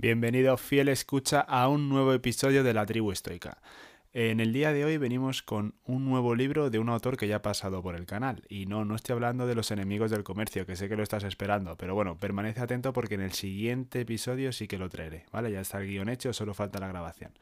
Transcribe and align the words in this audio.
Bienvenido 0.00 0.56
fiel 0.56 0.86
escucha 0.90 1.40
a 1.40 1.66
un 1.66 1.88
nuevo 1.88 2.12
episodio 2.12 2.62
de 2.62 2.72
la 2.72 2.86
tribu 2.86 3.10
estoica. 3.10 3.58
En 4.12 4.38
el 4.38 4.52
día 4.52 4.72
de 4.72 4.84
hoy 4.84 4.96
venimos 4.96 5.42
con 5.42 5.74
un 5.86 6.04
nuevo 6.04 6.36
libro 6.36 6.70
de 6.70 6.78
un 6.78 6.88
autor 6.88 7.16
que 7.16 7.26
ya 7.26 7.38
ha 7.38 7.42
pasado 7.42 7.82
por 7.82 7.96
el 7.96 8.06
canal. 8.06 8.44
Y 8.48 8.66
no, 8.66 8.84
no 8.84 8.94
estoy 8.94 9.14
hablando 9.14 9.48
de 9.48 9.56
los 9.56 9.72
enemigos 9.72 10.12
del 10.12 10.22
comercio, 10.22 10.66
que 10.66 10.76
sé 10.76 10.88
que 10.88 10.94
lo 10.94 11.02
estás 11.02 11.24
esperando, 11.24 11.76
pero 11.76 11.96
bueno, 11.96 12.16
permanece 12.16 12.60
atento 12.60 12.92
porque 12.92 13.16
en 13.16 13.22
el 13.22 13.32
siguiente 13.32 14.02
episodio 14.02 14.52
sí 14.52 14.68
que 14.68 14.78
lo 14.78 14.88
traeré, 14.88 15.26
¿vale? 15.32 15.50
Ya 15.50 15.62
está 15.62 15.80
el 15.80 15.88
guion 15.88 16.10
hecho, 16.10 16.32
solo 16.32 16.54
falta 16.54 16.78
la 16.78 16.86
grabación. 16.86 17.32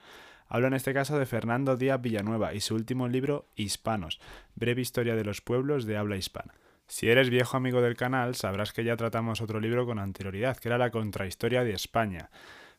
Hablo 0.48 0.68
en 0.68 0.74
este 0.74 0.94
caso 0.94 1.18
de 1.18 1.26
Fernando 1.26 1.76
Díaz 1.76 2.00
Villanueva 2.00 2.54
y 2.54 2.60
su 2.60 2.74
último 2.74 3.06
libro, 3.06 3.44
Hispanos, 3.54 4.18
breve 4.54 4.80
historia 4.80 5.14
de 5.14 5.24
los 5.24 5.42
pueblos 5.42 5.84
de 5.84 5.98
habla 5.98 6.16
hispana. 6.16 6.54
Si 6.86 7.08
eres 7.08 7.30
viejo 7.30 7.56
amigo 7.56 7.80
del 7.80 7.96
canal, 7.96 8.34
sabrás 8.34 8.72
que 8.72 8.84
ya 8.84 8.96
tratamos 8.96 9.40
otro 9.40 9.60
libro 9.60 9.86
con 9.86 9.98
anterioridad, 9.98 10.56
que 10.56 10.68
era 10.68 10.78
la 10.78 10.90
contrahistoria 10.90 11.64
de 11.64 11.72
España. 11.72 12.30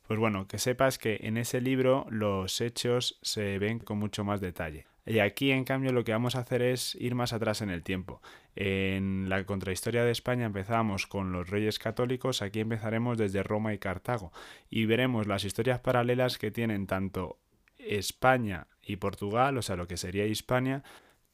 Pues 0.08 0.20
bueno, 0.20 0.48
que 0.48 0.58
sepas 0.58 0.98
que 0.98 1.20
en 1.24 1.38
ese 1.38 1.60
libro 1.60 2.06
los 2.10 2.62
hechos 2.62 3.20
se 3.22 3.60
ven 3.60 3.80
con 3.80 3.98
mucho 3.98 4.24
más 4.24 4.40
detalle. 4.40 4.86
Y 5.06 5.20
aquí, 5.20 5.52
en 5.52 5.64
cambio, 5.64 5.92
lo 5.92 6.04
que 6.04 6.12
vamos 6.12 6.36
a 6.36 6.40
hacer 6.40 6.62
es 6.62 6.96
ir 6.96 7.16
más 7.16 7.32
atrás 7.32 7.62
en 7.62 7.70
el 7.70 7.84
tiempo. 7.84 8.22
En 8.56 9.30
la 9.30 9.46
contrahistoria 9.46 10.04
de 10.04 10.12
España 10.12 10.46
empezamos 10.46 11.08
con 11.08 11.32
los 11.32 11.50
reyes 11.50 11.80
católicos, 11.80 12.42
aquí 12.42 12.60
empezaremos 12.60 13.18
desde 13.18 13.44
Roma 13.44 13.74
y 13.74 13.78
Cartago 13.78 14.32
y 14.70 14.86
veremos 14.86 15.28
las 15.28 15.44
historias 15.44 15.80
paralelas 15.80 16.38
que 16.38 16.52
tienen 16.52 16.88
tanto 16.88 17.38
España 17.78 18.68
y 18.82 18.98
Portugal, 18.98 19.58
o 19.58 19.62
sea, 19.62 19.76
lo 19.76 19.88
que 19.88 19.96
sería 19.96 20.26
Hispania, 20.26 20.84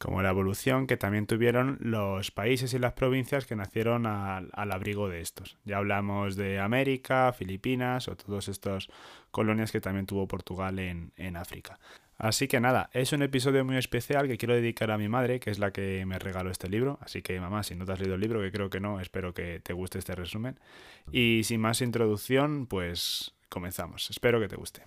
como 0.04 0.22
la 0.22 0.32
evolución 0.32 0.86
que 0.86 0.98
también 0.98 1.28
tuvieron 1.28 1.78
los 1.80 2.30
países 2.30 2.74
y 2.74 2.80
las 2.80 2.92
provincias 2.92 3.46
que 3.46 3.56
nacieron 3.56 4.06
al, 4.06 4.52
abrigo 4.54 5.08
de 5.08 5.22
estos. 5.22 5.58
Ya 5.64 5.78
hablamos 5.78 6.36
de 6.36 6.60
América, 6.60 7.32
Filipinas 7.32 8.10
o 8.10 8.18
todas 8.18 8.50
estas 8.50 8.90
colonias 9.32 9.72
que 9.72 9.80
también 9.80 10.06
tuvo 10.06 10.28
Portugal 10.28 10.78
en, 10.80 11.14
en 11.16 11.38
África. 11.38 11.80
Así 12.18 12.50
que 12.50 12.60
nada, 12.60 12.90
es 12.92 13.14
un 13.14 13.22
episodio 13.23 13.64
muy 13.64 13.78
especial 13.78 14.28
que 14.28 14.38
quiero 14.38 14.56
dedicar 14.56 14.92
a 14.92 14.98
mi 14.98 15.08
madre, 15.08 15.40
que 15.40 15.50
es 15.50 15.58
la 15.58 15.72
que 15.72 16.06
me 16.06 16.20
regaló 16.20 16.52
este 16.52 16.67
libro. 16.67 17.00
Así 17.02 17.22
que 17.22 17.40
mamá, 17.40 17.64
si 17.64 17.73
no 17.76 17.86
te 17.86 17.94
has 17.94 18.00
leído 18.00 18.16
el 18.16 18.22
libro, 18.22 18.42
que 18.42 18.52
creo 18.52 18.70
que 18.70 18.82
no, 18.82 19.00
espero 19.00 19.34
que 19.34 19.62
te 19.62 19.72
guste 19.72 20.00
este 20.00 20.16
resumen. 20.16 20.60
Y 21.14 21.44
sin 21.45 21.62
más 21.62 21.82
introducción, 21.82 22.67
pues 22.67 23.34
comenzamos. 23.48 24.10
Espero 24.10 24.42
que 24.42 24.50
te 24.50 24.58
guste. 24.58 24.84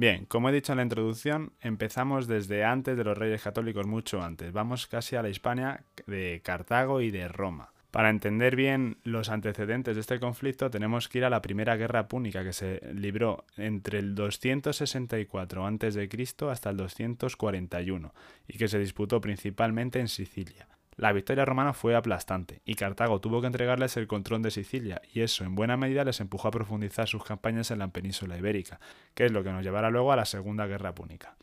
Bien, 0.00 0.24
como 0.24 0.48
he 0.48 0.52
dicho 0.52 0.72
en 0.72 0.78
la 0.78 0.82
introducción, 0.84 1.52
empezamos 1.60 2.26
desde 2.26 2.64
antes 2.64 2.96
de 2.96 3.04
los 3.04 3.18
reyes 3.18 3.42
católicos, 3.42 3.86
mucho 3.86 4.22
antes. 4.22 4.50
Vamos 4.50 4.86
casi 4.86 5.14
a 5.14 5.22
la 5.22 5.28
Hispania 5.28 5.84
de 6.06 6.40
Cartago 6.42 7.02
y 7.02 7.10
de 7.10 7.28
Roma. 7.28 7.74
Para 7.90 8.08
entender 8.08 8.56
bien 8.56 8.96
los 9.04 9.28
antecedentes 9.28 9.94
de 9.94 10.00
este 10.00 10.18
conflicto 10.18 10.70
tenemos 10.70 11.06
que 11.06 11.18
ir 11.18 11.26
a 11.26 11.28
la 11.28 11.42
primera 11.42 11.76
guerra 11.76 12.08
púnica 12.08 12.42
que 12.42 12.54
se 12.54 12.80
libró 12.94 13.44
entre 13.58 13.98
el 13.98 14.14
264 14.14 15.66
a.C. 15.66 16.08
hasta 16.50 16.70
el 16.70 16.76
241 16.78 18.14
y 18.48 18.56
que 18.56 18.68
se 18.68 18.78
disputó 18.78 19.20
principalmente 19.20 20.00
en 20.00 20.08
Sicilia. 20.08 20.66
La 21.00 21.12
victoria 21.12 21.46
romana 21.46 21.72
fue 21.72 21.96
aplastante, 21.96 22.60
y 22.66 22.74
Cartago 22.74 23.22
tuvo 23.22 23.40
que 23.40 23.46
entregarles 23.46 23.96
el 23.96 24.06
control 24.06 24.42
de 24.42 24.50
Sicilia, 24.50 25.00
y 25.14 25.22
eso 25.22 25.44
en 25.44 25.54
buena 25.54 25.78
medida 25.78 26.04
les 26.04 26.20
empujó 26.20 26.48
a 26.48 26.50
profundizar 26.50 27.08
sus 27.08 27.24
campañas 27.24 27.70
en 27.70 27.78
la 27.78 27.88
península 27.88 28.36
ibérica, 28.36 28.80
que 29.14 29.24
es 29.24 29.32
lo 29.32 29.42
que 29.42 29.50
nos 29.50 29.64
llevará 29.64 29.88
luego 29.88 30.12
a 30.12 30.16
la 30.16 30.26
Segunda 30.26 30.66
Guerra 30.66 30.94
Púnica. 30.94 31.36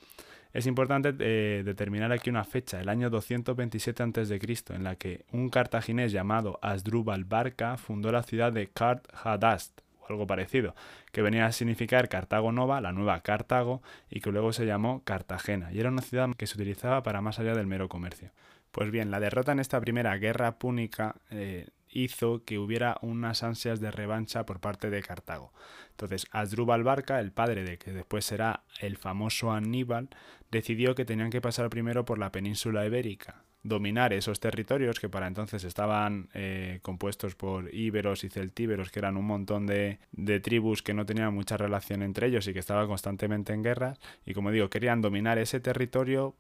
Es 0.54 0.68
importante 0.68 1.12
eh, 1.18 1.64
determinar 1.66 2.12
aquí 2.12 2.30
una 2.30 2.44
fecha, 2.44 2.80
el 2.80 2.88
año 2.88 3.10
227 3.10 4.04
a.C., 4.04 4.40
en 4.76 4.84
la 4.84 4.96
que 4.96 5.26
un 5.32 5.50
cartaginés 5.50 6.12
llamado 6.12 6.60
Asdrúbal 6.62 7.26
Barca 7.26 7.78
fundó 7.78 8.12
la 8.12 8.22
ciudad 8.22 8.54
de 8.54 8.68
Kart 8.68 9.08
Hadast, 9.12 9.82
o 10.02 10.06
algo 10.08 10.28
parecido, 10.28 10.76
que 11.12 11.24
venía 11.24 11.48
a 11.48 11.52
significar 11.52 12.10
Cartago 12.10 12.52
Nova, 12.52 12.80
la 12.80 12.92
nueva 12.92 13.22
Cartago, 13.22 13.82
y 14.08 14.20
que 14.20 14.32
luego 14.32 14.54
se 14.54 14.68
llamó 14.68 15.02
Cartagena, 15.04 15.74
y 15.74 15.80
era 15.80 15.90
una 15.90 16.04
ciudad 16.04 16.30
que 16.38 16.46
se 16.46 16.58
utilizaba 16.58 17.02
para 17.02 17.22
más 17.22 17.40
allá 17.40 17.56
del 17.56 17.66
mero 17.66 17.90
comercio. 17.90 18.30
Pues 18.78 18.92
bien, 18.92 19.10
la 19.10 19.20
derrota 19.20 19.54
en 19.54 19.60
esta 19.60 19.82
primera 19.82 20.16
guerra 20.20 20.60
púnica 20.60 21.16
eh, 21.32 21.66
hizo 21.90 22.44
que 22.46 22.60
hubiera 22.60 23.00
unas 23.02 23.42
ansias 23.42 23.80
de 23.80 23.90
revancha 23.90 24.46
por 24.46 24.60
parte 24.60 24.92
de 24.92 25.02
Cartago. 25.02 25.52
Entonces, 25.90 26.28
Asdrúbal 26.30 26.84
Barca, 26.84 27.20
el 27.20 27.32
padre 27.32 27.64
de 27.64 27.80
que 27.80 27.92
después 27.92 28.24
será 28.24 28.62
el 28.80 28.98
famoso 28.98 29.52
Aníbal, 29.52 30.10
decidió 30.52 30.94
que 30.94 31.06
tenían 31.06 31.32
que 31.32 31.42
pasar 31.42 31.72
primero 31.72 32.06
por 32.06 32.20
la 32.20 32.32
península 32.32 32.86
ibérica, 32.86 33.42
dominar 33.64 34.14
esos 34.14 34.40
territorios 34.40 35.00
que 35.00 35.10
para 35.10 35.26
entonces 35.26 35.64
estaban 35.64 36.30
eh, 36.36 36.78
compuestos 36.84 37.34
por 37.34 37.74
íberos 37.74 38.24
y 38.26 38.30
celtíberos, 38.30 38.92
que 38.92 39.00
eran 39.00 39.18
un 39.18 39.26
montón 39.26 39.66
de, 39.66 39.98
de, 40.12 40.40
tribus 40.40 40.84
que 40.84 40.94
no 40.94 41.04
tenían 41.04 41.34
mucha 41.34 41.58
relación 41.58 42.04
entre 42.04 42.28
ellos 42.28 42.48
y 42.48 42.54
que 42.54 42.60
estaban 42.60 42.86
constantemente 42.86 43.54
en 43.54 43.64
guerras. 43.64 44.00
Y 44.24 44.36
como 44.36 44.52
digo, 44.52 44.70
querían 44.70 45.02
dominar 45.02 45.40
ese 45.40 45.60
territorio 45.60 46.36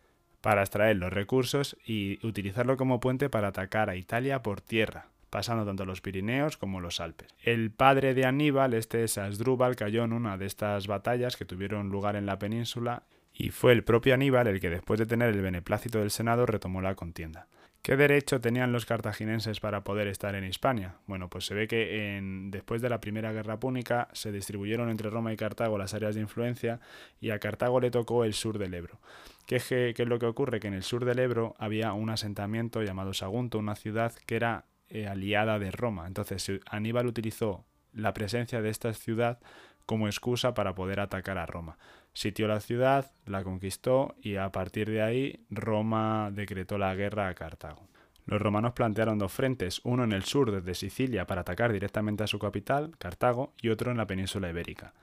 para 0.47 0.61
extraer 0.61 0.95
los 0.95 1.11
recursos 1.11 1.75
y 1.85 2.25
utilizarlo 2.25 2.77
como 2.77 3.01
puente 3.01 3.29
para 3.29 3.49
atacar 3.49 3.89
a 3.89 3.97
Italia 3.97 4.43
por 4.43 4.61
tierra, 4.61 5.07
pasando 5.29 5.65
tanto 5.65 5.83
los 5.83 5.99
Pirineos 5.99 6.55
como 6.55 6.79
los 6.79 7.01
Alpes. 7.01 7.27
El 7.43 7.69
padre 7.69 8.13
de 8.13 8.25
Aníbal, 8.25 8.73
este 8.73 9.03
es 9.03 9.17
Asdrúbal, 9.17 9.75
cayó 9.75 10.05
en 10.05 10.13
una 10.13 10.37
de 10.37 10.45
estas 10.45 10.87
batallas 10.87 11.35
que 11.35 11.43
tuvieron 11.43 11.89
lugar 11.89 12.15
en 12.15 12.25
la 12.25 12.39
península 12.39 13.03
y 13.33 13.49
fue 13.49 13.73
el 13.73 13.83
propio 13.83 14.13
Aníbal 14.13 14.47
el 14.47 14.61
que 14.61 14.69
después 14.69 14.97
de 15.01 15.05
tener 15.05 15.35
el 15.35 15.41
beneplácito 15.41 15.99
del 15.99 16.11
Senado 16.11 16.45
retomó 16.45 16.81
la 16.81 16.95
contienda. 16.95 17.49
¿Qué 17.81 17.97
derecho 17.97 18.39
tenían 18.39 18.71
los 18.71 18.85
cartagineses 18.85 19.59
para 19.59 19.83
poder 19.83 20.07
estar 20.07 20.33
en 20.35 20.45
Hispania? 20.45 20.95
Bueno, 21.07 21.29
pues 21.29 21.45
se 21.45 21.55
ve 21.55 21.67
que 21.67 22.21
después 22.45 22.81
de 22.81 22.89
la 22.89 23.01
Primera 23.01 23.33
Guerra 23.33 23.59
Púnica 23.59 24.07
se 24.13 24.31
distribuyeron 24.31 24.89
entre 24.89 25.09
Roma 25.09 25.33
y 25.33 25.37
Cartago 25.37 25.77
las 25.77 25.93
áreas 25.93 26.15
de 26.15 26.21
influencia 26.21 26.79
y 27.19 27.31
a 27.31 27.39
Cartago 27.39 27.81
le 27.81 27.91
tocó 27.91 28.23
el 28.23 28.33
sur 28.33 28.57
del 28.57 28.73
Ebro. 28.73 28.99
¿Qué, 29.47 29.55
es 29.55 29.99
lo 29.99 30.19
que 30.19 30.25
ocurre? 30.25 30.59
Que 30.59 30.67
en 30.67 30.73
el 30.73 30.83
sur 30.83 31.05
del 31.05 31.19
Ebro 31.19 31.55
había 31.57 31.93
un 31.93 32.09
asentamiento 32.09 32.83
llamado 32.83 33.13
Sagunto, 33.13 33.57
una 33.57 33.75
ciudad 33.75 34.13
que 34.25 34.35
era 34.35 34.65
eh, 34.89 35.07
aliada 35.07 35.57
de 35.57 35.71
Roma. 35.71 36.05
Entonces 36.05 36.51
Aníbal 36.69 37.07
utilizó 37.07 37.65
la 37.93 38.13
presencia 38.13 38.61
de 38.61 38.69
esta 38.69 38.93
ciudad 38.93 39.39
como 39.85 40.07
excusa 40.07 40.53
para 40.53 40.75
poder 40.75 40.99
atacar 40.99 41.37
a 41.37 41.45
Roma. 41.45 41.77
Sitió 42.11 42.49
la 42.49 42.59
ciudad, 42.59 43.13
la 43.25 43.45
conquistó 43.45 44.15
y 44.21 44.35
a 44.35 44.51
partir 44.51 44.89
de 44.89 45.01
ahí 45.01 45.45
Roma 45.49 46.29
decretó 46.33 46.77
la 46.77 46.93
guerra 46.93 47.29
a 47.29 47.33
Cartago. 47.33 47.87
Los 48.25 48.41
romanos 48.41 48.73
plantearon 48.73 49.17
dos 49.17 49.31
frentes, 49.31 49.79
uno 49.85 50.03
en 50.03 50.11
el 50.11 50.23
sur 50.23 50.51
desde 50.51 50.75
Sicilia 50.75 51.25
para 51.25 51.41
atacar 51.41 51.71
directamente 51.71 52.25
a 52.25 52.27
su 52.27 52.37
capital, 52.37 52.91
Cartago, 52.97 53.53
y 53.61 53.69
otro 53.69 53.91
en 53.91 53.97
la 53.97 54.07
península 54.07 54.49
ibérica. 54.49 54.93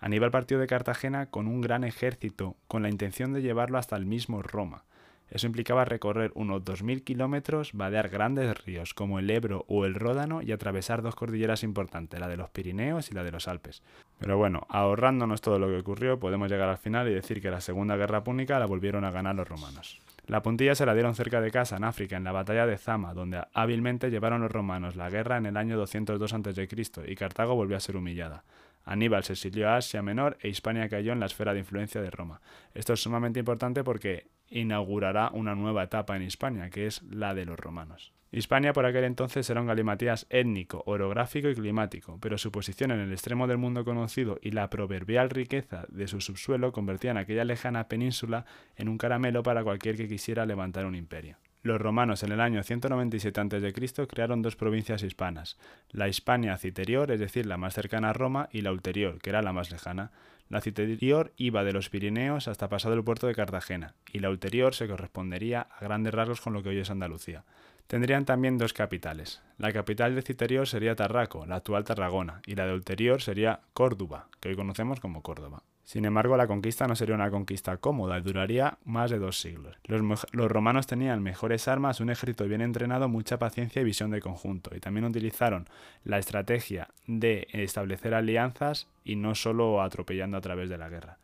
Aníbal 0.00 0.30
partió 0.30 0.58
de 0.58 0.66
Cartagena 0.66 1.26
con 1.26 1.46
un 1.46 1.60
gran 1.60 1.84
ejército, 1.84 2.56
con 2.66 2.82
la 2.82 2.88
intención 2.88 3.32
de 3.32 3.42
llevarlo 3.42 3.78
hasta 3.78 3.96
el 3.96 4.06
mismo 4.06 4.42
Roma. 4.42 4.84
Eso 5.30 5.46
implicaba 5.46 5.84
recorrer 5.84 6.32
unos 6.34 6.62
2.000 6.62 7.04
kilómetros, 7.04 7.72
vadear 7.72 8.08
grandes 8.08 8.64
ríos 8.64 8.94
como 8.94 9.20
el 9.20 9.30
Ebro 9.30 9.64
o 9.68 9.84
el 9.84 9.94
Ródano 9.94 10.42
y 10.42 10.50
atravesar 10.50 11.02
dos 11.02 11.14
cordilleras 11.14 11.62
importantes, 11.62 12.18
la 12.18 12.26
de 12.26 12.36
los 12.36 12.50
Pirineos 12.50 13.10
y 13.10 13.14
la 13.14 13.22
de 13.22 13.30
los 13.30 13.46
Alpes. 13.46 13.82
Pero 14.18 14.38
bueno, 14.38 14.66
ahorrándonos 14.68 15.40
todo 15.40 15.60
lo 15.60 15.68
que 15.68 15.78
ocurrió, 15.78 16.18
podemos 16.18 16.50
llegar 16.50 16.68
al 16.68 16.78
final 16.78 17.08
y 17.08 17.14
decir 17.14 17.40
que 17.40 17.50
la 17.50 17.60
Segunda 17.60 17.96
Guerra 17.96 18.24
Púnica 18.24 18.58
la 18.58 18.66
volvieron 18.66 19.04
a 19.04 19.12
ganar 19.12 19.36
los 19.36 19.48
romanos. 19.48 20.00
La 20.26 20.42
puntilla 20.42 20.74
se 20.74 20.86
la 20.86 20.94
dieron 20.94 21.14
cerca 21.14 21.40
de 21.40 21.50
casa, 21.50 21.76
en 21.76 21.84
África, 21.84 22.16
en 22.16 22.24
la 22.24 22.32
batalla 22.32 22.66
de 22.66 22.78
Zama, 22.78 23.14
donde 23.14 23.42
hábilmente 23.52 24.10
llevaron 24.10 24.42
los 24.42 24.50
romanos 24.50 24.96
la 24.96 25.10
guerra 25.10 25.36
en 25.36 25.46
el 25.46 25.56
año 25.56 25.76
202 25.76 26.32
a.C. 26.32 26.68
y 27.06 27.14
Cartago 27.16 27.54
volvió 27.54 27.76
a 27.76 27.80
ser 27.80 27.96
humillada. 27.96 28.44
Aníbal 28.84 29.24
se 29.24 29.34
exilió 29.34 29.68
a 29.68 29.76
Asia 29.76 30.02
Menor 30.02 30.38
e 30.40 30.48
Hispania 30.48 30.88
cayó 30.88 31.12
en 31.12 31.20
la 31.20 31.26
esfera 31.26 31.52
de 31.52 31.60
influencia 31.60 32.00
de 32.00 32.10
Roma. 32.10 32.40
Esto 32.74 32.92
es 32.92 33.02
sumamente 33.02 33.40
importante 33.40 33.84
porque 33.84 34.28
inaugurará 34.48 35.30
una 35.32 35.54
nueva 35.54 35.84
etapa 35.84 36.16
en 36.16 36.22
Hispania, 36.22 36.70
que 36.70 36.86
es 36.86 37.02
la 37.02 37.34
de 37.34 37.44
los 37.44 37.58
romanos. 37.58 38.12
Hispania 38.32 38.72
por 38.72 38.86
aquel 38.86 39.04
entonces 39.04 39.50
era 39.50 39.60
un 39.60 39.66
galimatías 39.66 40.26
étnico, 40.30 40.84
orográfico 40.86 41.48
y 41.48 41.54
climático, 41.54 42.18
pero 42.20 42.38
su 42.38 42.52
posición 42.52 42.92
en 42.92 43.00
el 43.00 43.12
extremo 43.12 43.48
del 43.48 43.58
mundo 43.58 43.84
conocido 43.84 44.38
y 44.40 44.52
la 44.52 44.70
proverbial 44.70 45.30
riqueza 45.30 45.84
de 45.88 46.06
su 46.06 46.20
subsuelo 46.20 46.70
convertían 46.70 47.16
aquella 47.16 47.44
lejana 47.44 47.88
península 47.88 48.44
en 48.76 48.88
un 48.88 48.98
caramelo 48.98 49.42
para 49.42 49.64
cualquier 49.64 49.96
que 49.96 50.06
quisiera 50.06 50.46
levantar 50.46 50.86
un 50.86 50.94
imperio. 50.94 51.38
Los 51.62 51.78
romanos 51.78 52.22
en 52.22 52.32
el 52.32 52.40
año 52.40 52.62
197 52.62 53.38
a.C. 53.38 54.06
crearon 54.06 54.40
dos 54.40 54.56
provincias 54.56 55.02
hispanas, 55.02 55.58
la 55.90 56.08
Hispania 56.08 56.56
citerior, 56.56 57.10
es 57.10 57.20
decir, 57.20 57.44
la 57.44 57.58
más 57.58 57.74
cercana 57.74 58.10
a 58.10 58.12
Roma, 58.14 58.48
y 58.50 58.62
la 58.62 58.72
ulterior, 58.72 59.20
que 59.20 59.28
era 59.28 59.42
la 59.42 59.52
más 59.52 59.70
lejana. 59.70 60.10
La 60.48 60.62
citerior 60.62 61.34
iba 61.36 61.62
de 61.62 61.74
los 61.74 61.90
Pirineos 61.90 62.48
hasta 62.48 62.70
pasado 62.70 62.94
el 62.94 63.04
puerto 63.04 63.26
de 63.26 63.34
Cartagena, 63.34 63.94
y 64.10 64.20
la 64.20 64.30
ulterior 64.30 64.74
se 64.74 64.88
correspondería 64.88 65.60
a 65.60 65.84
grandes 65.84 66.14
rasgos 66.14 66.40
con 66.40 66.54
lo 66.54 66.62
que 66.62 66.70
hoy 66.70 66.78
es 66.78 66.90
Andalucía. 66.90 67.44
Tendrían 67.90 68.24
también 68.24 68.56
dos 68.56 68.72
capitales. 68.72 69.42
La 69.58 69.72
capital 69.72 70.14
de 70.14 70.22
Citerior 70.22 70.68
sería 70.68 70.94
Tarraco, 70.94 71.44
la 71.44 71.56
actual 71.56 71.82
Tarragona, 71.82 72.40
y 72.46 72.54
la 72.54 72.64
de 72.64 72.74
Ulterior 72.74 73.20
sería 73.20 73.62
Córdoba, 73.74 74.28
que 74.38 74.50
hoy 74.50 74.54
conocemos 74.54 75.00
como 75.00 75.22
Córdoba. 75.22 75.64
Sin 75.82 76.04
embargo, 76.04 76.36
la 76.36 76.46
conquista 76.46 76.86
no 76.86 76.94
sería 76.94 77.16
una 77.16 77.32
conquista 77.32 77.78
cómoda 77.78 78.16
y 78.16 78.22
duraría 78.22 78.78
más 78.84 79.10
de 79.10 79.18
dos 79.18 79.40
siglos. 79.40 79.76
Los, 79.82 80.28
romanos 80.32 80.86
tenían 80.86 81.20
mejores 81.20 81.66
armas, 81.66 81.98
un 81.98 82.10
ejército 82.10 82.44
bien 82.44 82.60
entrenado, 82.60 83.08
mucha 83.08 83.40
paciencia 83.40 83.82
y 83.82 83.84
visión 83.84 84.12
de 84.12 84.20
conjunto, 84.20 84.70
y 84.72 84.78
también 84.78 85.06
utilizaron 85.06 85.68
la 86.04 86.18
estrategia 86.18 86.90
de 87.08 87.48
establecer 87.50 88.14
alianzas 88.14 88.86
y 89.02 89.16
no 89.16 89.34
solo 89.34 89.82
atropellando 89.82 90.36
a 90.36 90.40
través 90.40 90.70
de 90.70 90.78
la 90.78 90.90
guerra. 90.90 91.18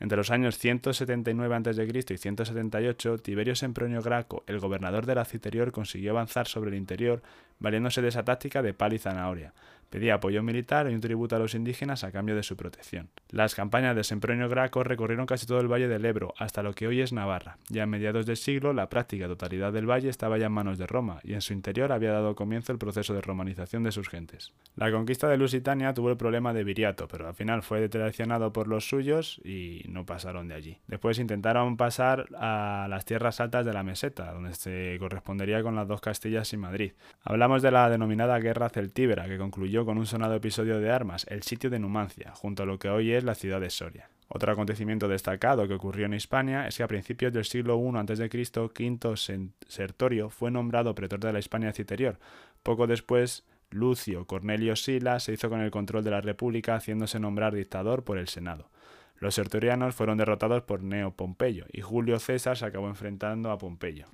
Entre 0.00 0.16
los 0.16 0.30
años 0.30 0.58
179 0.58 1.54
a.C. 1.54 2.14
y 2.14 2.18
178, 2.18 3.18
Tiberio 3.18 3.56
Sempronio 3.56 4.00
Graco, 4.00 4.44
el 4.46 4.60
gobernador 4.60 5.06
de 5.06 5.16
la 5.16 5.24
Citerior, 5.24 5.72
consiguió 5.72 6.12
avanzar 6.12 6.46
sobre 6.46 6.70
el 6.70 6.76
interior 6.76 7.22
valiéndose 7.58 8.02
de 8.02 8.08
esa 8.08 8.24
táctica 8.24 8.62
de 8.62 8.74
pal 8.74 8.92
y 8.92 8.98
zanahoria. 8.98 9.52
Pedía 9.90 10.14
apoyo 10.14 10.42
militar 10.42 10.90
y 10.90 10.94
un 10.94 11.00
tributo 11.00 11.36
a 11.36 11.38
los 11.38 11.54
indígenas 11.54 12.04
a 12.04 12.12
cambio 12.12 12.36
de 12.36 12.42
su 12.42 12.56
protección. 12.56 13.08
Las 13.30 13.54
campañas 13.54 13.96
de 13.96 14.04
Sempronio 14.04 14.46
Graco 14.48 14.84
recorrieron 14.84 15.24
casi 15.24 15.46
todo 15.46 15.60
el 15.60 15.72
valle 15.72 15.88
del 15.88 16.04
Ebro, 16.04 16.34
hasta 16.36 16.62
lo 16.62 16.74
que 16.74 16.86
hoy 16.86 17.00
es 17.00 17.14
Navarra. 17.14 17.56
Ya 17.70 17.84
a 17.84 17.86
mediados 17.86 18.26
del 18.26 18.36
siglo, 18.36 18.74
la 18.74 18.90
práctica 18.90 19.26
totalidad 19.28 19.72
del 19.72 19.88
valle 19.88 20.10
estaba 20.10 20.36
ya 20.36 20.46
en 20.46 20.52
manos 20.52 20.76
de 20.76 20.86
Roma, 20.86 21.20
y 21.24 21.32
en 21.32 21.40
su 21.40 21.54
interior 21.54 21.90
había 21.90 22.12
dado 22.12 22.34
comienzo 22.34 22.70
el 22.72 22.78
proceso 22.78 23.14
de 23.14 23.22
romanización 23.22 23.82
de 23.82 23.92
sus 23.92 24.10
gentes. 24.10 24.52
La 24.76 24.92
conquista 24.92 25.26
de 25.26 25.38
Lusitania 25.38 25.94
tuvo 25.94 26.10
el 26.10 26.18
problema 26.18 26.52
de 26.52 26.64
Viriato, 26.64 27.08
pero 27.08 27.26
al 27.26 27.34
final 27.34 27.62
fue 27.62 27.88
traicionado 27.88 28.52
por 28.52 28.68
los 28.68 28.86
suyos 28.86 29.40
y 29.42 29.84
no 29.88 30.04
pasaron 30.04 30.48
de 30.48 30.54
allí. 30.54 30.78
Después 30.86 31.18
intentaron 31.18 31.78
pasar 31.78 32.26
a 32.36 32.88
las 32.90 33.06
tierras 33.06 33.40
altas 33.40 33.64
de 33.64 33.72
la 33.72 33.82
meseta, 33.82 34.32
donde 34.34 34.52
se 34.54 34.98
correspondería 34.98 35.62
con 35.62 35.74
las 35.76 35.88
dos 35.88 36.02
Castillas 36.02 36.52
y 36.52 36.58
Madrid. 36.58 36.92
Hablamos 37.22 37.47
de 37.56 37.70
la 37.70 37.88
denominada 37.88 38.38
Guerra 38.38 38.68
Celtíbera, 38.68 39.26
que 39.26 39.38
concluyó 39.38 39.86
con 39.86 39.96
un 39.96 40.06
sonado 40.06 40.34
episodio 40.34 40.78
de 40.78 40.90
armas, 40.90 41.26
el 41.28 41.42
sitio 41.42 41.70
de 41.70 41.78
Numancia, 41.78 42.32
junto 42.34 42.62
a 42.62 42.66
lo 42.66 42.78
que 42.78 42.90
hoy 42.90 43.12
es 43.12 43.24
la 43.24 43.34
ciudad 43.34 43.60
de 43.60 43.70
Soria. 43.70 44.10
Otro 44.28 44.52
acontecimiento 44.52 45.08
destacado 45.08 45.66
que 45.66 45.74
ocurrió 45.74 46.04
en 46.04 46.12
Hispania 46.12 46.68
es 46.68 46.76
que 46.76 46.82
a 46.82 46.88
principios 46.88 47.32
del 47.32 47.46
siglo 47.46 47.80
I 47.80 47.96
a.C., 47.96 48.28
Quinto 48.74 49.14
Sertorio 49.16 50.28
fue 50.28 50.50
nombrado 50.50 50.94
pretor 50.94 51.18
de 51.20 51.32
la 51.32 51.38
Hispania 51.38 51.72
Citerior. 51.72 52.18
Poco 52.62 52.86
después, 52.86 53.46
Lucio 53.70 54.26
Cornelio 54.26 54.76
Sila 54.76 55.18
se 55.18 55.32
hizo 55.32 55.48
con 55.48 55.60
el 55.60 55.70
control 55.70 56.04
de 56.04 56.10
la 56.10 56.20
República, 56.20 56.76
haciéndose 56.76 57.18
nombrar 57.18 57.54
dictador 57.54 58.04
por 58.04 58.18
el 58.18 58.28
Senado. 58.28 58.68
Los 59.16 59.34
sertorianos 59.34 59.94
fueron 59.94 60.18
derrotados 60.18 60.62
por 60.62 60.82
Neo 60.82 61.10
Pompeyo 61.10 61.64
y 61.72 61.80
Julio 61.80 62.18
César 62.18 62.56
se 62.56 62.66
acabó 62.66 62.88
enfrentando 62.88 63.50
a 63.50 63.58
Pompeyo. 63.58 64.06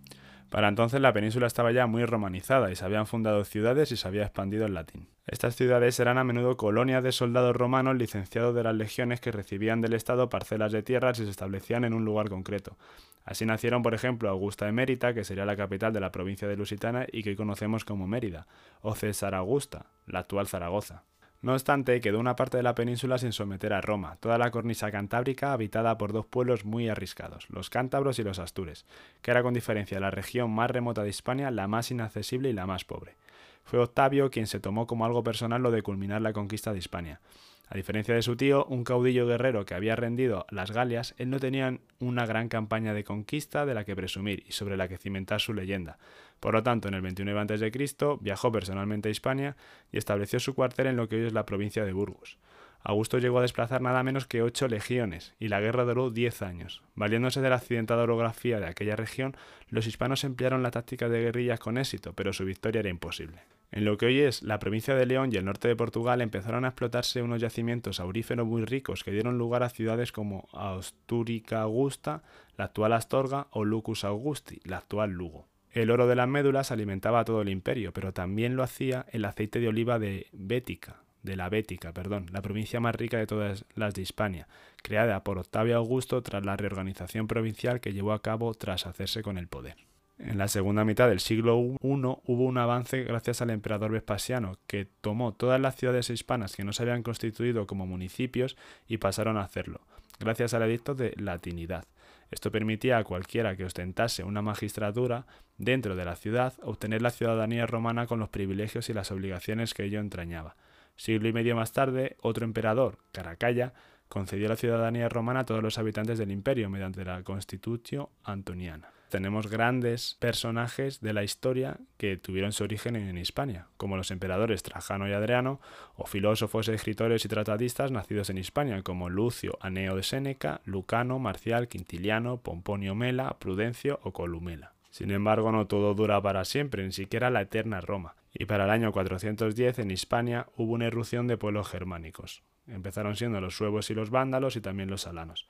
Para 0.51 0.69
entonces 0.69 1.01
la 1.01 1.13
península 1.13 1.47
estaba 1.47 1.73
ya 1.73 1.87
muy 1.87 2.05
romanizada 2.05 2.71
y 2.71 2.77
se 2.77 2.85
habían 2.85 3.07
fundado 3.07 3.45
ciudades 3.45 3.91
y 3.91 3.97
se 3.97 4.07
había 4.07 4.23
expandido 4.23 4.67
el 4.67 4.75
latín. 4.75 5.09
Estas 5.27 5.57
ciudades 5.57 5.99
eran 6.01 6.19
a 6.19 6.25
menudo 6.25 6.57
colonias 6.57 7.03
de 7.03 7.11
soldados 7.11 7.57
romanos 7.57 7.97
licenciados 7.97 8.55
de 8.55 8.63
las 8.63 8.75
legiones 8.75 9.21
que 9.21 9.33
recibían 9.33 9.81
del 9.81 9.95
Estado 9.95 10.29
parcelas 10.29 10.71
de 10.71 10.83
tierras 10.83 11.19
y 11.19 11.25
se 11.25 11.31
establecían 11.31 11.85
en 11.85 11.95
un 11.95 12.05
lugar 12.05 12.29
concreto. 12.29 12.77
Así 13.25 13.47
nacieron, 13.47 13.83
por 13.83 13.95
ejemplo, 13.95 14.29
Augusta 14.29 14.67
de 14.67 14.73
Mérita, 14.73 15.15
que 15.15 15.25
sería 15.25 15.47
la 15.47 15.57
capital 15.57 15.95
de 15.95 16.01
la 16.01 16.13
provincia 16.13 16.47
de 16.47 16.57
Lusitana 16.57 17.07
y 17.11 17.23
que 17.23 17.31
hoy 17.31 17.37
conocemos 17.37 17.85
como 17.85 18.07
Mérida, 18.07 18.47
o 18.83 18.95
César 18.95 19.35
Augusta, 19.35 19.87
la 20.07 20.21
actual 20.21 20.47
Zaragoza. 20.47 21.05
No 21.45 21.53
obstante, 21.53 22.01
quedó 22.01 22.21
una 22.21 22.37
parte 22.37 22.57
de 22.57 22.63
la 22.63 22.75
península 22.75 23.19
sin 23.19 23.33
someter 23.33 23.75
a 23.75 23.83
Roma, 23.83 24.17
toda 24.19 24.39
la 24.39 24.51
cornisa 24.51 24.91
cantábrica 24.91 25.53
habitada 25.53 25.99
por 25.99 26.15
dos 26.15 26.25
pueblos 26.25 26.65
muy 26.65 26.89
arriscados, 26.89 27.51
los 27.51 27.69
cántabros 27.69 28.19
y 28.19 28.23
los 28.23 28.39
astures, 28.39 28.87
que 29.21 29.31
era 29.31 29.43
con 29.43 29.53
diferencia 29.53 30.01
la 30.01 30.11
región 30.11 30.51
más 30.51 30.71
remota 30.71 31.03
de 31.03 31.11
Hispania 31.11 31.51
la 31.51 31.69
más 31.69 31.91
inaccesible 31.91 32.49
y 32.49 32.55
la 32.55 32.67
más 32.67 32.87
pobre. 32.87 33.17
Fue 33.63 33.79
Octavio 33.79 34.31
quien 34.31 34.47
se 34.47 34.59
tomó 34.59 34.87
como 34.87 35.05
algo 35.05 35.23
personal 35.23 35.61
lo 35.61 35.71
de 35.71 35.83
culminar 35.83 36.23
la 36.23 36.33
conquista 36.33 36.73
de 36.73 36.79
Hispania. 36.79 37.21
A 37.69 37.77
diferencia 37.77 38.15
de 38.15 38.23
su 38.23 38.37
tío, 38.37 38.67
un 38.67 38.85
caudillo 38.85 39.27
guerrero 39.27 39.65
que 39.65 39.75
había 39.75 39.97
rendido 39.97 40.47
las 40.51 40.71
Galias, 40.71 41.15
él 41.19 41.31
no 41.31 41.41
tenía 41.41 41.79
una 41.99 42.27
gran 42.27 42.49
campaña 42.49 42.93
de 42.93 43.05
conquista 43.05 43.65
de 43.65 43.75
la 43.75 43.85
que 43.85 43.97
presumir 43.97 44.45
y 44.47 44.53
sobre 44.53 44.77
la 44.77 44.87
que 44.87 44.99
cimentar 44.99 45.41
su 45.41 45.55
leyenda. 45.55 45.99
Por 46.41 46.55
lo 46.55 46.63
tanto, 46.63 46.89
en 46.89 46.95
el 46.95 47.03
29 47.03 47.41
a.C. 47.41 48.19
viajó 48.21 48.53
personalmente 48.53 49.09
a 49.09 49.13
Hispania 49.13 49.57
y 49.91 49.97
estableció 49.97 50.41
su 50.41 50.55
cuartel 50.55 50.89
en 50.89 50.97
lo 50.97 51.09
que 51.09 51.17
hoy 51.17 51.27
es 51.27 51.33
la 51.33 51.47
provincia 51.47 51.85
de 51.85 51.93
Burgos. 51.93 52.39
Augusto 52.87 53.19
llegó 53.19 53.39
a 53.39 53.43
desplazar 53.43 53.81
nada 53.81 54.03
menos 54.03 54.27
que 54.27 54.43
ocho 54.43 54.69
legiones, 54.69 55.35
y 55.41 55.49
la 55.49 55.59
guerra 55.59 55.85
duró 55.85 56.11
diez 56.11 56.43
años. 56.43 56.83
Valiéndose 56.95 57.41
de 57.41 57.49
la 57.49 57.57
accidentada 57.57 58.03
orografía 58.03 58.61
de 58.61 58.67
aquella 58.67 58.95
región, 58.95 59.35
los 59.71 59.87
hispanos 59.87 60.23
emplearon 60.23 60.63
la 60.63 60.71
táctica 60.71 61.09
de 61.09 61.23
guerrillas 61.23 61.61
con 61.61 61.79
éxito, 61.79 62.13
pero 62.13 62.35
su 62.35 62.45
victoria 62.45 62.81
era 62.81 62.91
imposible. 62.91 63.41
En 63.73 63.87
lo 63.87 63.97
que 63.97 64.05
hoy 64.07 64.21
es 64.21 64.43
la 64.43 64.59
provincia 64.59 64.95
de 64.95 65.07
León 65.07 65.31
y 65.33 65.37
el 65.37 65.47
norte 65.47 65.67
de 65.67 65.77
Portugal 65.77 66.21
empezaron 66.21 66.67
a 66.67 66.69
explotarse 66.69 67.23
unos 67.23 67.41
yacimientos 67.41 68.01
auríferos 68.01 68.47
muy 68.47 68.67
ricos 68.67 69.03
que 69.03 69.13
dieron 69.13 69.39
lugar 69.39 69.63
a 69.63 69.71
ciudades 69.71 70.13
como 70.13 70.47
Astúrica 70.53 71.63
Augusta, 71.63 72.23
la 72.59 72.67
actual 72.67 72.93
Astorga, 72.93 73.49
o 73.51 73.65
Lucus 73.65 74.05
Augusti, 74.05 74.61
la 74.65 74.77
actual 74.77 75.11
Lugo. 75.11 75.49
El 75.73 75.91
oro 75.91 76.07
de 76.07 76.17
las 76.17 76.29
médulas 76.29 76.71
alimentaba 76.71 77.21
a 77.21 77.25
todo 77.25 77.41
el 77.41 77.49
imperio, 77.49 77.93
pero 77.95 78.13
también 78.13 78.57
lo 78.57 78.63
hacía 78.63 79.07
el 79.11 79.25
aceite 79.25 79.59
de 79.59 79.69
oliva 79.69 79.99
de 79.99 80.29
Bética, 80.33 81.04
de 81.25 81.37
la 81.37 81.49
Bética, 81.49 81.93
perdón, 81.93 82.27
la 82.33 82.43
provincia 82.43 82.79
más 82.79 82.95
rica 82.95 83.19
de 83.19 83.27
todas 83.27 83.65
las 83.75 83.95
de 83.95 84.03
Hispania, 84.03 84.47
creada 84.83 85.25
por 85.25 85.39
Octavio 85.39 85.77
Augusto 85.77 86.23
tras 86.23 86.45
la 86.45 86.57
reorganización 86.57 87.27
provincial 87.27 87.81
que 87.81 87.93
llevó 87.93 88.13
a 88.13 88.23
cabo 88.23 88.55
tras 88.55 88.87
hacerse 88.87 89.23
con 89.23 89.39
el 89.39 89.49
poder. 89.49 89.77
En 90.19 90.39
la 90.39 90.47
segunda 90.47 90.85
mitad 90.85 91.09
del 91.09 91.19
siglo 91.19 91.59
I 91.59 91.77
hubo 91.83 92.45
un 92.45 92.59
avance 92.59 93.03
gracias 93.03 93.43
al 93.43 93.51
emperador 93.51 93.91
Vespasiano, 93.91 94.59
que 94.69 94.87
tomó 95.01 95.35
todas 95.35 95.61
las 95.61 95.75
ciudades 95.75 96.09
hispanas 96.11 96.55
que 96.55 96.63
no 96.63 96.73
se 96.73 96.85
habían 96.85 97.03
constituido 97.03 97.67
como 97.67 97.87
municipios 97.87 98.57
y 98.87 98.99
pasaron 98.99 99.37
a 99.39 99.43
hacerlo, 99.43 99.81
gracias 100.21 100.55
al 100.55 100.63
edicto 100.63 100.95
de 100.95 101.15
latinidad. 101.17 101.85
Esto 102.31 102.53
permitía 102.53 102.99
a 102.99 103.05
cualquiera 103.05 103.57
que 103.57 103.65
ostentase 103.65 104.25
una 104.25 104.43
magistratura 104.43 105.27
dentro 105.57 105.97
de 105.97 106.05
la 106.05 106.17
ciudad 106.17 106.55
obtener 106.63 107.03
la 107.03 107.11
ciudadanía 107.11 107.67
romana 107.67 108.07
con 108.07 108.19
los 108.21 108.29
privilegios 108.29 108.89
y 108.89 108.93
las 108.93 109.11
obligaciones 109.11 109.75
que 109.75 109.85
ello 109.85 110.01
entrañaba. 110.01 110.57
Siglo 110.97 111.29
y 111.29 111.33
medio 111.33 111.57
más 111.57 111.73
tarde, 111.73 112.17
otro 112.21 112.45
emperador, 112.45 112.99
Caracalla, 113.13 113.73
concedió 114.09 114.49
la 114.49 114.57
ciudadanía 114.57 115.09
romana 115.09 115.41
a 115.41 115.45
todos 115.45 115.63
los 115.63 115.79
habitantes 115.79 116.19
del 116.19 116.31
imperio 116.31 116.71
mediante 116.71 117.05
la 117.05 117.23
Constitutio 117.23 118.11
Antoniana. 118.23 118.91
Tenemos 119.09 119.49
grandes 119.49 120.17
personajes 120.19 121.01
de 121.01 121.13
la 121.13 121.23
historia 121.23 121.79
que 121.99 122.17
tuvieron 122.17 122.53
su 122.53 122.65
origen 122.65 122.97
en 122.97 123.17
Hispania, 123.17 123.69
como 123.77 123.97
los 123.97 124.11
emperadores 124.11 124.65
Trajano 124.65 125.09
y 125.09 125.13
Adriano, 125.13 125.61
o 125.95 126.07
filósofos, 126.07 126.67
escritores 126.69 127.25
y 127.25 127.29
tratadistas 127.29 127.93
nacidos 127.93 128.31
en 128.31 128.39
Hispania, 128.39 128.83
como 128.83 129.11
Lucio 129.11 129.57
Aneo 129.61 129.95
de 129.95 130.03
Séneca, 130.03 130.63
Lucano, 130.65 131.21
Marcial, 131.21 131.69
Quintiliano, 131.69 132.39
Pomponio 132.39 132.97
Mela, 132.97 133.37
Prudencio 133.39 134.01
o 134.03 134.13
Columela. 134.13 134.73
Sin 134.91 135.13
embargo, 135.13 135.53
no 135.53 135.67
todo 135.67 135.95
dura 135.95 136.21
para 136.21 136.45
siempre, 136.45 136.85
ni 136.85 136.93
siquiera 136.93 137.31
la 137.31 137.43
eterna 137.43 137.81
Roma, 137.81 138.17
y 138.35 138.47
para 138.47 138.65
el 138.65 138.71
año 138.71 138.93
410 138.93 139.79
en 139.79 139.91
Hispania 139.93 140.47
hubo 140.57 140.73
una 140.73 140.87
irrupción 140.87 141.29
de 141.29 141.39
pueblos 141.39 141.69
germánicos. 141.69 142.43
Empezaron 142.67 143.17
siendo 143.17 143.41
los 143.41 143.57
suevos 143.57 143.89
y 143.91 143.95
los 143.95 144.11
vándalos 144.11 144.57
y 144.57 144.61
también 144.61 144.91
los 144.91 145.07
alanos. 145.07 145.49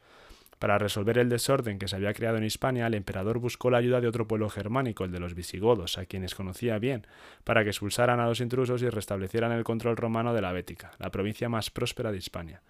Para 0.58 0.78
resolver 0.78 1.18
el 1.18 1.28
desorden 1.28 1.78
que 1.78 1.88
se 1.88 1.96
había 1.96 2.14
creado 2.14 2.36
en 2.36 2.44
Hispania, 2.44 2.86
el 2.86 2.94
emperador 2.94 3.38
buscó 3.38 3.70
la 3.70 3.78
ayuda 3.78 4.00
de 4.00 4.06
otro 4.06 4.28
pueblo 4.28 4.48
germánico, 4.48 5.04
el 5.04 5.12
de 5.12 5.18
los 5.18 5.34
visigodos, 5.34 5.98
a 5.98 6.06
quienes 6.06 6.34
conocía 6.34 6.78
bien, 6.78 7.06
para 7.42 7.64
que 7.64 7.70
expulsaran 7.70 8.20
a 8.20 8.26
los 8.26 8.40
intrusos 8.40 8.82
y 8.82 8.88
restablecieran 8.88 9.52
el 9.52 9.64
control 9.64 9.96
romano 9.96 10.32
de 10.32 10.42
la 10.42 10.52
Bética, 10.52 10.92
la 10.98 11.10
provincia 11.10 11.48
más 11.48 11.70
próspera 11.70 12.12
de 12.12 12.18
Hispania. 12.18 12.62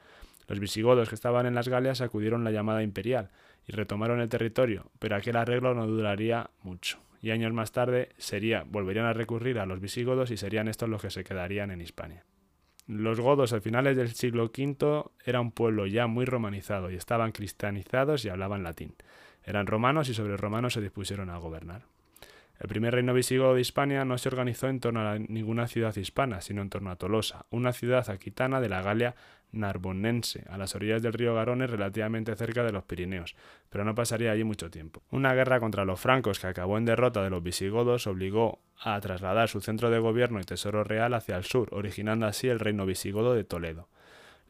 Los 0.46 0.60
visigodos 0.60 1.08
que 1.08 1.14
estaban 1.14 1.46
en 1.46 1.54
las 1.54 1.68
Galias 1.68 2.00
acudieron 2.00 2.44
la 2.44 2.50
llamada 2.50 2.82
imperial, 2.82 3.30
y 3.66 3.72
retomaron 3.72 4.20
el 4.20 4.28
territorio, 4.28 4.90
pero 4.98 5.16
aquel 5.16 5.36
arreglo 5.36 5.74
no 5.74 5.86
duraría 5.86 6.50
mucho. 6.62 6.98
Y 7.24 7.30
años 7.30 7.54
más 7.54 7.72
tarde 7.72 8.10
sería, 8.18 8.66
volverían 8.68 9.06
a 9.06 9.14
recurrir 9.14 9.58
a 9.58 9.64
los 9.64 9.80
visigodos 9.80 10.30
y 10.30 10.36
serían 10.36 10.68
estos 10.68 10.90
los 10.90 11.00
que 11.00 11.08
se 11.08 11.24
quedarían 11.24 11.70
en 11.70 11.80
Hispania. 11.80 12.26
Los 12.86 13.18
godos 13.18 13.54
a 13.54 13.62
finales 13.62 13.96
del 13.96 14.12
siglo 14.12 14.52
V 14.54 15.04
era 15.24 15.40
un 15.40 15.50
pueblo 15.50 15.86
ya 15.86 16.06
muy 16.06 16.26
romanizado 16.26 16.90
y 16.90 16.96
estaban 16.96 17.32
cristianizados 17.32 18.26
y 18.26 18.28
hablaban 18.28 18.62
latín. 18.62 18.94
Eran 19.42 19.66
romanos 19.66 20.10
y 20.10 20.14
sobre 20.14 20.36
romanos 20.36 20.74
se 20.74 20.82
dispusieron 20.82 21.30
a 21.30 21.38
gobernar. 21.38 21.86
El 22.60 22.68
primer 22.68 22.92
reino 22.92 23.14
visigodo 23.14 23.54
de 23.54 23.62
Hispania 23.62 24.04
no 24.04 24.18
se 24.18 24.28
organizó 24.28 24.68
en 24.68 24.80
torno 24.80 25.00
a 25.00 25.18
ninguna 25.18 25.66
ciudad 25.66 25.96
hispana, 25.96 26.42
sino 26.42 26.60
en 26.60 26.68
torno 26.68 26.90
a 26.90 26.96
Tolosa, 26.96 27.46
una 27.48 27.72
ciudad 27.72 28.10
aquitana 28.10 28.60
de 28.60 28.68
la 28.68 28.82
Galia 28.82 29.14
narbonense, 29.54 30.44
a 30.48 30.58
las 30.58 30.74
orillas 30.74 31.02
del 31.02 31.12
río 31.12 31.34
Garones 31.34 31.70
relativamente 31.70 32.34
cerca 32.36 32.62
de 32.62 32.72
los 32.72 32.84
Pirineos, 32.84 33.36
pero 33.70 33.84
no 33.84 33.94
pasaría 33.94 34.32
allí 34.32 34.44
mucho 34.44 34.70
tiempo. 34.70 35.02
Una 35.10 35.34
guerra 35.34 35.60
contra 35.60 35.84
los 35.84 36.00
francos 36.00 36.38
que 36.38 36.46
acabó 36.46 36.78
en 36.78 36.84
derrota 36.84 37.22
de 37.22 37.30
los 37.30 37.42
visigodos 37.42 38.06
obligó 38.06 38.60
a 38.78 39.00
trasladar 39.00 39.48
su 39.48 39.60
centro 39.60 39.90
de 39.90 39.98
gobierno 39.98 40.40
y 40.40 40.44
tesoro 40.44 40.84
real 40.84 41.14
hacia 41.14 41.36
el 41.36 41.44
sur, 41.44 41.68
originando 41.72 42.26
así 42.26 42.48
el 42.48 42.60
reino 42.60 42.86
visigodo 42.86 43.34
de 43.34 43.44
Toledo. 43.44 43.88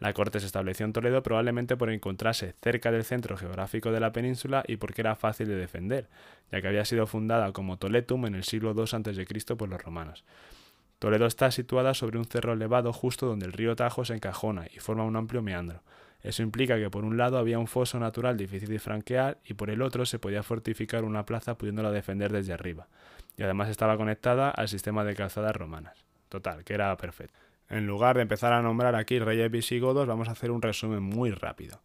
La 0.00 0.12
corte 0.12 0.40
se 0.40 0.46
estableció 0.46 0.84
en 0.84 0.92
Toledo 0.92 1.22
probablemente 1.22 1.76
por 1.76 1.88
encontrarse 1.90 2.54
cerca 2.60 2.90
del 2.90 3.04
centro 3.04 3.36
geográfico 3.36 3.92
de 3.92 4.00
la 4.00 4.12
península 4.12 4.64
y 4.66 4.76
porque 4.76 5.02
era 5.02 5.14
fácil 5.14 5.46
de 5.48 5.54
defender, 5.54 6.08
ya 6.50 6.60
que 6.60 6.68
había 6.68 6.84
sido 6.84 7.06
fundada 7.06 7.52
como 7.52 7.78
Toletum 7.78 8.26
en 8.26 8.34
el 8.34 8.44
siglo 8.44 8.74
II 8.76 8.82
a.C. 8.82 9.56
por 9.56 9.68
los 9.68 9.82
romanos. 9.82 10.24
Toledo 11.04 11.26
está 11.26 11.50
situada 11.50 11.92
sobre 11.92 12.16
un 12.16 12.24
cerro 12.24 12.54
elevado 12.54 12.90
justo 12.90 13.26
donde 13.26 13.44
el 13.44 13.52
río 13.52 13.76
Tajo 13.76 14.06
se 14.06 14.14
encajona 14.14 14.68
y 14.74 14.78
forma 14.78 15.04
un 15.04 15.16
amplio 15.16 15.42
meandro. 15.42 15.82
Eso 16.22 16.42
implica 16.42 16.78
que 16.78 16.88
por 16.88 17.04
un 17.04 17.18
lado 17.18 17.36
había 17.36 17.58
un 17.58 17.66
foso 17.66 17.98
natural 17.98 18.38
difícil 18.38 18.70
de 18.70 18.78
franquear 18.78 19.36
y 19.44 19.52
por 19.52 19.68
el 19.68 19.82
otro 19.82 20.06
se 20.06 20.18
podía 20.18 20.42
fortificar 20.42 21.04
una 21.04 21.26
plaza 21.26 21.58
pudiéndola 21.58 21.90
defender 21.90 22.32
desde 22.32 22.54
arriba. 22.54 22.88
Y 23.36 23.42
además 23.42 23.68
estaba 23.68 23.98
conectada 23.98 24.48
al 24.48 24.66
sistema 24.66 25.04
de 25.04 25.14
calzadas 25.14 25.54
romanas. 25.54 26.06
Total, 26.30 26.64
que 26.64 26.72
era 26.72 26.96
perfecto. 26.96 27.38
En 27.68 27.86
lugar 27.86 28.16
de 28.16 28.22
empezar 28.22 28.54
a 28.54 28.62
nombrar 28.62 28.94
aquí 28.94 29.18
reyes 29.18 29.50
visigodos, 29.50 30.06
vamos 30.06 30.30
a 30.30 30.32
hacer 30.32 30.50
un 30.50 30.62
resumen 30.62 31.02
muy 31.02 31.32
rápido. 31.32 31.82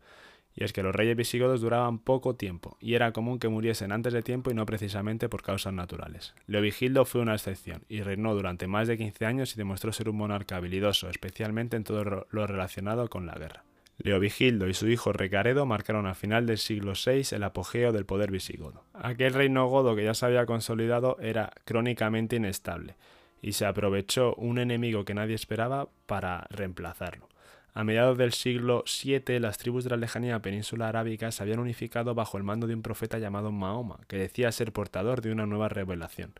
Y 0.55 0.63
es 0.63 0.73
que 0.73 0.83
los 0.83 0.95
reyes 0.95 1.15
visigodos 1.15 1.61
duraban 1.61 1.99
poco 1.99 2.35
tiempo, 2.35 2.77
y 2.79 2.95
era 2.95 3.11
común 3.11 3.39
que 3.39 3.47
muriesen 3.47 3.91
antes 3.91 4.13
de 4.13 4.23
tiempo 4.23 4.51
y 4.51 4.53
no 4.53 4.65
precisamente 4.65 5.29
por 5.29 5.41
causas 5.41 5.73
naturales. 5.73 6.33
Leovigildo 6.47 7.05
fue 7.05 7.21
una 7.21 7.35
excepción, 7.35 7.83
y 7.87 8.01
reinó 8.01 8.35
durante 8.35 8.67
más 8.67 8.87
de 8.87 8.97
15 8.97 9.25
años 9.25 9.53
y 9.53 9.57
demostró 9.57 9.93
ser 9.93 10.09
un 10.09 10.17
monarca 10.17 10.57
habilidoso, 10.57 11.09
especialmente 11.09 11.77
en 11.77 11.83
todo 11.83 12.27
lo 12.29 12.47
relacionado 12.47 13.09
con 13.09 13.25
la 13.25 13.35
guerra. 13.35 13.63
Leovigildo 14.01 14.67
y 14.67 14.73
su 14.73 14.87
hijo 14.87 15.11
Recaredo 15.11 15.65
marcaron 15.65 16.05
al 16.05 16.15
final 16.15 16.45
del 16.45 16.57
siglo 16.57 16.93
VI 16.93 17.35
el 17.35 17.43
apogeo 17.43 17.91
del 17.91 18.05
poder 18.05 18.31
visigodo. 18.31 18.85
Aquel 18.93 19.33
reino 19.33 19.67
godo 19.67 19.95
que 19.95 20.05
ya 20.05 20.13
se 20.13 20.25
había 20.25 20.45
consolidado 20.45 21.17
era 21.19 21.51
crónicamente 21.65 22.37
inestable, 22.37 22.95
y 23.41 23.53
se 23.53 23.65
aprovechó 23.65 24.35
un 24.35 24.57
enemigo 24.57 25.05
que 25.05 25.13
nadie 25.13 25.35
esperaba 25.35 25.89
para 26.05 26.47
reemplazarlo. 26.49 27.27
A 27.73 27.83
mediados 27.83 28.17
del 28.17 28.33
siglo 28.33 28.83
VII, 28.85 29.39
las 29.39 29.57
tribus 29.57 29.83
de 29.83 29.91
la 29.91 29.97
lejanía 29.97 30.41
península 30.41 30.89
arábica 30.89 31.31
se 31.31 31.43
habían 31.43 31.59
unificado 31.59 32.15
bajo 32.15 32.37
el 32.37 32.43
mando 32.43 32.67
de 32.67 32.73
un 32.73 32.81
profeta 32.81 33.19
llamado 33.19 33.51
Mahoma, 33.51 33.99
que 34.07 34.17
decía 34.17 34.51
ser 34.51 34.73
portador 34.73 35.21
de 35.21 35.31
una 35.31 35.45
nueva 35.45 35.69
revelación 35.69 36.33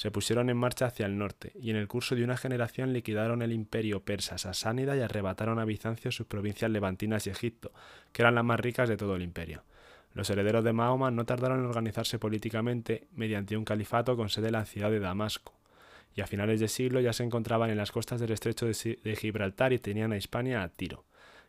se 0.00 0.10
pusieron 0.10 0.48
en 0.48 0.56
marcha 0.56 0.86
hacia 0.86 1.04
el 1.04 1.18
norte, 1.18 1.52
y 1.60 1.68
en 1.68 1.76
el 1.76 1.86
curso 1.86 2.14
de 2.14 2.24
una 2.24 2.38
generación 2.38 2.94
liquidaron 2.94 3.42
el 3.42 3.52
imperio 3.52 4.00
persa 4.00 4.38
sasánida 4.38 4.96
y 4.96 5.00
arrebataron 5.00 5.58
a 5.58 5.66
Bizancio 5.66 6.10
sus 6.10 6.26
provincias 6.26 6.70
levantinas 6.70 7.26
y 7.26 7.30
Egipto, 7.30 7.70
que 8.10 8.22
eran 8.22 8.34
las 8.34 8.44
más 8.44 8.58
ricas 8.58 8.88
de 8.88 8.96
todo 8.96 9.16
el 9.16 9.20
imperio. 9.20 9.62
Los 10.14 10.30
herederos 10.30 10.64
de 10.64 10.72
Mahoma 10.72 11.10
no 11.10 11.26
tardaron 11.26 11.58
en 11.58 11.66
organizarse 11.66 12.18
políticamente 12.18 13.08
mediante 13.12 13.58
un 13.58 13.66
califato 13.66 14.16
con 14.16 14.30
sede 14.30 14.46
en 14.46 14.52
la 14.54 14.64
ciudad 14.64 14.90
de 14.90 15.00
Damasco, 15.00 15.52
y 16.14 16.20
a 16.20 16.26
finales 16.26 16.60
de 16.60 16.68
siglo 16.68 17.00
ya 17.00 17.12
se 17.12 17.24
encontraban 17.24 17.70
en 17.70 17.76
las 17.76 17.92
costas 17.92 18.20
del 18.20 18.32
estrecho 18.32 18.66
de 18.66 19.16
Gibraltar 19.16 19.72
y 19.72 19.78
tenían 19.78 20.12
a 20.12 20.16
Hispania 20.16 20.62
a 20.62 20.68
tiro. 20.68 21.04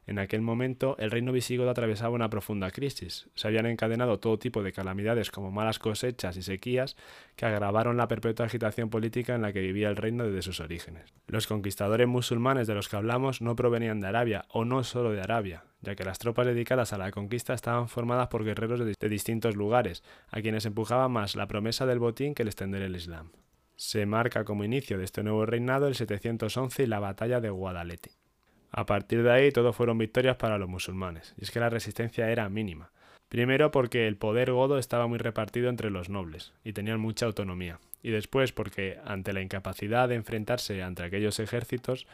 En 0.08 0.18
aquel 0.18 0.42
momento, 0.42 0.96
el 0.98 1.12
reino 1.12 1.32
visigodo 1.32 1.70
atravesaba 1.70 2.16
una 2.16 2.30
profunda 2.30 2.72
crisis. 2.72 3.30
Se 3.36 3.48
habían 3.48 3.68
encadenado 3.68 4.20
todo 4.20 4.40
tipo 4.40 4.64
de 4.64 4.74
calamidades 4.74 5.30
como 5.30 5.52
malas 5.52 5.78
cosechas 5.78 6.36
y 6.38 6.42
sequías 6.42 6.98
que 7.36 7.46
agravaron 7.46 7.98
la 7.98 8.08
perpetua 8.08 8.48
agitación 8.48 8.90
política 8.90 9.36
en 9.36 9.44
la 9.44 9.54
que 9.54 9.62
vivía 9.62 9.90
el 9.90 9.96
reino 9.96 10.26
desde 10.26 10.42
sus 10.42 10.60
orígenes. 10.60 11.14
Los 11.28 11.46
conquistadores 11.46 12.08
musulmanes 12.08 12.66
de 12.66 12.74
los 12.74 12.90
que 12.90 12.96
hablamos 12.96 13.42
no 13.42 13.56
provenían 13.56 14.00
de 14.00 14.08
Arabia, 14.08 14.46
o 14.50 14.66
no 14.66 14.84
solo 14.84 15.12
de 15.12 15.22
Arabia, 15.22 15.66
ya 15.82 15.96
que 15.96 16.04
las 16.04 16.18
tropas 16.18 16.48
dedicadas 16.48 16.94
a 16.94 16.98
la 16.98 17.12
conquista 17.12 17.54
estaban 17.54 17.88
formadas 17.88 18.28
por 18.28 18.44
guerreros 18.44 18.80
de, 18.80 19.10
distintos 19.10 19.56
lugares, 19.56 20.04
a 20.30 20.42
quienes 20.42 20.66
empujaba 20.66 21.10
más 21.10 21.36
la 21.36 21.48
promesa 21.48 21.86
del 21.86 22.00
botín 22.00 22.34
que 22.34 22.42
el 22.42 22.48
extender 22.48 22.82
el 22.82 22.96
Islam. 22.96 23.32
Se 23.84 24.06
marca 24.06 24.46
como 24.46 24.64
inicio 24.64 25.00
de 25.00 25.06
este 25.06 25.24
nuevo 25.24 25.44
reinado 25.48 25.88
el 25.88 25.96
711 25.96 26.84
y 26.84 26.86
la 26.86 27.00
batalla 27.00 27.42
de 27.42 27.50
Guadalete. 27.50 28.12
A 28.70 28.86
partir 28.86 29.24
de 29.24 29.32
ahí 29.32 29.52
todo 29.52 29.74
fueron 29.74 29.98
victorias 29.98 30.38
para 30.38 30.60
los 30.60 30.70
musulmanes, 30.70 31.34
y 31.36 31.46
es 31.46 31.50
que 31.50 31.60
la 31.60 31.72
resistencia 31.72 32.30
era 32.30 32.48
mínima. 32.48 32.92
Primero 33.28 33.72
porque 33.72 34.08
el 34.08 34.18
poder 34.18 34.52
godo 34.52 34.78
estaba 34.78 35.08
muy 35.08 35.18
repartido 35.18 35.68
entre 35.68 35.90
los 35.90 36.10
nobles, 36.10 36.54
y 36.64 36.74
tenían 36.74 37.00
mucha 37.00 37.26
autonomía, 37.26 37.80
y 38.04 38.12
después 38.12 38.52
porque 38.52 39.00
ante 39.04 39.34
la 39.34 39.42
incapacidad 39.42 40.08
de 40.08 40.16
enfrentarse 40.16 40.84
ante 40.84 41.02
aquellos 41.02 41.40
ejércitos, 41.40 42.06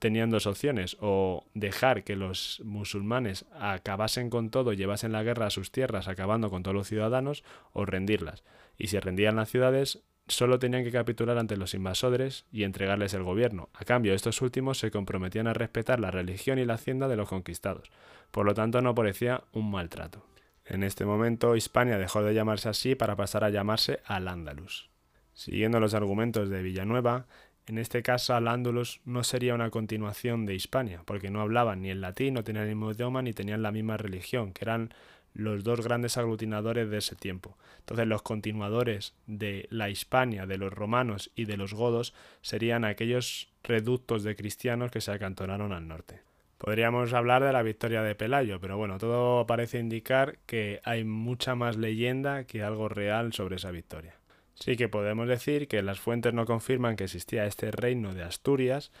tenían 0.00 0.30
dos 0.30 0.48
opciones, 0.48 0.96
o 1.00 1.46
dejar 1.54 2.02
que 2.02 2.16
los 2.16 2.60
musulmanes 2.64 3.44
acabasen 3.52 4.30
con 4.30 4.50
todo, 4.50 4.72
llevasen 4.72 5.12
la 5.12 5.22
guerra 5.22 5.46
a 5.46 5.50
sus 5.50 5.70
tierras, 5.70 6.08
acabando 6.08 6.50
con 6.50 6.64
todos 6.64 6.74
los 6.74 6.88
ciudadanos, 6.88 7.44
o 7.72 7.86
rendirlas. 7.86 8.42
Y 8.76 8.88
si 8.88 8.98
rendían 8.98 9.36
las 9.36 9.48
ciudades, 9.48 10.02
solo 10.28 10.58
tenían 10.58 10.84
que 10.84 10.92
capitular 10.92 11.38
ante 11.38 11.56
los 11.56 11.74
invasores 11.74 12.46
y 12.50 12.64
entregarles 12.64 13.14
el 13.14 13.22
gobierno. 13.22 13.68
A 13.74 13.84
cambio, 13.84 14.14
estos 14.14 14.40
últimos 14.42 14.78
se 14.78 14.90
comprometían 14.90 15.46
a 15.46 15.54
respetar 15.54 16.00
la 16.00 16.10
religión 16.10 16.58
y 16.58 16.64
la 16.64 16.74
hacienda 16.74 17.08
de 17.08 17.16
los 17.16 17.28
conquistados. 17.28 17.90
Por 18.30 18.46
lo 18.46 18.54
tanto, 18.54 18.80
no 18.80 18.94
parecía 18.94 19.44
un 19.52 19.70
maltrato. 19.70 20.24
En 20.64 20.84
este 20.84 21.04
momento, 21.04 21.56
Hispania 21.56 21.98
dejó 21.98 22.22
de 22.22 22.34
llamarse 22.34 22.68
así 22.68 22.94
para 22.94 23.16
pasar 23.16 23.44
a 23.44 23.50
llamarse 23.50 24.00
Al-Ándalus. 24.04 24.90
Siguiendo 25.34 25.80
los 25.80 25.94
argumentos 25.94 26.48
de 26.48 26.62
Villanueva, 26.62 27.26
en 27.66 27.78
este 27.78 28.02
caso 28.02 28.34
Al-Ándalus 28.34 29.00
no 29.04 29.24
sería 29.24 29.54
una 29.54 29.70
continuación 29.70 30.46
de 30.46 30.54
Hispania, 30.54 31.02
porque 31.04 31.30
no 31.30 31.40
hablaban 31.40 31.82
ni 31.82 31.90
el 31.90 32.00
latín, 32.00 32.34
no 32.34 32.44
tenían 32.44 32.64
el 32.64 32.76
mismo 32.76 32.92
idioma, 32.92 33.22
ni 33.22 33.32
tenían 33.32 33.62
la 33.62 33.72
misma 33.72 33.96
religión, 33.96 34.52
que 34.52 34.64
eran 34.64 34.94
los 35.34 35.64
dos 35.64 35.80
grandes 35.80 36.18
aglutinadores 36.18 36.90
de 36.90 36.98
ese 36.98 37.16
tiempo. 37.16 37.56
Entonces 37.80 38.06
los 38.06 38.22
continuadores 38.22 39.14
de 39.26 39.66
la 39.70 39.90
Hispania, 39.90 40.46
de 40.46 40.58
los 40.58 40.72
romanos 40.72 41.30
y 41.34 41.44
de 41.46 41.56
los 41.56 41.74
godos 41.74 42.14
serían 42.40 42.84
aquellos 42.84 43.48
reductos 43.62 44.22
de 44.22 44.36
cristianos 44.36 44.90
que 44.90 45.00
se 45.00 45.12
acantonaron 45.12 45.72
al 45.72 45.88
norte. 45.88 46.20
Podríamos 46.58 47.12
hablar 47.12 47.42
de 47.42 47.52
la 47.52 47.62
victoria 47.62 48.02
de 48.02 48.14
Pelayo, 48.14 48.60
pero 48.60 48.76
bueno, 48.76 48.98
todo 48.98 49.46
parece 49.48 49.80
indicar 49.80 50.38
que 50.46 50.80
hay 50.84 51.02
mucha 51.02 51.56
más 51.56 51.76
leyenda 51.76 52.44
que 52.44 52.62
algo 52.62 52.88
real 52.88 53.32
sobre 53.32 53.56
esa 53.56 53.72
victoria. 53.72 54.14
Sí 54.54 54.76
que 54.76 54.88
podemos 54.88 55.26
decir 55.26 55.66
que 55.66 55.82
las 55.82 55.98
fuentes 55.98 56.34
no 56.34 56.46
confirman 56.46 56.94
que 56.94 57.02
existía 57.02 57.46
este 57.46 57.72
reino 57.72 58.14
de 58.14 58.22
Asturias, 58.22 58.92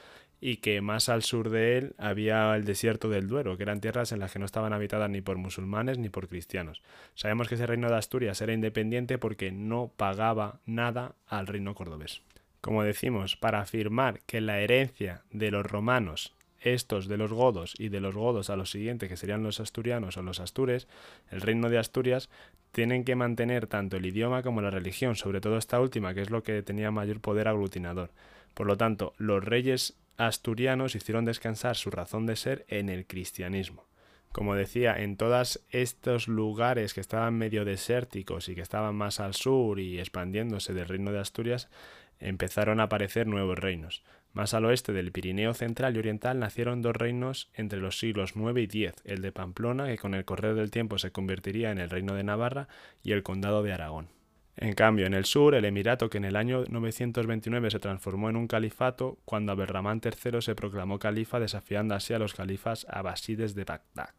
y 0.44 0.56
que 0.56 0.80
más 0.80 1.08
al 1.08 1.22
sur 1.22 1.50
de 1.50 1.78
él 1.78 1.94
había 1.98 2.56
el 2.56 2.64
desierto 2.64 3.08
del 3.08 3.28
Duero, 3.28 3.56
que 3.56 3.62
eran 3.62 3.80
tierras 3.80 4.10
en 4.10 4.18
las 4.18 4.32
que 4.32 4.40
no 4.40 4.44
estaban 4.44 4.72
habitadas 4.72 5.08
ni 5.08 5.20
por 5.20 5.38
musulmanes 5.38 5.98
ni 5.98 6.08
por 6.08 6.26
cristianos. 6.26 6.82
Sabemos 7.14 7.48
que 7.48 7.54
ese 7.54 7.68
reino 7.68 7.88
de 7.88 7.94
Asturias 7.94 8.40
era 8.40 8.52
independiente 8.52 9.18
porque 9.18 9.52
no 9.52 9.92
pagaba 9.96 10.58
nada 10.66 11.14
al 11.28 11.46
reino 11.46 11.76
cordobés. 11.76 12.22
Como 12.60 12.82
decimos, 12.82 13.36
para 13.36 13.60
afirmar 13.60 14.18
que 14.26 14.40
la 14.40 14.58
herencia 14.58 15.22
de 15.30 15.52
los 15.52 15.64
romanos, 15.64 16.34
estos 16.58 17.06
de 17.06 17.18
los 17.18 17.32
godos 17.32 17.74
y 17.78 17.88
de 17.88 18.00
los 18.00 18.16
godos 18.16 18.50
a 18.50 18.56
los 18.56 18.72
siguientes, 18.72 19.08
que 19.08 19.16
serían 19.16 19.44
los 19.44 19.60
asturianos 19.60 20.16
o 20.16 20.22
los 20.22 20.40
astures, 20.40 20.88
el 21.30 21.40
reino 21.40 21.70
de 21.70 21.78
Asturias, 21.78 22.30
tienen 22.72 23.04
que 23.04 23.14
mantener 23.14 23.68
tanto 23.68 23.96
el 23.96 24.06
idioma 24.06 24.42
como 24.42 24.60
la 24.60 24.70
religión, 24.70 25.14
sobre 25.14 25.40
todo 25.40 25.56
esta 25.56 25.80
última, 25.80 26.14
que 26.14 26.22
es 26.22 26.30
lo 26.30 26.42
que 26.42 26.62
tenía 26.62 26.90
mayor 26.90 27.20
poder 27.20 27.46
aglutinador. 27.46 28.10
Por 28.54 28.66
lo 28.66 28.76
tanto, 28.76 29.14
los 29.18 29.42
reyes 29.44 29.96
asturianos 30.26 30.94
hicieron 30.94 31.24
descansar 31.24 31.76
su 31.76 31.90
razón 31.90 32.26
de 32.26 32.36
ser 32.36 32.64
en 32.68 32.88
el 32.88 33.06
cristianismo. 33.06 33.86
Como 34.32 34.54
decía, 34.54 34.98
en 34.98 35.16
todos 35.16 35.62
estos 35.68 36.26
lugares 36.26 36.94
que 36.94 37.00
estaban 37.00 37.34
medio 37.34 37.66
desérticos 37.66 38.48
y 38.48 38.54
que 38.54 38.62
estaban 38.62 38.94
más 38.94 39.20
al 39.20 39.34
sur 39.34 39.78
y 39.78 40.00
expandiéndose 40.00 40.72
del 40.72 40.88
reino 40.88 41.12
de 41.12 41.18
Asturias, 41.18 41.68
empezaron 42.18 42.80
a 42.80 42.84
aparecer 42.84 43.26
nuevos 43.26 43.58
reinos. 43.58 44.02
Más 44.32 44.54
al 44.54 44.64
oeste 44.64 44.94
del 44.94 45.12
Pirineo 45.12 45.52
central 45.52 45.94
y 45.94 45.98
oriental 45.98 46.38
nacieron 46.38 46.80
dos 46.80 46.96
reinos 46.96 47.50
entre 47.52 47.80
los 47.80 47.98
siglos 47.98 48.32
IX 48.34 48.74
y 48.74 48.86
X, 48.86 49.02
el 49.04 49.20
de 49.20 49.32
Pamplona, 49.32 49.86
que 49.88 49.98
con 49.98 50.14
el 50.14 50.24
correr 50.24 50.54
del 50.54 50.70
tiempo 50.70 50.98
se 50.98 51.12
convertiría 51.12 51.70
en 51.70 51.78
el 51.78 51.90
reino 51.90 52.14
de 52.14 52.24
Navarra, 52.24 52.68
y 53.02 53.12
el 53.12 53.22
condado 53.22 53.62
de 53.62 53.74
Aragón. 53.74 54.08
En 54.56 54.74
cambio, 54.74 55.06
en 55.06 55.14
el 55.14 55.24
sur, 55.24 55.54
el 55.54 55.64
emirato 55.64 56.10
que 56.10 56.18
en 56.18 56.24
el 56.24 56.36
año 56.36 56.64
929 56.68 57.70
se 57.70 57.78
transformó 57.78 58.28
en 58.28 58.36
un 58.36 58.46
califato, 58.46 59.18
cuando 59.24 59.52
Aberramán 59.52 60.00
III 60.04 60.42
se 60.42 60.54
proclamó 60.54 60.98
califa 60.98 61.40
desafiando 61.40 61.94
así 61.94 62.12
a 62.12 62.18
los 62.18 62.34
califas 62.34 62.86
abasides 62.90 63.54
de 63.54 63.64
Bagdad. 63.64 64.10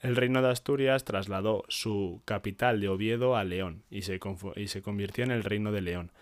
El 0.00 0.16
reino 0.16 0.42
de 0.42 0.50
Asturias 0.50 1.04
trasladó 1.04 1.64
su 1.68 2.20
capital 2.24 2.80
de 2.80 2.88
Oviedo 2.88 3.36
a 3.36 3.44
León 3.44 3.84
y 3.88 4.02
se, 4.02 4.20
y 4.56 4.68
se 4.68 4.82
convirtió 4.82 5.24
en 5.24 5.30
el 5.30 5.44
reino 5.44 5.72
de 5.72 5.80
León. 5.80 6.12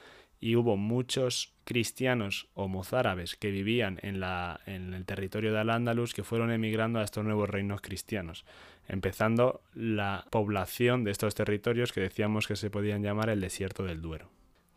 Y 0.40 0.56
hubo 0.56 0.76
muchos 0.76 1.54
cristianos 1.64 2.48
o 2.52 2.68
mozárabes 2.68 3.34
que 3.34 3.50
vivían 3.50 3.98
en, 4.02 4.20
la, 4.20 4.60
en 4.66 4.92
el 4.92 5.06
territorio 5.06 5.52
de 5.52 5.60
Al-Ándalus 5.60 6.12
que 6.12 6.22
fueron 6.22 6.52
emigrando 6.52 6.98
a 6.98 7.04
estos 7.04 7.24
nuevos 7.24 7.48
reinos 7.48 7.80
cristianos 7.80 8.44
empezando 8.88 9.62
la 9.74 10.26
población 10.30 11.04
de 11.04 11.10
estos 11.10 11.34
territorios 11.34 11.92
que 11.92 12.00
decíamos 12.00 12.46
que 12.46 12.56
se 12.56 12.70
podían 12.70 13.02
llamar 13.02 13.28
el 13.30 13.40
desierto 13.40 13.84
del 13.84 14.02
Duero. 14.02 14.30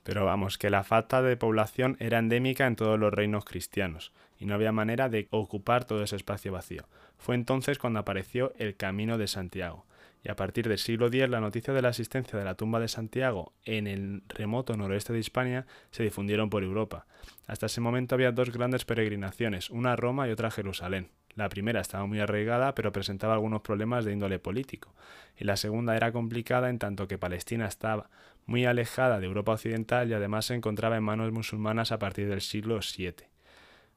Pero 0.03 0.23
vamos, 0.25 0.57
que 0.57 0.69
la 0.69 0.83
falta 0.83 1.21
de 1.21 1.35
población 1.35 1.97
era 1.99 2.19
endémica 2.19 2.65
en 2.65 2.77
todos 2.77 2.97
los 2.97 3.13
reinos 3.13 3.43
cristianos, 3.43 4.13
y 4.39 4.45
no 4.45 4.53
había 4.53 4.71
manera 4.71 5.09
de 5.09 5.27
ocupar 5.31 5.83
todo 5.83 6.01
ese 6.03 6.15
espacio 6.15 6.53
vacío. 6.53 6.87
Fue 7.17 7.35
entonces 7.35 7.77
cuando 7.77 7.99
apareció 7.99 8.53
el 8.57 8.77
Camino 8.77 9.17
de 9.17 9.27
Santiago, 9.27 9.85
y 10.23 10.29
a 10.29 10.35
partir 10.35 10.67
del 10.67 10.77
siglo 10.77 11.07
X 11.07 11.29
la 11.29 11.41
noticia 11.41 11.73
de 11.73 11.81
la 11.81 11.89
existencia 11.89 12.39
de 12.39 12.45
la 12.45 12.55
tumba 12.55 12.79
de 12.79 12.87
Santiago 12.87 13.53
en 13.65 13.85
el 13.85 14.23
remoto 14.29 14.75
noroeste 14.75 15.13
de 15.13 15.19
Hispania 15.19 15.67
se 15.91 16.03
difundieron 16.03 16.49
por 16.49 16.63
Europa. 16.63 17.05
Hasta 17.45 17.65
ese 17.65 17.81
momento 17.81 18.15
había 18.15 18.31
dos 18.31 18.51
grandes 18.51 18.85
peregrinaciones, 18.85 19.69
una 19.69 19.93
a 19.93 19.95
Roma 19.95 20.27
y 20.27 20.31
otra 20.31 20.47
a 20.47 20.51
Jerusalén 20.51 21.09
La 21.37 21.49
primera 21.49 21.81
estaba 21.81 22.07
muy 22.07 22.19
arraigada, 22.19 22.73
pero 22.73 22.91
presentaba 22.91 23.35
algunos 23.35 23.61
problemas 23.61 24.03
de 24.03 24.11
índole 24.11 24.39
político, 24.39 24.95
y 25.37 25.45
la 25.45 25.55
segunda 25.55 25.95
era 25.95 26.11
complicada 26.11 26.67
en 26.67 26.79
tanto 26.79 27.07
que 27.07 27.19
Palestina 27.19 27.67
estaba 27.67 28.09
muy 28.47 28.65
alejada 28.65 29.19
de 29.19 29.27
Europa 29.27 29.51
Occidental 29.51 30.09
y 30.09 30.13
además 30.13 30.45
se 30.45 30.55
encontraba 30.55 30.97
en 30.97 31.03
manos 31.03 31.31
musulmanas 31.31 31.91
a 31.91 31.99
partir 31.99 32.27
del 32.27 32.41
siglo 32.41 32.79
VII. 32.79 33.13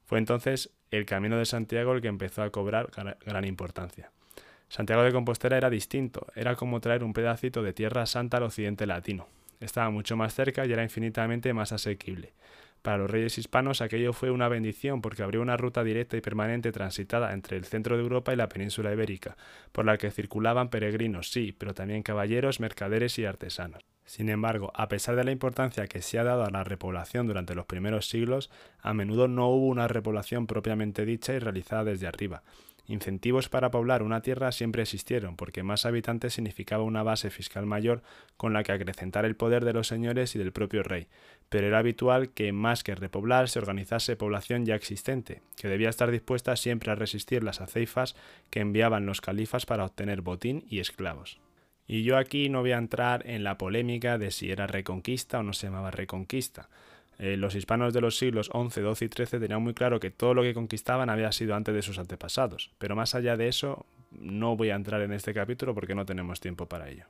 Fue 0.05 0.19
entonces 0.19 0.71
el 0.91 1.07
Camino 1.07 1.39
de 1.39 1.47
Santiago 1.47 1.95
el 1.95 2.03
que 2.03 2.09
empezó 2.09 2.43
a 2.43 2.51
cobrar 2.51 2.91
gran 3.25 3.45
importancia. 3.47 4.11
Santiago 4.69 5.03
de 5.03 5.13
Compostela 5.13 5.57
era 5.57 5.71
distinto, 5.71 6.27
era 6.35 6.57
como 6.57 6.81
traer 6.81 7.03
un 7.03 7.15
pedacito 7.15 7.63
de 7.63 7.73
tierra 7.73 8.05
santa 8.05 8.37
al 8.37 8.43
occidente 8.43 8.87
latino. 8.87 9.29
Estaba 9.61 9.89
mucho 9.89 10.15
más 10.15 10.35
cerca 10.35 10.67
y 10.67 10.73
era 10.73 10.83
infinitamente 10.83 11.55
más 11.55 11.73
asequible. 11.73 12.35
Para 12.83 12.99
los 12.99 13.11
reyes 13.11 13.37
hispanos 13.37 13.83
aquello 13.83 14.13
fue 14.13 14.31
una 14.31 14.49
bendición 14.49 15.03
porque 15.03 15.23
abrió 15.23 15.43
una 15.43 15.57
ruta 15.57 15.85
directa 15.85 16.17
y 16.17 16.23
permanente 16.23 16.73
transitada 16.73 17.33
entre 17.33 17.57
el 17.57 17.65
centro 17.65 17.97
de 17.97 18.03
Europa 18.03 18.33
y 18.33 18.37
la 18.37 18.49
península 18.49 18.93
ibérica, 18.93 19.37
por 19.73 19.85
la 19.85 19.99
que 19.99 20.11
circulaban 20.11 20.71
peregrinos, 20.71 21.31
sí, 21.31 21.53
pero 21.53 21.75
también 21.75 22.03
caballeros, 22.03 22.61
mercaderes 22.61 23.19
y 23.19 23.27
artesanos. 23.27 23.83
Sin 24.11 24.29
embargo, 24.29 24.73
a 24.75 24.88
pesar 24.88 25.14
de 25.14 25.23
la 25.23 25.31
importancia 25.31 25.87
que 25.87 26.02
se 26.02 26.19
ha 26.19 26.25
dado 26.25 26.45
a 26.45 26.50
la 26.50 26.64
repoblación 26.64 27.29
durante 27.29 27.55
los 27.55 27.67
primeros 27.67 28.09
siglos, 28.09 28.50
a 28.81 28.93
menudo 28.93 29.29
no 29.29 29.47
hubo 29.50 29.69
una 29.69 29.87
repoblación 29.87 30.49
propiamente 30.49 31.05
dicha 31.05 31.33
y 31.33 31.38
realizada 31.38 31.85
desde 31.85 32.09
arriba, 32.09 32.43
Incentivos 32.88 33.49
para 33.49 33.71
poblar 33.71 34.02
una 34.02 34.21
tierra 34.21 34.50
siempre 34.50 34.83
existieron, 34.83 35.37
porque 35.37 35.62
más 35.62 35.87
habitantes 35.87 36.35
significaba 36.35 36.83
una 36.83 37.05
base 37.05 37.31
fiscal 37.31 37.64
mayor 37.64 38.02
con 38.37 38.52
la 38.52 38.64
que 38.64 38.73
acrecentar 38.73 39.25
el 39.25 39.37
poder 39.37 39.64
de 39.64 39.73
los 39.73 39.87
señores 39.87 40.35
y 40.35 40.40
del 40.40 40.50
propio 40.50 40.83
rey, 40.83 41.07
pero 41.49 41.69
era 41.69 41.79
habitual 41.79 42.31
que 42.31 42.50
más 42.50 42.83
que 42.83 42.97
repoblar 42.97 43.49
se 43.49 43.61
organizase 43.61 44.17
población 44.17 44.67
ya 44.67 44.75
existente, 44.75 45.40
que 45.57 45.69
debía 45.69 45.88
estar 45.88 46.11
dispuesta 46.11 46.57
siempre 46.57 46.90
a 46.90 46.97
resistir 46.97 47.45
las 47.45 47.61
aceifas 47.61 48.17
que 48.50 48.59
enviaban 48.59 49.07
los 49.07 49.21
califas 49.21 49.67
para 49.67 49.85
obtener 49.85 50.21
botín 50.21 50.64
y 50.69 50.81
esclavos. 50.81 51.38
Y 51.93 52.05
yo 52.05 52.19
aquí 52.19 52.49
no 52.49 52.61
voy 52.61 52.71
a 52.71 52.79
entrar 52.79 53.27
en 53.27 53.43
la 53.43 53.59
polémica 53.59 54.17
de 54.17 54.31
si 54.31 54.53
era 54.53 54.69
reconquista 54.69 55.41
o 55.41 55.43
no 55.43 55.53
se 55.53 55.67
llamaba 55.67 55.91
reconquista, 55.91 56.69
eh, 57.19 57.37
los 57.37 57.57
hispanos 57.57 57.93
de 57.93 58.01
los 58.01 58.17
siglos 58.17 58.49
XI, 58.53 58.81
XII 58.81 59.07
y 59.07 59.09
XIII 59.09 59.41
tenían 59.41 59.61
muy 59.61 59.75
claro 59.75 59.99
que 59.99 60.13
todo 60.13 60.33
lo 60.33 60.43
que 60.43 60.55
conquistaban 60.55 61.11
había 61.11 61.33
sido 61.33 61.57
antes 61.57 61.75
de 61.75 61.83
sus 61.83 61.99
antepasados, 61.99 62.71
pero 62.79 62.95
más 62.95 63.17
allá 63.17 63.37
de 63.37 63.49
eso 63.49 63.87
no 64.13 64.57
voy 64.57 64.71
a 64.71 64.77
entrar 64.77 65.01
en 65.01 65.13
este 65.13 65.35
capítulo 65.35 65.75
porque 65.75 65.97
no 65.97 66.07
tenemos 66.07 66.39
tiempo 66.39 66.67
para 66.67 66.89
ello. 66.89 67.07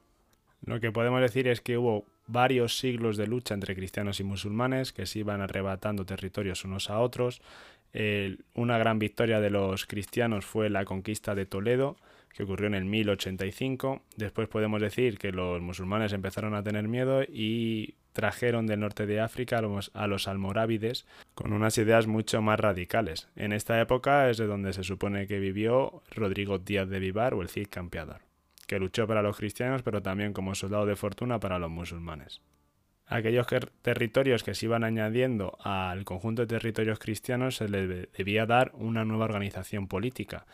Lo 0.65 0.81
que 0.81 0.93
podemos 0.93 1.21
decir 1.21 1.47
es 1.47 1.61
que 1.61 1.77
hubo 1.77 2.07
varios 2.27 2.79
siglos 2.79 3.19
de 3.19 3.27
lucha 3.27 3.53
entre 3.53 3.77
cristianos 3.77 4.19
y 4.19 4.25
musulmanes 4.25 4.95
que 4.95 5.05
se 5.05 5.19
iban 5.19 5.43
arrebatando 5.43 6.07
territorios 6.07 6.65
unos 6.65 6.89
a 6.89 7.01
otros. 7.01 7.43
una 8.55 8.79
gran 8.79 8.99
victoria 8.99 9.41
de 9.41 9.51
los 9.51 9.85
cristianos 9.85 10.47
fue 10.47 10.71
la 10.71 10.87
conquista 10.87 11.35
de 11.35 11.45
Toledo, 11.45 11.99
que 12.33 12.45
ocurrió 12.45 12.67
en 12.69 12.75
el 12.75 12.85
1085. 12.85 14.03
Después 14.17 14.49
podemos 14.49 14.81
decir 14.81 15.19
que 15.19 15.33
los 15.33 15.61
musulmanes 15.61 16.13
empezaron 16.13 16.55
a 16.55 16.63
tener 16.63 16.89
miedo 16.89 17.23
y 17.23 17.95
trajeron 18.13 18.67
del 18.67 18.81
norte 18.81 19.07
de 19.07 19.21
África 19.21 19.59
a 19.59 20.07
los, 20.07 20.29
almorávides 20.29 21.07
con 21.35 21.53
unas 21.53 21.79
ideas 21.79 22.07
mucho 22.07 22.43
más 22.43 22.59
radicales. 22.59 23.29
En 23.37 23.53
esta 23.53 23.81
época 23.81 24.29
es 24.31 24.37
de 24.37 24.47
donde 24.47 24.73
se 24.73 24.85
supone 24.85 25.27
que 25.27 25.39
vivió 25.39 26.03
Rodrigo 26.11 26.59
Díaz 26.59 26.89
de 26.89 26.99
Vivar 26.99 27.35
o 27.35 27.43
el 27.43 27.49
Cid 27.49 27.69
Campeador, 27.71 28.23
que 28.67 28.79
luchó 28.79 29.07
para 29.07 29.23
los 29.23 29.37
cristianos 29.37 29.83
pero 29.83 30.03
también 30.03 30.33
como 30.33 30.55
soldado 30.55 30.87
de 30.87 30.97
fortuna 30.97 31.39
para 31.41 31.59
los 31.59 31.71
musulmanes. 31.71 32.41
Aquellos 33.07 33.49
territorios 33.83 34.45
que 34.45 34.55
se 34.55 34.67
iban 34.67 34.85
añadiendo 34.85 35.59
al 35.65 36.05
conjunto 36.05 36.43
de 36.43 36.47
territorios 36.47 37.01
cristianos 37.01 37.57
se 37.57 37.69
les 37.69 38.13
debía 38.13 38.47
dar 38.47 38.71
una 38.75 39.05
nueva 39.05 39.25
organización 39.25 39.89
política 39.89 40.47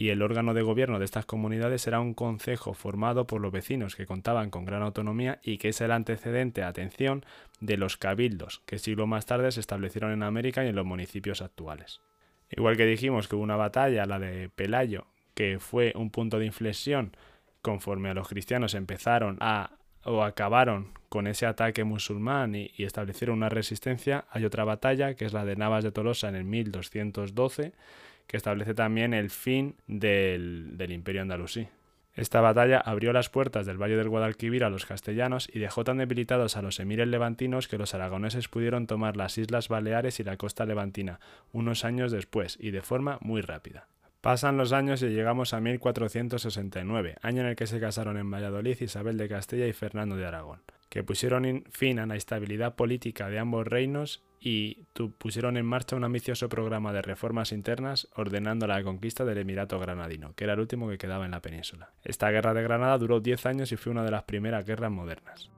y 0.00 0.08
el 0.08 0.22
órgano 0.22 0.54
de 0.54 0.62
gobierno 0.62 0.98
de 0.98 1.04
estas 1.04 1.26
comunidades 1.26 1.86
era 1.86 2.00
un 2.00 2.14
concejo 2.14 2.72
formado 2.72 3.26
por 3.26 3.42
los 3.42 3.52
vecinos 3.52 3.96
que 3.96 4.06
contaban 4.06 4.48
con 4.48 4.64
gran 4.64 4.82
autonomía 4.82 5.40
y 5.42 5.58
que 5.58 5.68
es 5.68 5.80
el 5.82 5.90
antecedente, 5.90 6.62
atención, 6.62 7.22
de 7.60 7.76
los 7.76 7.98
cabildos, 7.98 8.62
que 8.64 8.78
siglo 8.78 9.06
más 9.06 9.26
tarde 9.26 9.52
se 9.52 9.60
establecieron 9.60 10.12
en 10.12 10.22
América 10.22 10.64
y 10.64 10.68
en 10.68 10.74
los 10.74 10.86
municipios 10.86 11.42
actuales. 11.42 12.00
Igual 12.48 12.78
que 12.78 12.86
dijimos 12.86 13.28
que 13.28 13.36
hubo 13.36 13.42
una 13.42 13.56
batalla, 13.56 14.06
la 14.06 14.18
de 14.18 14.48
Pelayo, 14.48 15.04
que 15.34 15.58
fue 15.58 15.92
un 15.94 16.08
punto 16.08 16.38
de 16.38 16.46
inflexión 16.46 17.14
conforme 17.60 18.08
a 18.08 18.14
los 18.14 18.26
cristianos 18.26 18.72
empezaron 18.72 19.36
a 19.40 19.72
o 20.04 20.22
acabaron 20.22 20.94
con 21.10 21.26
ese 21.26 21.44
ataque 21.44 21.84
musulmán 21.84 22.54
y, 22.54 22.70
y, 22.74 22.84
establecieron 22.84 23.36
una 23.36 23.50
resistencia, 23.50 24.24
hay 24.30 24.46
otra 24.46 24.64
batalla, 24.64 25.12
que 25.12 25.26
es 25.26 25.34
la 25.34 25.44
de 25.44 25.56
Navas 25.56 25.84
de 25.84 25.92
Tolosa 25.92 26.30
en 26.30 26.36
el 26.36 26.44
1212, 26.44 27.74
que 28.30 28.36
establece 28.36 28.74
también 28.74 29.12
el 29.12 29.28
fin 29.28 29.74
del, 29.88 30.76
imperio 30.88 31.22
andalusí. 31.22 31.66
Esta 32.14 32.40
batalla 32.40 32.78
abrió 32.78 33.12
las 33.12 33.28
puertas 33.28 33.66
del 33.66 33.82
Valle 33.82 33.96
del 33.96 34.08
Guadalquivir 34.08 34.62
a 34.62 34.70
los 34.70 34.86
castellanos 34.86 35.50
y 35.52 35.58
dejó 35.58 35.82
tan 35.82 35.98
debilitados 35.98 36.56
a 36.56 36.62
los 36.62 36.78
emires 36.78 37.08
levantinos 37.08 37.66
que 37.66 37.76
los 37.76 37.92
aragoneses 37.92 38.46
pudieron 38.46 38.86
tomar 38.86 39.16
las 39.16 39.36
Islas 39.36 39.68
Baleares 39.68 40.20
y 40.20 40.22
la 40.22 40.36
costa 40.36 40.64
levantina 40.64 41.18
unos 41.50 41.84
años 41.84 42.12
después 42.12 42.56
y 42.60 42.70
de 42.70 42.82
forma 42.82 43.18
muy 43.20 43.40
rápida. 43.40 43.88
Pasan 44.20 44.56
los 44.56 44.72
años 44.72 45.02
y 45.02 45.08
llegamos 45.08 45.52
a 45.52 45.60
1469, 45.60 47.16
año 47.22 47.40
en 47.40 47.48
el 47.48 47.56
que 47.56 47.66
se 47.66 47.80
casaron 47.80 48.16
en 48.16 48.30
Valladolid 48.30 48.80
Isabel 48.80 49.16
de 49.16 49.28
Castilla 49.28 49.66
y 49.66 49.72
Fernando 49.72 50.14
de 50.14 50.26
Aragón, 50.26 50.60
que 50.90 51.04
pusieron 51.04 51.64
fin 51.70 51.98
a 51.98 52.06
la 52.06 52.16
estabilidad 52.16 52.74
política 52.74 53.30
de 53.30 53.38
ambos 53.38 53.66
reinos 53.66 54.22
y 54.40 54.86
pusieron 55.18 55.56
en 55.56 55.64
marcha 55.64 55.96
un 55.96 56.04
ambicioso 56.04 56.48
programa 56.48 56.92
de 56.92 57.02
reformas 57.02 57.52
internas 57.52 58.08
ordenando 58.16 58.66
la 58.66 58.82
conquista 58.82 59.24
del 59.24 59.38
Emirato 59.38 59.78
Granadino, 59.78 60.34
que 60.34 60.44
era 60.44 60.54
el 60.54 60.60
último 60.60 60.88
que 60.88 60.98
quedaba 60.98 61.26
en 61.26 61.30
la 61.30 61.42
península. 61.42 61.92
Esta 62.02 62.30
guerra 62.30 62.54
de 62.54 62.62
Granada 62.62 62.98
duró 62.98 63.20
10 63.20 63.46
años 63.46 63.72
y 63.72 63.76
fue 63.76 63.92
una 63.92 64.04
de 64.04 64.10
las 64.10 64.24
primeras 64.24 64.66
guerras 64.66 64.90
modernas. 64.90 65.50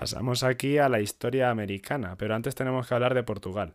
Pasamos 0.00 0.44
aquí 0.44 0.78
a 0.78 0.88
la 0.88 1.02
historia 1.02 1.50
americana, 1.50 2.16
pero 2.16 2.34
antes 2.34 2.54
tenemos 2.54 2.88
que 2.88 2.94
hablar 2.94 3.12
de 3.12 3.22
Portugal. 3.22 3.74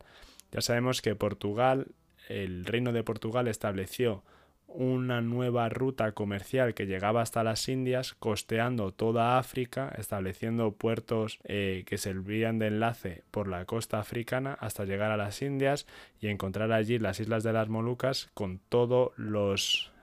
Ya 0.52 0.60
sabemos 0.62 1.04
que 1.04 1.14
Portugal, 1.14 1.90
el 2.28 2.66
reino 2.66 2.92
de 2.94 3.04
Portugal 3.04 3.48
estableció 3.48 4.24
una 4.66 5.22
nueva 5.22 5.70
ruta 5.70 6.14
comercial 6.14 6.74
que 6.74 6.88
llegaba 6.88 7.22
hasta 7.22 7.44
las 7.44 7.70
Indias, 7.70 8.16
costeando 8.16 8.92
toda 8.92 9.38
África, 9.38 9.94
estableciendo 10.00 10.72
puertos 10.72 11.38
eh, 11.44 11.84
que 11.86 12.00
servían 12.00 12.58
de 12.58 12.68
enlace 12.70 13.22
por 13.30 13.48
la 13.48 13.66
costa 13.66 14.00
africana 14.00 14.58
hasta 14.60 14.86
llegar 14.86 15.12
a 15.12 15.18
las 15.18 15.44
Indias 15.44 15.86
y 16.20 16.30
encontrar 16.30 16.72
allí 16.72 16.98
las 16.98 17.20
islas 17.20 17.44
de 17.44 17.54
las 17.54 17.70
Molucas 17.70 18.32
con 18.34 18.58
todos 18.68 19.12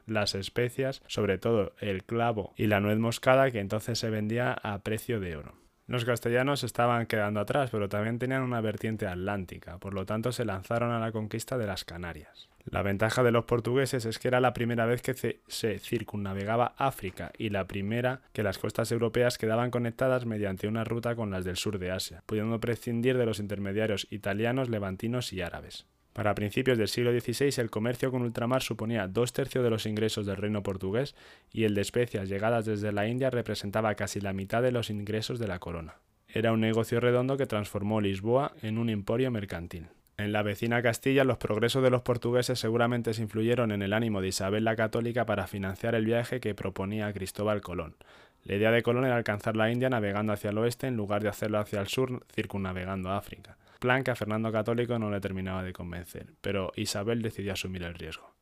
las 0.07 0.35
especias, 0.37 1.03
sobre 1.09 1.39
todo 1.39 1.73
el 1.81 2.05
clavo 2.05 2.55
y 2.57 2.69
la 2.69 2.79
nuez 2.79 2.99
moscada 2.99 3.51
que 3.51 3.59
entonces 3.59 3.99
se 3.99 4.09
vendía 4.09 4.53
a 4.53 4.79
precio 4.85 5.19
de 5.19 5.35
oro. 5.35 5.62
Los 5.87 6.05
castellanos 6.05 6.63
estaban 6.65 7.07
quedando 7.07 7.41
atrás, 7.41 7.71
pero 7.71 7.89
también 7.89 8.19
tenían 8.19 8.43
una 8.43 8.61
vertiente 8.61 9.07
atlántica, 9.07 9.79
por 9.79 9.95
lo 9.95 10.07
tanto 10.07 10.33
se 10.33 10.45
lanzaron 10.45 10.93
a 10.93 11.01
la 11.01 11.13
conquista 11.13 11.59
de 11.59 11.67
las 11.67 11.85
Canarias. 11.85 12.49
La 12.65 12.83
ventaja 12.83 13.25
de 13.25 13.33
los 13.33 13.45
portugueses 13.45 14.05
es 14.05 14.21
que 14.21 14.29
era 14.29 14.41
la 14.41 14.53
primera 14.53 14.87
vez 14.87 15.03
que 15.03 15.41
se 15.49 15.79
circunnavegaba 15.81 16.75
África 16.79 17.33
y 17.37 17.49
la 17.51 17.67
primera 17.67 18.21
que 18.33 18.45
las 18.45 18.59
costas 18.59 18.93
europeas 18.93 19.37
quedaban 19.37 19.73
conectadas 19.73 20.27
mediante 20.27 20.69
una 20.69 20.85
ruta 20.85 21.17
con 21.17 21.31
las 21.33 21.45
del 21.45 21.57
sur 21.57 21.81
de 21.81 21.91
Asia, 21.91 22.23
pudiendo 22.27 22.61
prescindir 22.61 23.19
de 23.19 23.27
los 23.27 23.41
intermediarios 23.41 24.07
italianos, 24.11 24.69
levantinos 24.69 25.33
y 25.33 25.43
árabes. 25.43 25.87
Para 26.13 26.35
principios 26.35 26.77
del 26.77 26.89
siglo 26.89 27.19
XVI 27.19 27.55
el 27.59 27.71
comercio 27.71 28.11
con 28.11 28.23
ultramar 28.23 28.63
suponía 28.63 29.09
dos 29.09 29.33
tercios 29.33 29.65
de 29.65 29.71
los 29.71 29.87
ingresos 29.87 30.27
del 30.27 30.37
reino 30.37 30.63
portugués 30.63 31.15
y 31.51 31.65
el 31.65 31.75
de 31.75 31.81
especias 31.81 32.29
llegadas 32.29 32.67
desde 32.67 32.93
la 32.93 33.09
India 33.09 33.31
representaba 33.31 33.95
casi 33.95 34.21
la 34.21 34.35
mitad 34.35 34.63
de 34.63 34.73
los 34.73 34.91
ingresos 34.91 35.39
de 35.39 35.49
la 35.49 35.59
corona. 35.59 35.97
Era 36.29 36.53
un 36.53 36.61
negocio 36.61 37.01
redondo 37.01 37.37
que 37.39 37.47
transformó 37.47 38.01
Lisboa 38.01 38.53
en 38.63 38.79
un 38.79 38.91
emporio 38.91 39.31
mercantil. 39.31 39.87
En 40.19 40.33
la 40.33 40.43
vecina 40.43 40.83
Castilla 40.83 41.25
los 41.25 41.39
progresos 41.39 41.83
de 41.83 41.91
los 41.91 42.03
portugueses 42.03 42.59
seguramente 42.59 43.15
se 43.15 43.23
influyeron 43.23 43.73
en 43.73 43.81
el 43.81 43.95
ánimo 43.95 44.21
de 44.21 44.29
Isabel 44.29 44.65
la 44.65 44.77
Católica 44.77 45.25
para 45.25 45.47
financiar 45.47 45.95
el 45.95 46.05
viaje 46.05 46.41
que 46.41 46.55
proponía 46.55 47.13
Cristóbal 47.15 47.63
Colón. 47.63 47.97
La 48.45 48.57
idea 48.57 48.71
de 48.71 48.83
Colón 48.83 49.07
era 49.07 49.17
alcanzar 49.17 49.57
la 49.57 49.71
India 49.71 49.89
navegando 49.89 50.35
hacia 50.35 50.51
el 50.51 50.59
oeste 50.59 50.89
en 50.89 50.97
lugar 50.97 51.23
de 51.23 51.31
hacerlo 51.31 51.59
hacia 51.59 51.81
el 51.81 51.87
sur 51.87 52.27
circunnavegando 52.35 53.11
África 53.11 53.57
plan 53.83 54.05
que 54.05 54.13
a 54.13 54.17
Fernando 54.17 54.53
Católico 54.53 54.97
no 55.01 55.11
le 55.11 55.21
terminaba 55.21 55.65
de 55.65 55.73
convencer, 55.73 56.27
pero 56.41 56.73
Isabel 56.77 57.21
decidió 57.21 57.53
asumir 57.53 57.83
el 57.83 57.95
riesgo. 57.95 58.33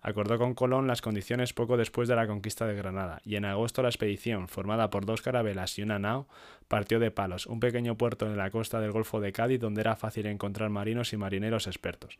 Acordó 0.00 0.38
con 0.38 0.54
Colón 0.54 0.86
las 0.86 1.02
condiciones 1.02 1.52
poco 1.52 1.76
después 1.76 2.08
de 2.08 2.14
la 2.14 2.28
conquista 2.28 2.66
de 2.68 2.76
Granada, 2.76 3.20
y 3.24 3.34
en 3.34 3.44
agosto 3.44 3.82
la 3.82 3.88
expedición, 3.88 4.46
formada 4.46 4.88
por 4.88 5.04
dos 5.04 5.22
carabelas 5.22 5.76
y 5.76 5.82
una 5.82 5.98
nao, 5.98 6.28
partió 6.68 7.00
de 7.00 7.10
Palos, 7.10 7.46
un 7.46 7.58
pequeño 7.58 7.96
puerto 7.96 8.26
en 8.26 8.36
la 8.36 8.50
costa 8.50 8.80
del 8.80 8.92
Golfo 8.92 9.20
de 9.20 9.32
Cádiz 9.32 9.60
donde 9.60 9.80
era 9.80 9.96
fácil 9.96 10.26
encontrar 10.26 10.70
marinos 10.70 11.12
y 11.12 11.16
marineros 11.16 11.66
expertos. 11.66 12.18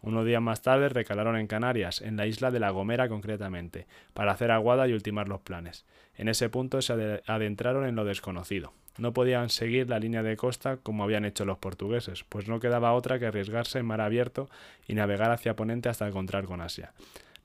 Unos 0.00 0.26
días 0.26 0.42
más 0.42 0.60
tarde 0.60 0.88
recalaron 0.88 1.36
en 1.36 1.46
Canarias, 1.46 2.02
en 2.02 2.16
la 2.16 2.26
isla 2.26 2.50
de 2.50 2.58
La 2.58 2.70
Gomera 2.70 3.08
concretamente, 3.08 3.86
para 4.12 4.32
hacer 4.32 4.50
aguada 4.50 4.88
y 4.88 4.92
ultimar 4.92 5.28
los 5.28 5.40
planes. 5.40 5.86
En 6.16 6.28
ese 6.28 6.48
punto 6.48 6.82
se 6.82 7.22
adentraron 7.26 7.86
en 7.86 7.94
lo 7.94 8.04
desconocido. 8.04 8.74
No 8.98 9.12
podían 9.12 9.48
seguir 9.48 9.88
la 9.88 9.98
línea 9.98 10.22
de 10.22 10.36
costa 10.36 10.76
como 10.76 11.04
habían 11.04 11.24
hecho 11.24 11.44
los 11.44 11.58
portugueses, 11.58 12.24
pues 12.28 12.48
no 12.48 12.60
quedaba 12.60 12.92
otra 12.92 13.18
que 13.18 13.26
arriesgarse 13.26 13.78
en 13.78 13.86
mar 13.86 14.00
abierto 14.00 14.48
y 14.86 14.94
navegar 14.94 15.30
hacia 15.30 15.56
Ponente 15.56 15.88
hasta 15.88 16.06
encontrar 16.06 16.44
con 16.44 16.60
Asia. 16.60 16.92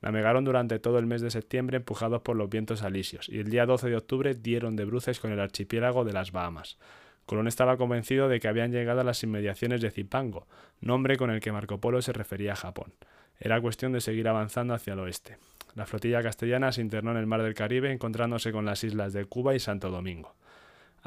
Navegaron 0.01 0.45
durante 0.45 0.77
todo 0.79 0.99
el 0.99 1.07
mes 1.07 1.21
de 1.21 1.31
septiembre 1.31 1.77
empujados 1.77 2.21
por 2.21 2.35
los 2.35 2.49
vientos 2.49 2.83
alisios 2.83 3.29
y 3.29 3.39
el 3.39 3.49
día 3.49 3.65
12 3.65 3.89
de 3.89 3.95
octubre 3.95 4.35
dieron 4.35 4.75
de 4.75 4.85
bruces 4.85 5.19
con 5.19 5.31
el 5.31 5.39
archipiélago 5.39 6.05
de 6.05 6.13
las 6.13 6.31
Bahamas. 6.31 6.77
Colón 7.25 7.47
estaba 7.47 7.77
convencido 7.77 8.29
de 8.29 8.39
que 8.39 8.47
habían 8.47 8.71
llegado 8.71 9.01
a 9.01 9.03
las 9.03 9.23
inmediaciones 9.23 9.81
de 9.81 9.91
Zipango, 9.91 10.47
nombre 10.79 11.17
con 11.17 11.29
el 11.29 11.41
que 11.41 11.51
Marco 11.51 11.79
Polo 11.79 12.01
se 12.01 12.13
refería 12.13 12.53
a 12.53 12.55
Japón. 12.55 12.93
Era 13.39 13.59
cuestión 13.59 13.91
de 13.91 14.01
seguir 14.01 14.27
avanzando 14.27 14.73
hacia 14.73 14.93
el 14.93 14.99
oeste. 14.99 15.37
La 15.75 15.85
flotilla 15.85 16.23
castellana 16.23 16.71
se 16.71 16.81
internó 16.81 17.11
en 17.11 17.17
el 17.17 17.27
mar 17.27 17.43
del 17.43 17.53
Caribe 17.53 17.91
encontrándose 17.91 18.51
con 18.51 18.65
las 18.65 18.83
islas 18.83 19.13
de 19.13 19.25
Cuba 19.25 19.55
y 19.55 19.59
Santo 19.59 19.89
Domingo. 19.89 20.35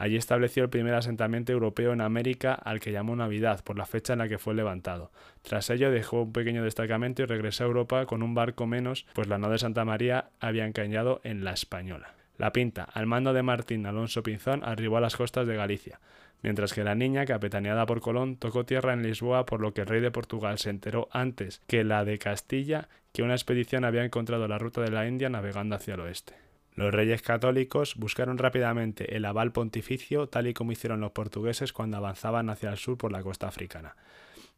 Allí 0.00 0.16
estableció 0.16 0.62
el 0.62 0.70
primer 0.70 0.94
asentamiento 0.94 1.52
europeo 1.52 1.92
en 1.92 2.00
América 2.00 2.54
al 2.54 2.80
que 2.80 2.90
llamó 2.90 3.14
Navidad 3.16 3.62
por 3.62 3.76
la 3.76 3.84
fecha 3.84 4.14
en 4.14 4.20
la 4.20 4.28
que 4.28 4.38
fue 4.38 4.54
levantado. 4.54 5.12
Tras 5.42 5.68
ello 5.68 5.90
dejó 5.90 6.22
un 6.22 6.32
pequeño 6.32 6.64
destacamento 6.64 7.20
y 7.20 7.26
regresó 7.26 7.64
a 7.64 7.66
Europa 7.66 8.06
con 8.06 8.22
un 8.22 8.34
barco 8.34 8.66
menos, 8.66 9.04
pues 9.12 9.28
la 9.28 9.36
nave 9.36 9.52
de 9.52 9.58
Santa 9.58 9.84
María 9.84 10.30
había 10.40 10.64
encañado 10.64 11.20
en 11.22 11.44
la 11.44 11.52
Española. 11.52 12.14
La 12.38 12.50
Pinta, 12.50 12.84
al 12.84 13.04
mando 13.04 13.34
de 13.34 13.42
Martín 13.42 13.84
Alonso 13.84 14.22
Pinzón, 14.22 14.64
arribó 14.64 14.96
a 14.96 15.02
las 15.02 15.16
costas 15.16 15.46
de 15.46 15.56
Galicia, 15.56 16.00
mientras 16.42 16.72
que 16.72 16.82
la 16.82 16.94
niña, 16.94 17.26
capitaneada 17.26 17.84
por 17.84 18.00
Colón, 18.00 18.38
tocó 18.38 18.64
tierra 18.64 18.94
en 18.94 19.02
Lisboa, 19.02 19.44
por 19.44 19.60
lo 19.60 19.74
que 19.74 19.82
el 19.82 19.86
rey 19.86 20.00
de 20.00 20.10
Portugal 20.10 20.56
se 20.56 20.70
enteró 20.70 21.10
antes 21.12 21.60
que 21.66 21.84
la 21.84 22.06
de 22.06 22.16
Castilla 22.18 22.88
que 23.12 23.22
una 23.22 23.34
expedición 23.34 23.84
había 23.84 24.04
encontrado 24.04 24.48
la 24.48 24.56
ruta 24.56 24.80
de 24.80 24.92
la 24.92 25.06
India 25.06 25.28
navegando 25.28 25.76
hacia 25.76 25.92
el 25.92 26.00
oeste. 26.00 26.32
Los 26.74 26.94
reyes 26.94 27.22
católicos 27.22 27.94
buscaron 27.96 28.38
rápidamente 28.38 29.16
el 29.16 29.24
aval 29.24 29.52
pontificio 29.52 30.28
tal 30.28 30.46
y 30.46 30.54
como 30.54 30.72
hicieron 30.72 31.00
los 31.00 31.12
portugueses 31.12 31.72
cuando 31.72 31.96
avanzaban 31.96 32.48
hacia 32.48 32.70
el 32.70 32.78
sur 32.78 32.96
por 32.96 33.12
la 33.12 33.22
costa 33.22 33.48
africana. 33.48 33.96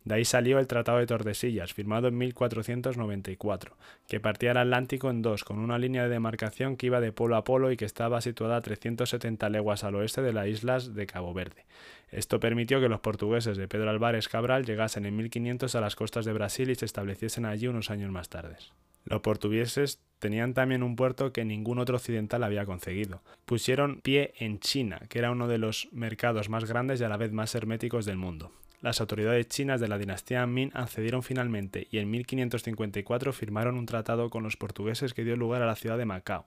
De 0.05 0.17
ahí 0.17 0.25
salió 0.25 0.59
el 0.59 0.67
Tratado 0.67 0.99
de 0.99 1.07
Tordesillas, 1.07 1.73
firmado 1.73 2.09
en 2.09 2.19
1494, 2.19 3.77
que 4.09 4.21
partía 4.21 4.51
el 4.51 4.57
Atlántico 4.57 5.11
en 5.11 5.23
dos, 5.23 5.45
con 5.45 5.59
una 5.59 5.79
línea 5.79 6.03
de 6.03 6.09
demarcación 6.09 6.77
que 6.77 6.87
iba 6.87 7.01
de 7.01 7.13
polo 7.13 7.37
a 7.37 7.45
polo 7.45 7.71
y 7.71 7.77
que 7.77 7.85
estaba 7.85 8.21
situada 8.21 8.57
a 8.57 8.63
370 8.63 9.49
leguas 9.51 9.85
al 9.85 9.95
oeste 9.95 10.23
de 10.23 10.33
las 10.33 10.49
islas 10.49 10.95
de 10.95 11.07
Cabo 11.07 11.33
Verde. 11.33 11.65
Esto 12.11 12.41
permitió 12.41 12.81
que 12.81 12.89
los 12.89 13.01
portugueses 13.01 13.57
de 13.57 13.69
Pedro 13.69 13.91
Álvarez 13.91 14.29
Cabral 14.29 14.67
llegasen 14.67 15.07
en 15.07 15.17
1500 15.17 15.75
a 15.75 15.81
las 15.81 15.97
costas 15.97 16.25
de 16.25 16.33
Brasil 16.33 16.69
y 16.71 16.75
se 16.75 16.85
estableciesen 16.85 17.47
allí 17.47 17.69
unos 17.69 17.91
años 17.91 18.11
más 18.11 18.29
tarde. 18.29 18.57
Los 19.05 19.21
portugueses 19.21 20.01
tenían 20.19 20.55
también 20.55 20.83
un 20.83 20.95
puerto 20.95 21.33
que 21.33 21.45
ningún 21.45 21.79
otro 21.79 21.97
occidental 21.97 22.45
había 22.45 22.67
conseguido. 22.67 23.23
Pusieron 23.47 24.01
pie 24.01 24.35
en 24.39 24.61
China, 24.61 25.01
que 25.09 25.19
era 25.19 25.31
uno 25.31 25.49
de 25.49 25.59
los 25.59 25.89
mercados 25.93 26.49
más 26.49 26.65
grandes 26.65 27.01
y 27.01 27.05
a 27.05 27.09
la 27.09 27.17
vez 27.17 27.33
más 27.33 27.55
herméticos 27.55 28.05
del 28.05 28.17
mundo. 28.17 28.53
Las 28.83 29.01
autoridades 29.01 29.47
chinas 29.47 29.81
de 29.81 29.87
la 29.87 29.97
dinastía 29.97 30.45
Ming 30.45 30.73
accedieron 30.75 31.23
finalmente 31.23 31.87
y 31.93 31.99
en 31.99 32.11
1554 32.11 33.33
firmaron 33.33 33.77
un 33.77 33.87
tratado 33.87 34.29
con 34.29 34.43
los 34.43 34.57
portugueses 34.57 35.15
que 35.15 35.23
dio 35.23 35.37
lugar 35.37 35.63
a 35.63 35.67
la 35.67 35.77
ciudad 35.77 35.97
de 35.97 36.05
Macao. 36.05 36.47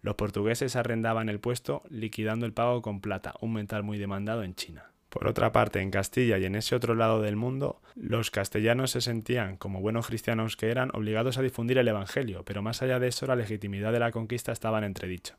Los 0.00 0.14
portugueses 0.14 0.76
arrendaban 0.76 1.28
el 1.28 1.40
puesto 1.40 1.82
liquidando 1.90 2.46
el 2.46 2.52
pago 2.52 2.80
con 2.80 3.00
plata, 3.00 3.34
un 3.40 3.54
metal 3.54 3.82
muy 3.82 3.98
demandado 3.98 4.44
en 4.44 4.54
China. 4.54 4.84
Por 5.08 5.26
otra 5.26 5.50
parte, 5.50 5.80
en 5.80 5.90
Castilla 5.90 6.38
y 6.38 6.44
en 6.44 6.54
ese 6.54 6.76
otro 6.76 6.94
lado 6.94 7.20
del 7.20 7.34
mundo, 7.34 7.80
los 7.96 8.30
castellanos 8.30 8.92
se 8.92 9.00
sentían, 9.00 9.56
como 9.56 9.80
buenos 9.80 10.06
cristianos 10.06 10.56
que 10.56 10.70
eran, 10.70 10.90
obligados 10.92 11.38
a 11.38 11.42
difundir 11.42 11.78
el 11.78 11.88
Evangelio, 11.88 12.44
pero 12.44 12.62
más 12.62 12.82
allá 12.82 13.00
de 13.00 13.08
eso 13.08 13.26
la 13.26 13.34
legitimidad 13.34 13.92
de 13.92 13.98
la 13.98 14.12
conquista 14.12 14.52
estaba 14.52 14.78
en 14.78 14.84
entredicho. 14.84 15.34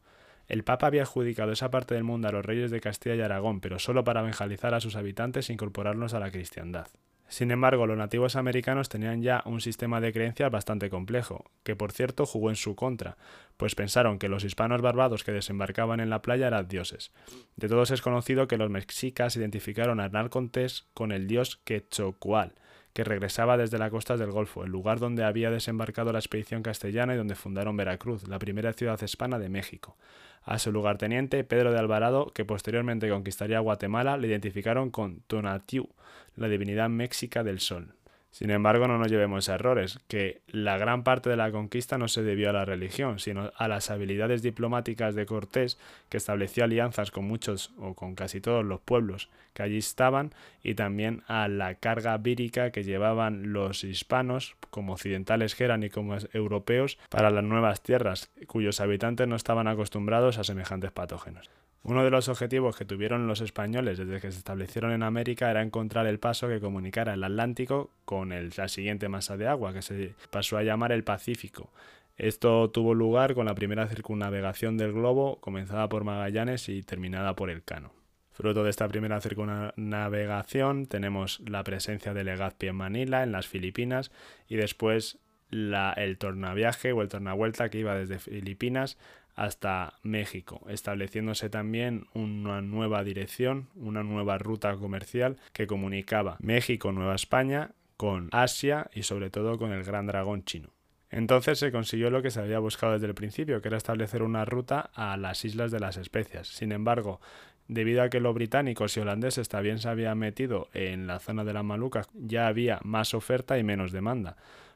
El 0.48 0.64
Papa 0.64 0.88
había 0.88 1.04
adjudicado 1.04 1.52
esa 1.52 1.72
parte 1.72 1.96
del 1.96 2.04
mundo 2.04 2.28
a 2.28 2.32
los 2.32 2.46
reyes 2.46 2.72
de 2.72 2.82
Castilla 2.82 3.16
y 3.16 3.22
Aragón, 3.22 3.62
pero 3.62 3.80
solo 3.80 4.04
para 4.04 4.22
evangelizar 4.22 4.74
a 4.74 4.80
sus 4.80 4.96
habitantes 4.96 5.50
e 5.50 5.54
incorporarlos 5.54 6.14
a 6.14 6.20
la 6.20 6.32
cristiandad. 6.32 6.88
Sin 7.28 7.50
embargo, 7.50 7.88
los 7.88 7.98
nativos 7.98 8.36
americanos 8.36 8.88
tenían 8.88 9.24
ya 9.24 9.42
un 9.46 9.60
sistema 9.60 10.00
de 10.00 10.14
creencias 10.14 10.52
bastante 10.52 10.92
complejo, 10.92 11.50
que 11.64 11.76
por 11.76 11.92
cierto 11.92 12.26
jugó 12.26 12.52
en 12.52 12.56
su 12.56 12.76
contra, 12.76 13.18
pues 13.58 13.74
pensaron 13.74 14.20
que 14.20 14.30
los 14.30 14.44
hispanos 14.44 14.82
barbados 14.82 15.24
que 15.24 15.32
desembarcaban 15.32 16.00
en 16.00 16.12
la 16.12 16.22
playa 16.22 16.48
eran 16.48 16.68
dioses. 16.68 17.12
De 17.56 17.68
todos 17.68 17.90
es 17.90 18.02
conocido 18.02 18.48
que 18.48 18.58
los 18.58 18.70
mexicas 18.70 19.36
identificaron 19.36 20.00
a 20.00 20.06
Hernán 20.06 20.30
Cortés 20.30 20.86
con 20.94 21.12
el 21.12 21.26
dios 21.26 21.58
Quetzalcoatl, 21.64 22.54
que 22.96 23.04
regresaba 23.04 23.58
desde 23.58 23.78
las 23.78 23.92
costas 23.92 24.22
del 24.22 24.32
Golfo, 24.32 24.64
el 24.64 24.72
lugar 24.72 25.00
donde 25.00 25.26
había 25.26 25.52
desembarcado 25.52 26.14
la 26.14 26.20
expedición 26.20 26.64
castellana 26.64 27.14
y 27.14 27.18
donde 27.18 27.36
fundaron 27.36 27.76
Veracruz, 27.76 28.26
la 28.30 28.40
primera 28.40 28.72
ciudad 28.72 28.98
hispana 29.02 29.38
de 29.38 29.50
México. 29.50 29.98
A 30.46 30.60
su 30.60 30.72
lugarteniente, 30.72 31.44
Pedro 31.44 31.74
de 31.74 31.80
Alvarado, 31.80 32.32
que 32.34 32.46
posteriormente 32.46 33.10
conquistaría 33.10 33.60
Guatemala, 33.60 34.16
le 34.16 34.30
identificaron 34.30 34.92
con 34.92 35.20
Tonatiuh, 35.28 35.90
la 36.38 36.48
divinidad 36.48 36.88
méxica 36.88 37.44
del 37.44 37.60
sol. 37.60 37.95
Sin 38.36 38.50
embargo, 38.50 38.86
no 38.86 38.98
nos 38.98 39.10
llevemos 39.10 39.48
errores, 39.48 39.98
que 40.10 40.42
la 40.48 40.78
gran 40.78 41.06
parte 41.06 41.30
de 41.30 41.38
la 41.38 41.54
conquista 41.54 41.98
no 41.98 42.10
se 42.10 42.22
debió 42.22 42.50
a 42.50 42.52
la 42.52 42.66
religión, 42.66 43.18
sino 43.18 43.54
a 43.56 43.70
las 43.70 43.90
habilidades 43.90 44.42
diplomáticas 44.42 45.16
de 45.16 45.26
Cortés, 45.26 45.80
que 46.10 46.18
estableció 46.18 46.66
alianzas 46.66 47.12
con 47.12 47.24
muchos 47.24 47.72
o 47.80 47.94
con 47.94 48.14
casi 48.14 48.42
todos 48.42 48.66
los 48.66 48.82
pueblos 48.82 49.30
que 49.54 49.64
allí 49.64 49.78
estaban, 49.78 50.34
y 50.62 50.76
también 50.76 51.24
a 51.28 51.48
la 51.48 51.76
carga 51.76 52.18
vírica 52.18 52.72
que 52.72 52.84
llevaban 52.84 53.54
los 53.54 53.86
hispanos, 53.86 54.58
como 54.70 54.92
occidentales 54.92 55.56
que 55.56 55.64
eran 55.64 55.84
y 55.84 55.90
como 55.90 56.18
europeos, 56.34 57.00
para 57.08 57.30
las 57.30 57.46
nuevas 57.46 57.84
tierras, 57.84 58.32
cuyos 58.48 58.82
habitantes 58.82 59.30
no 59.30 59.38
estaban 59.38 59.70
acostumbrados 59.70 60.40
a 60.40 60.44
semejantes 60.44 60.92
patógenos. 60.92 61.50
Uno 61.88 62.04
de 62.04 62.10
los 62.10 62.30
objetivos 62.30 62.76
que 62.76 62.84
tuvieron 62.84 63.28
los 63.28 63.42
españoles 63.42 64.00
desde 64.00 64.20
que 64.20 64.32
se 64.32 64.40
establecieron 64.40 64.92
en 64.92 65.04
América 65.04 65.52
era 65.52 65.62
encontrar 65.62 66.08
el 66.08 66.18
paso 66.18 66.48
que 66.48 66.60
comunicara 66.60 67.14
el 67.14 67.24
Atlántico 67.24 67.92
con 68.06 68.32
la 68.58 68.68
siguiente 68.70 69.08
masa 69.08 69.38
de 69.38 69.48
agua, 69.48 69.72
que 69.72 69.84
se 69.84 70.16
pasó 70.32 70.58
a 70.58 70.64
llamar 70.64 70.92
el 70.92 71.04
Pacífico. 71.04 71.70
Esto 72.18 72.72
tuvo 72.72 72.96
lugar 72.96 73.36
con 73.36 73.46
la 73.46 73.54
primera 73.54 73.88
circunnavegación 73.88 74.78
del 74.78 74.94
globo, 74.94 75.40
comenzada 75.42 75.88
por 75.88 76.06
Magallanes 76.06 76.70
y 76.70 76.82
terminada 76.82 77.36
por 77.36 77.52
Elcano. 77.52 77.92
Fruto 78.32 78.64
de 78.64 78.72
esta 78.72 78.88
primera 78.88 79.22
circunnavegación 79.22 80.88
tenemos 80.88 81.40
la 81.46 81.64
presencia 81.64 82.16
de 82.16 82.24
Legazpi 82.24 82.66
en 82.66 82.78
Manila, 82.78 83.22
en 83.22 83.32
las 83.32 83.46
Filipinas, 83.46 84.12
y 84.48 84.56
después 84.56 85.20
el 85.52 86.18
tornaviaje 86.18 86.94
o 86.94 87.04
el 87.04 87.10
tornavuelta 87.10 87.70
que 87.70 87.78
iba 87.78 87.94
desde 87.94 88.18
Filipinas 88.18 88.98
hasta 89.36 89.96
México, 90.02 90.66
estableciéndose 90.70 91.50
también 91.50 92.08
una 92.14 92.62
nueva 92.62 93.04
dirección, 93.04 93.68
una 93.76 94.04
nueva 94.04 94.38
ruta 94.38 94.76
comercial 94.78 95.38
que 95.54 95.68
comunicaba 95.68 96.38
México, 96.40 96.92
Nueva 96.92 97.16
España 97.16 97.72
con 97.98 98.30
Asia 98.32 98.90
y 98.94 99.04
sobre 99.04 99.30
todo 99.30 99.58
con 99.58 99.72
el 99.72 99.84
Gran 99.84 100.08
Dragón 100.08 100.44
chino. 100.44 100.70
Entonces 101.10 101.60
se 101.60 101.72
consiguió 101.72 102.10
lo 102.10 102.22
que 102.22 102.32
se 102.32 102.42
había 102.42 102.60
buscado 102.60 102.94
desde 102.94 103.08
el 103.08 103.14
principio, 103.14 103.62
que 103.62 103.68
era 103.68 103.78
establecer 103.78 104.24
una 104.24 104.44
ruta 104.44 104.90
a 104.94 105.16
las 105.18 105.46
Islas 105.46 105.72
de 105.72 105.80
las 105.80 105.98
Especias. 105.98 106.48
Sin 106.48 106.72
embargo, 106.72 107.22
debido 107.68 108.02
a 108.02 108.10
que 108.10 108.20
los 108.20 108.34
británicos 108.34 108.98
y 108.98 109.00
holandeses 109.00 109.48
también 109.48 109.80
se 109.80 109.88
habían 109.88 110.18
metido 110.18 110.68
en 110.74 111.08
la 111.08 111.20
zona 111.20 111.44
de 111.46 111.54
las 111.54 111.64
Malucas, 111.64 112.10
ya 112.14 112.48
había 112.48 112.80
más 112.84 113.14
oferta 113.14 113.58
y 113.58 113.64
menos 113.64 113.92
demanda 113.92 114.36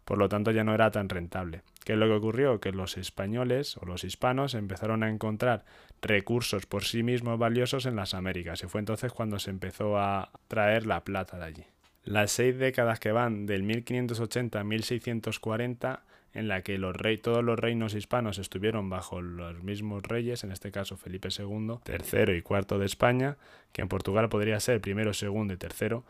por 0.09 0.17
lo 0.17 0.27
tanto 0.27 0.49
ya 0.49 0.63
no 0.63 0.73
era 0.73 0.89
tan 0.89 1.07
rentable. 1.07 1.61
¿Qué 1.85 1.93
es 1.93 1.99
lo 1.99 2.07
que 2.07 2.13
ocurrió? 2.13 2.59
Que 2.59 2.71
los 2.71 2.97
españoles 2.97 3.77
o 3.77 3.85
los 3.85 4.03
hispanos 4.03 4.55
empezaron 4.55 5.03
a 5.03 5.09
encontrar 5.09 5.65
recursos 6.01 6.65
por 6.65 6.83
sí 6.83 7.03
mismos 7.03 7.37
valiosos 7.37 7.85
en 7.85 7.95
las 7.95 8.15
Américas 8.15 8.63
y 8.63 8.67
fue 8.67 8.79
entonces 8.79 9.13
cuando 9.13 9.37
se 9.37 9.51
empezó 9.51 9.99
a 9.99 10.31
traer 10.47 10.87
la 10.87 11.03
plata 11.03 11.37
de 11.37 11.45
allí. 11.45 11.63
Las 12.05 12.31
seis 12.31 12.57
décadas 12.57 12.99
que 12.99 13.11
van 13.11 13.45
del 13.45 13.61
1580 13.61 14.59
a 14.59 14.63
1640 14.63 16.01
en 16.33 16.47
la 16.47 16.63
que 16.63 16.79
todos 17.19 17.43
los 17.43 17.59
reinos 17.59 17.93
hispanos 17.93 18.39
estuvieron 18.39 18.89
bajo 18.89 19.21
los 19.21 19.61
mismos 19.61 20.01
reyes, 20.01 20.43
en 20.43 20.51
este 20.51 20.71
caso 20.71 20.97
Felipe 20.97 21.29
II, 21.37 21.75
tercero 21.83 22.35
y 22.35 22.41
cuarto 22.41 22.79
de 22.79 22.87
España, 22.87 23.37
que 23.71 23.83
en 23.83 23.87
Portugal 23.87 24.27
podría 24.27 24.59
ser 24.59 24.81
primero, 24.81 25.13
segundo 25.13 25.53
y 25.53 25.57
tercero, 25.57 26.03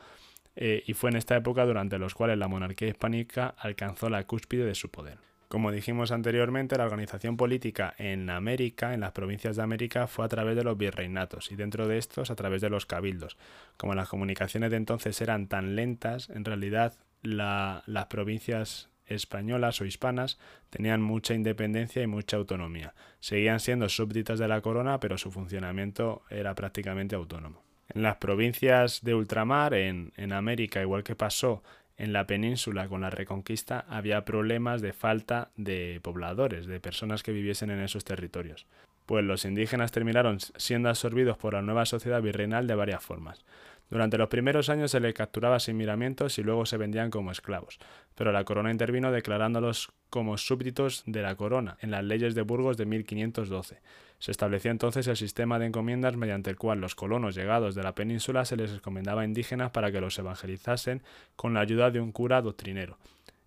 eh, 0.56 0.84
y 0.86 0.94
fue 0.94 1.10
en 1.10 1.16
esta 1.16 1.36
época 1.36 1.66
durante 1.66 1.98
los 1.98 2.14
cuales 2.14 2.38
la 2.38 2.48
monarquía 2.48 2.88
hispánica 2.88 3.56
alcanzó 3.58 4.10
la 4.10 4.26
cúspide 4.26 4.66
de 4.66 4.76
su 4.76 4.90
poder. 4.90 5.18
Como 5.50 5.72
dijimos 5.72 6.12
anteriormente, 6.12 6.78
la 6.78 6.84
organización 6.84 7.36
política 7.36 7.96
en 7.98 8.30
América, 8.30 8.94
en 8.94 9.00
las 9.00 9.14
provincias 9.14 9.56
de 9.56 9.64
América, 9.64 10.06
fue 10.06 10.24
a 10.24 10.28
través 10.28 10.56
de 10.56 10.64
los 10.64 10.78
virreinatos 10.78 11.52
y 11.52 11.56
dentro 11.56 11.88
de 11.88 11.98
estos 11.98 12.30
a 12.30 12.36
través 12.36 12.62
de 12.62 12.70
los 12.70 12.86
cabildos. 12.86 13.36
Como 13.76 13.96
las 13.96 14.10
comunicaciones 14.10 14.70
de 14.70 14.78
entonces 14.78 15.20
eran 15.22 15.48
tan 15.48 15.76
lentas, 15.76 16.30
en 16.30 16.46
realidad 16.46 16.94
las 17.24 18.06
provincias 18.10 18.92
españolas 19.08 19.82
o 19.82 19.86
hispanas 19.86 20.38
tenían 20.70 21.02
mucha 21.02 21.34
independencia 21.34 22.04
y 22.04 22.08
mucha 22.08 22.38
autonomía. 22.38 22.94
Seguían 23.20 23.60
siendo 23.60 23.90
súbditas 23.90 24.38
de 24.38 24.48
la 24.48 24.62
corona, 24.62 25.00
pero 25.00 25.18
su 25.18 25.32
funcionamiento 25.32 26.22
era 26.30 26.54
prácticamente 26.54 27.16
autónomo. 27.16 27.69
En 27.94 28.04
las 28.04 28.18
provincias 28.18 29.04
de 29.04 29.16
ultramar, 29.16 29.74
en, 29.74 30.14
en 30.16 30.32
América, 30.32 30.82
igual 30.82 31.04
que 31.04 31.16
pasó 31.16 31.64
en 31.98 32.14
la 32.14 32.26
península 32.28 32.88
con 32.88 33.02
la 33.02 33.10
reconquista, 33.10 33.86
había 33.90 34.24
problemas 34.26 34.82
de 34.82 34.94
falta 34.94 35.52
de 35.58 36.00
pobladores, 36.02 36.66
de 36.66 36.80
personas 36.80 37.24
que 37.24 37.32
viviesen 37.32 37.72
en 37.72 37.80
esos 37.80 38.06
territorios 38.06 38.66
pues 39.10 39.26
los 39.26 39.44
indígenas 39.44 39.92
terminaron 39.92 40.38
siendo 40.40 40.88
absorbidos 40.88 41.36
por 41.36 41.56
la 41.56 41.64
nueva 41.64 41.88
sociedad 41.88 42.22
virreinal 42.22 42.68
de 42.68 42.76
varias 42.76 43.04
formas. 43.04 43.44
Durante 43.90 44.20
los 44.20 44.30
primeros 44.30 44.70
años 44.70 44.92
se 44.92 45.00
les 45.00 45.16
capturaba 45.16 45.60
sin 45.60 45.78
miramientos 45.78 46.38
y 46.38 46.44
luego 46.44 46.68
se 46.68 46.78
vendían 46.78 47.10
como 47.10 47.32
esclavos, 47.32 47.80
pero 48.14 48.32
la 48.32 48.44
corona 48.44 48.70
intervino 48.70 49.12
declarándolos 49.12 49.92
como 50.12 50.38
súbditos 50.38 51.02
de 51.08 51.24
la 51.24 51.34
corona 51.34 51.80
en 51.82 51.90
las 51.90 52.04
leyes 52.04 52.36
de 52.36 52.44
Burgos 52.44 52.78
de 52.78 52.86
1512. 52.86 53.82
Se 54.20 54.30
estableció 54.30 54.70
entonces 54.70 55.08
el 55.08 55.18
sistema 55.18 55.58
de 55.58 55.66
encomiendas 55.66 56.16
mediante 56.16 56.52
el 56.52 56.58
cual 56.58 56.80
los 56.80 56.94
colonos 56.94 57.34
llegados 57.34 57.74
de 57.74 57.82
la 57.82 57.96
península 57.96 58.46
se 58.46 58.58
les 58.58 58.74
encomendaba 58.74 59.24
a 59.24 59.26
indígenas 59.26 59.72
para 59.72 59.92
que 59.92 60.02
los 60.02 60.20
evangelizasen 60.20 61.02
con 61.36 61.56
la 61.56 61.62
ayuda 61.62 61.90
de 61.90 62.00
un 62.00 62.12
cura 62.12 62.44
doctrinero. 62.44 63.00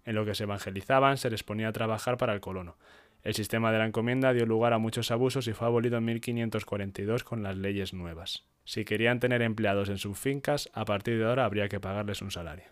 En 0.04 0.16
lo 0.16 0.24
que 0.24 0.34
se 0.34 0.42
evangelizaban 0.42 1.18
se 1.18 1.30
les 1.30 1.44
ponía 1.44 1.68
a 1.68 1.72
trabajar 1.72 2.16
para 2.16 2.34
el 2.34 2.40
colono. 2.40 2.74
El 3.22 3.34
sistema 3.34 3.70
de 3.70 3.78
la 3.78 3.86
encomienda 3.86 4.32
dio 4.32 4.46
lugar 4.46 4.72
a 4.72 4.78
muchos 4.78 5.12
abusos 5.12 5.46
y 5.46 5.52
fue 5.52 5.68
abolido 5.68 5.98
en 5.98 6.04
1542 6.04 7.22
con 7.22 7.42
las 7.44 7.56
leyes 7.56 7.94
nuevas. 7.94 8.44
Si 8.64 8.84
querían 8.84 9.20
tener 9.20 9.42
empleados 9.42 9.88
en 9.88 9.98
sus 9.98 10.18
fincas, 10.18 10.68
a 10.72 10.84
partir 10.84 11.18
de 11.18 11.26
ahora 11.26 11.44
habría 11.44 11.68
que 11.68 11.78
pagarles 11.78 12.20
un 12.20 12.32
salario. 12.32 12.64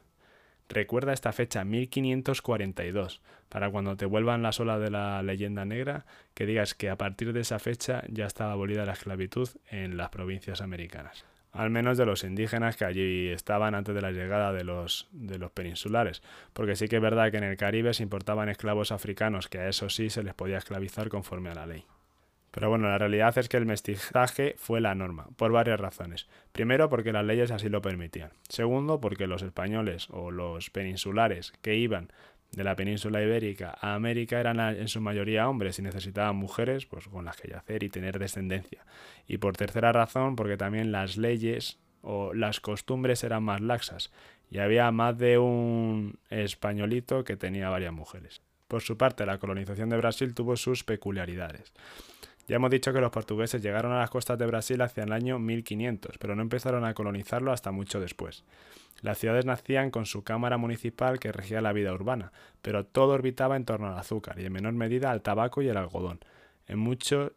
Recuerda 0.69 1.13
esta 1.13 1.33
fecha, 1.33 1.65
1542, 1.65 3.23
para 3.49 3.71
cuando 3.71 3.97
te 3.97 4.07
vuelvan 4.07 4.43
las 4.43 4.59
olas 4.61 4.81
de 4.81 4.91
la 4.91 5.23
leyenda 5.23 5.65
negra, 5.65 6.05
que 6.35 6.47
digas 6.47 6.75
que 6.75 6.91
a 6.91 6.97
partir 6.97 7.33
de 7.33 7.41
esa 7.41 7.59
fecha 7.59 8.03
ya 8.09 8.27
estaba 8.27 8.53
abolida 8.53 8.85
la 8.85 8.93
esclavitud 8.93 9.49
en 9.69 9.97
las 9.97 10.11
provincias 10.11 10.61
americanas 10.61 11.25
al 11.53 11.71
menos 11.71 11.99
de 11.99 12.07
los 12.07 12.25
indígenas 12.25 12.77
que 12.77 12.85
allí 12.85 13.29
estaban 13.29 13.75
antes 13.75 13.95
de 13.95 14.01
la 14.01 14.13
llegada 14.13 14.53
de 14.53 14.65
los, 14.65 15.09
de 15.13 15.39
los 15.39 15.51
peninsulares, 15.51 16.23
porque 16.53 16.77
sí 16.77 16.89
que 16.89 16.97
es 16.97 17.03
verdad 17.03 17.31
que 17.31 17.39
en 17.39 17.45
el 17.45 17.57
Caribe 17.57 17.95
se 17.95 18.03
importaban 18.03 18.49
esclavos 18.49 18.93
africanos, 18.93 19.49
que 19.49 19.59
a 19.59 19.69
eso 19.69 19.89
sí 19.91 20.11
se 20.11 20.23
les 20.23 20.35
podía 20.35 20.59
esclavizar 20.59 21.09
conforme 21.09 21.51
a 21.51 21.55
la 21.55 21.67
ley. 21.67 21.85
Pero 22.51 22.69
bueno, 22.69 22.89
la 22.89 22.99
realidad 22.99 23.37
es 23.39 23.49
que 23.49 23.57
el 23.57 23.67
mestizaje 23.67 24.57
fue 24.59 24.81
la 24.81 24.95
norma, 24.95 25.29
por 25.37 25.53
varias 25.53 25.79
razones. 25.79 26.27
Primero, 26.51 26.89
porque 26.89 27.13
las 27.13 27.25
leyes 27.25 27.53
así 27.53 27.69
lo 27.69 27.81
permitían. 27.81 28.33
Segundo, 28.49 29.01
porque 29.01 29.29
los 29.29 29.43
españoles 29.43 30.09
o 30.11 30.33
los 30.33 30.71
peninsulares 30.71 31.53
que 31.63 31.77
iban 31.77 32.11
de 32.53 32.65
la 32.65 32.75
península 32.75 33.23
ibérica 33.23 33.77
a 33.81 33.95
América 33.95 34.41
eran 34.41 34.59
en 34.59 34.89
su 34.89 35.01
mayoría 35.01 35.49
hombres 35.49 35.79
y 35.79 35.83
necesitaban 35.83 36.37
mujeres 36.37 36.87
pues, 36.87 37.07
con 37.07 37.25
las 37.25 37.37
que 37.37 37.49
yacer 37.49 37.83
y 37.83 37.89
tener 37.89 38.19
descendencia. 38.19 38.85
Y 39.29 39.39
por 39.39 39.57
tercera 39.57 39.93
razón, 39.93 40.37
porque 40.37 40.57
también 40.57 40.93
las 40.93 41.17
leyes 41.17 41.79
o 42.03 42.35
las 42.35 42.61
costumbres 42.61 43.23
eran 43.25 43.43
más 43.45 43.61
laxas 43.61 44.11
y 44.51 44.59
había 44.59 44.91
más 44.91 45.17
de 45.17 45.39
un 45.39 46.19
españolito 46.29 47.25
que 47.25 47.37
tenía 47.37 47.69
varias 47.69 47.93
mujeres. 47.93 48.43
Por 48.67 48.83
su 48.83 48.97
parte, 48.97 49.27
la 49.27 49.39
colonización 49.39 49.89
de 49.89 49.97
Brasil 49.97 50.35
tuvo 50.35 50.57
sus 50.57 50.85
peculiaridades. 50.85 51.73
Ya 52.51 52.57
hemos 52.57 52.73
dicho 52.73 52.93
que 52.93 53.01
los 53.01 53.13
portugueses 53.13 53.63
llegaron 53.63 53.93
a 53.93 54.01
las 54.01 54.11
costas 54.11 54.37
de 54.37 54.45
Brasil 54.45 54.83
hacia 54.83 55.05
el 55.05 55.13
año 55.13 55.39
1500, 55.39 56.19
pero 56.19 56.35
no 56.35 56.43
empezaron 56.43 56.85
a 56.85 56.95
colonizarlo 56.95 57.53
hasta 57.53 57.71
mucho 57.71 58.01
después. 58.01 58.43
Las 59.03 59.19
ciudades 59.19 59.47
nacían 59.47 59.93
con 59.93 60.05
su 60.05 60.25
cámara 60.25 60.57
municipal 60.57 61.21
que 61.21 61.31
regía 61.31 61.61
la 61.61 61.73
vida 61.73 61.93
urbana, 61.93 62.33
pero 62.61 62.85
todo 62.85 63.13
orbitaba 63.13 63.55
en 63.55 63.67
torno 63.67 63.87
al 63.87 63.97
azúcar 63.97 64.41
y 64.41 64.47
en 64.47 64.53
menor 64.53 64.73
medida 64.73 65.13
al 65.13 65.23
tabaco 65.23 65.63
y 65.63 65.69
el 65.69 65.77
algodón. 65.77 66.19
En, 66.71 66.87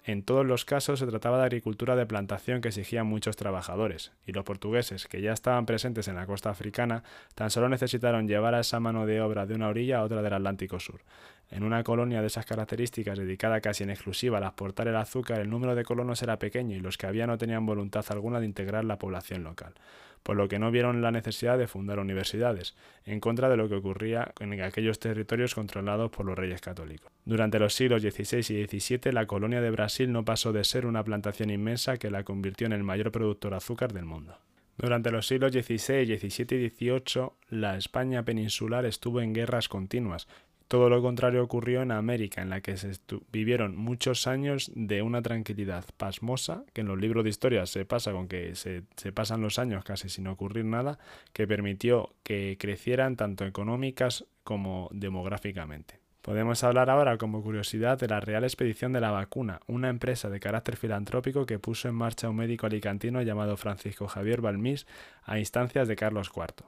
en 0.06 0.22
todos 0.22 0.46
los 0.46 0.63
casos 0.63 1.00
se 1.00 1.08
trataba 1.08 1.39
de 1.39 1.46
agricultura 1.46 1.96
de 1.96 2.06
plantación 2.06 2.62
que 2.62 2.67
exigían 2.67 3.08
muchos 3.08 3.36
trabajadores, 3.36 4.12
y 4.28 4.32
los 4.32 4.43
portugueses, 4.43 5.08
que 5.08 5.22
ya 5.22 5.34
estaban 5.34 5.65
presentes 5.65 6.08
en 6.08 6.13
la 6.13 6.28
costa 6.28 6.52
africana, 6.52 7.04
tan 7.34 7.50
solo 7.50 7.67
necesitaron 7.67 8.28
llevar 8.28 8.54
a 8.54 8.60
esa 8.60 8.80
mano 8.80 9.08
de 9.08 9.22
obra 9.22 9.48
de 9.48 9.56
una 9.56 9.69
orilla 9.69 9.98
a 9.98 10.04
otra 10.04 10.22
del 10.22 10.34
Atlántico 10.34 10.80
Sur. 10.80 11.02
En 11.50 11.63
una 11.63 11.84
colonia 11.84 12.22
de 12.22 12.28
esas 12.28 12.46
características 12.46 13.17
dedicada 13.17 13.60
casi 13.60 13.82
en 13.82 13.89
exclusiva 13.89 14.38
a 14.38 14.46
exportar 14.46 14.88
el 14.88 14.96
azúcar, 14.96 15.39
el 15.39 15.50
número 15.50 15.74
de 15.74 15.84
colonos 15.84 16.22
era 16.22 16.38
pequeño 16.38 16.76
y 16.76 16.80
los 16.80 17.00
que 17.00 17.08
había 17.08 17.26
no 17.26 17.39
tenían 17.39 17.65
voluntad 17.65 18.06
alguna 18.10 18.39
de 18.39 18.46
integrar 18.46 18.86
la 18.86 19.00
población 19.00 19.43
local 19.43 19.74
por 20.23 20.38
lo 20.38 20.47
que 20.47 20.59
no 20.59 20.71
vieron 20.71 21.01
la 21.01 21.12
necesidad 21.12 21.57
de 21.57 21.67
fundar 21.67 21.99
universidades, 21.99 22.75
en 23.05 23.19
contra 23.19 23.49
de 23.49 23.57
lo 23.57 23.69
que 23.69 23.75
ocurría 23.75 24.33
en 24.39 24.59
aquellos 24.62 24.99
territorios 24.99 25.53
controlados 25.53 26.09
por 26.12 26.25
los 26.25 26.38
reyes 26.38 26.62
católicos. 26.62 27.12
Durante 27.25 27.59
los 27.59 27.73
siglos 27.73 28.01
XVI 28.01 28.55
y 28.55 28.65
XVII, 28.65 29.12
la 29.12 29.27
colonia 29.27 29.62
de 29.62 29.71
Brasil 29.71 30.12
no 30.12 30.25
pasó 30.25 30.53
de 30.53 30.63
ser 30.63 30.86
una 30.86 31.03
plantación 31.03 31.49
inmensa 31.49 31.97
que 31.97 32.09
la 32.09 32.23
convirtió 32.23 32.65
en 32.65 32.73
el 32.73 32.83
mayor 32.83 33.12
productor 33.12 33.51
de 33.51 33.57
azúcar 33.57 33.93
del 33.93 34.05
mundo. 34.05 34.38
Durante 34.77 35.12
los 35.12 35.27
siglos 35.27 35.51
XVI, 35.51 36.17
XVII 36.17 36.65
y 36.65 36.69
XVIII, 36.69 37.29
la 37.49 37.77
España 37.77 38.23
peninsular 38.23 38.86
estuvo 38.86 39.21
en 39.21 39.33
guerras 39.33 39.69
continuas, 39.69 40.27
todo 40.73 40.89
lo 40.89 41.03
contrario 41.03 41.43
ocurrió 41.43 41.83
en 41.83 41.91
América, 41.91 42.41
en 42.41 42.49
la 42.49 42.62
que 42.62 42.77
se 42.77 42.93
vivieron 43.31 43.75
muchos 43.75 44.25
años 44.25 44.71
de 44.73 45.03
una 45.03 45.21
tranquilidad 45.21 45.86
pasmosa, 45.97 46.63
que 46.73 46.81
en 46.81 46.88
los 46.88 46.99
libros 46.99 47.23
de 47.23 47.29
historia 47.29 47.67
se 47.67 47.86
pasa 47.86 48.12
con 48.12 48.27
que 48.27 48.55
se, 48.55 48.81
pasan 49.12 49.43
los 49.43 49.59
años 49.59 49.83
casi 49.83 50.09
sin 50.09 50.25
ocurrir 50.25 50.65
nada, 50.65 50.97
que 51.31 51.45
permitió 51.45 52.15
que 52.23 52.57
crecieran 52.59 53.17
tanto 53.17 53.45
económicas 53.45 54.25
como 54.43 54.89
demográficamente. 54.91 55.99
Podemos 56.23 56.63
hablar 56.63 56.89
ahora 56.89 57.19
como 57.19 57.43
curiosidad 57.43 57.99
de 57.99 58.07
la 58.07 58.19
Real 58.19 58.43
Expedición 58.43 58.93
de 58.93 59.01
la 59.01 59.12
Vacuna, 59.12 59.59
una 59.67 59.89
empresa 59.89 60.31
de 60.31 60.39
carácter 60.39 60.75
filantrópico 60.75 61.45
que 61.45 61.59
puso 61.59 61.88
en 61.88 61.93
marcha 61.93 62.29
un 62.29 62.38
médico 62.38 62.65
alicantino 62.65 63.21
llamado 63.21 63.57
Francisco 63.57 64.07
Javier 64.07 64.41
Balmís 64.41 64.88
a 65.23 65.38
instancias 65.38 65.88
de 65.88 65.95
Carlos 65.95 66.31
IV. 66.36 66.65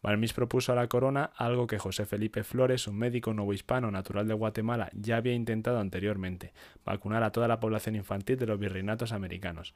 Balmis 0.00 0.32
propuso 0.32 0.72
a 0.72 0.76
la 0.76 0.86
corona 0.86 1.30
algo 1.36 1.66
que 1.66 1.78
José 1.78 2.06
Felipe 2.06 2.44
Flores, 2.44 2.86
un 2.86 2.96
médico 2.96 3.34
novohispano 3.34 3.90
natural 3.90 4.28
de 4.28 4.34
Guatemala, 4.34 4.90
ya 4.94 5.16
había 5.16 5.34
intentado 5.34 5.80
anteriormente, 5.80 6.52
vacunar 6.84 7.24
a 7.24 7.32
toda 7.32 7.48
la 7.48 7.58
población 7.58 7.96
infantil 7.96 8.38
de 8.38 8.46
los 8.46 8.60
virreinatos 8.60 9.12
americanos. 9.12 9.74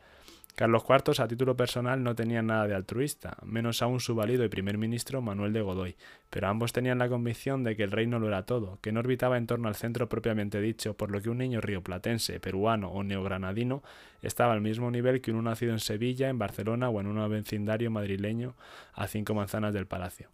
Carlos 0.55 0.85
IV, 0.87 1.23
a 1.23 1.29
título 1.29 1.57
personal, 1.57 2.03
no 2.03 2.15
tenía 2.15 2.43
nada 2.43 2.67
de 2.67 2.75
altruista, 2.75 3.38
menos 3.43 3.81
aún 3.81 4.01
su 4.01 4.15
valido 4.15 4.45
y 4.45 4.51
primer 4.51 4.77
ministro 4.77 5.23
Manuel 5.23 5.55
de 5.55 5.62
Godoy, 5.62 5.97
pero 6.29 6.49
ambos 6.49 6.75
tenían 6.75 6.99
la 6.99 7.09
convicción 7.09 7.65
de 7.65 7.75
que 7.75 7.85
el 7.85 7.91
reino 7.91 8.19
lo 8.19 8.29
era 8.29 8.45
todo, 8.45 8.79
que 8.83 8.93
no 8.93 9.01
orbitaba 9.01 9.38
en 9.38 9.47
torno 9.47 9.69
al 9.69 9.77
centro 9.77 10.11
propiamente 10.11 10.61
dicho, 10.61 10.95
por 10.95 11.11
lo 11.11 11.23
que 11.23 11.31
un 11.31 11.38
niño 11.38 11.62
rioplatense, 11.62 12.38
peruano 12.38 12.91
o 12.91 13.03
neogranadino 13.03 13.83
estaba 14.21 14.53
al 14.53 14.61
mismo 14.61 14.91
nivel 14.91 15.23
que 15.23 15.31
uno 15.31 15.41
nacido 15.41 15.73
en 15.73 15.81
Sevilla, 15.81 16.29
en 16.29 16.38
Barcelona 16.38 16.91
o 16.91 17.01
en 17.01 17.07
un 17.07 17.31
vecindario 17.31 17.91
madrileño 17.91 18.55
a 18.93 19.07
cinco 19.07 19.35
manzanas 19.35 19.73
del 19.73 19.87
palacio. 19.87 20.29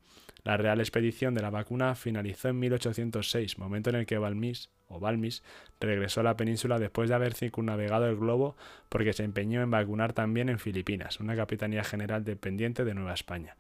La 0.45 0.57
Real 0.57 0.81
Expedición 0.81 1.35
de 1.35 1.43
la 1.43 1.51
Vacuna 1.51 1.95
finalizó 1.95 2.49
en 2.49 2.59
1806, 2.59 3.59
momento 3.59 3.91
en 3.91 3.97
el 3.97 4.07
que 4.07 4.19
Balmis, 4.19 4.71
o 4.89 5.01
regresó 5.81 6.21
a 6.21 6.25
la 6.25 6.37
península 6.37 6.79
después 6.79 7.09
de 7.09 7.15
haber 7.15 7.35
circunnavegado 7.35 8.07
el 8.07 8.17
globo 8.17 8.57
porque 8.89 9.13
se 9.13 9.25
empeñó 9.25 9.61
en 9.61 9.71
vacunar 9.71 10.13
también 10.13 10.49
en 10.49 10.59
Filipinas, 10.59 11.21
una 11.21 11.37
capitanía 11.37 11.85
general 11.85 12.25
dependiente 12.25 12.85
de 12.85 12.95
Nueva 12.95 13.15
España. 13.15 13.57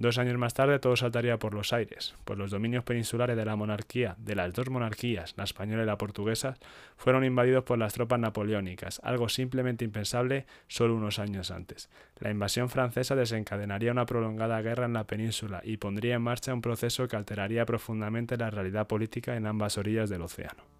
Dos 0.00 0.16
años 0.18 0.38
más 0.38 0.54
tarde 0.54 0.78
todo 0.78 0.94
saltaría 0.94 1.40
por 1.40 1.54
los 1.54 1.72
aires, 1.72 2.14
pues 2.24 2.38
los 2.38 2.52
dominios 2.52 2.84
peninsulares 2.84 3.36
de 3.36 3.44
la 3.44 3.56
monarquía, 3.56 4.14
de 4.18 4.36
las 4.36 4.54
dos 4.54 4.70
monarquías, 4.70 5.34
la 5.36 5.42
española 5.42 5.82
y 5.82 5.86
la 5.86 5.98
portuguesa, 5.98 6.56
fueron 6.96 7.24
invadidos 7.24 7.64
por 7.64 7.78
las 7.78 7.94
tropas 7.94 8.20
napoleónicas, 8.20 9.00
algo 9.02 9.28
simplemente 9.28 9.84
impensable 9.84 10.46
solo 10.68 10.94
unos 10.94 11.18
años 11.18 11.50
antes. 11.50 11.90
La 12.20 12.30
invasión 12.30 12.68
francesa 12.68 13.16
desencadenaría 13.16 13.90
una 13.90 14.06
prolongada 14.06 14.62
guerra 14.62 14.86
en 14.86 14.92
la 14.92 15.08
península 15.08 15.62
y 15.64 15.78
pondría 15.78 16.14
en 16.14 16.22
marcha 16.22 16.54
un 16.54 16.62
proceso 16.62 17.08
que 17.08 17.16
alteraría 17.16 17.66
profundamente 17.66 18.36
la 18.36 18.50
realidad 18.50 18.86
política 18.86 19.34
en 19.34 19.46
ambas 19.46 19.78
orillas 19.78 20.08
del 20.08 20.22
océano. 20.22 20.77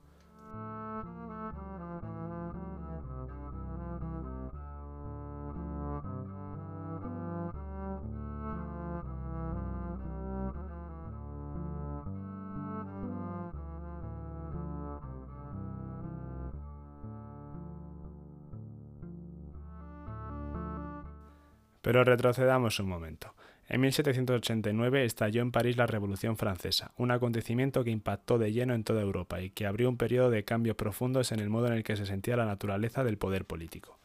Pero 21.89 22.05
retrocedamos 22.05 22.81
un 22.81 22.89
momento. 22.91 23.35
En 23.67 23.81
1789 23.81 25.07
estalló 25.07 25.41
en 25.41 25.51
París 25.51 25.79
la 25.79 25.87
Revolución 25.87 26.37
Francesa, 26.37 26.93
un 26.99 27.11
acontecimiento 27.11 27.83
que 27.83 27.89
impactó 27.91 28.37
de 28.37 28.53
lleno 28.53 28.75
en 28.75 28.85
toda 28.85 29.01
Europa 29.01 29.41
y 29.41 29.49
que 29.49 29.65
abrió 29.65 29.89
un 29.89 29.97
periodo 29.97 30.29
de 30.29 30.45
cambios 30.45 30.77
profundos 30.77 31.33
en 31.33 31.41
el 31.41 31.49
modo 31.49 31.69
en 31.69 31.73
el 31.73 31.85
que 31.85 31.97
se 31.97 32.05
sentía 32.05 32.37
la 32.37 32.45
naturaleza 32.45 33.05
del 33.05 33.17
poder 33.17 33.47
político. 33.47 33.99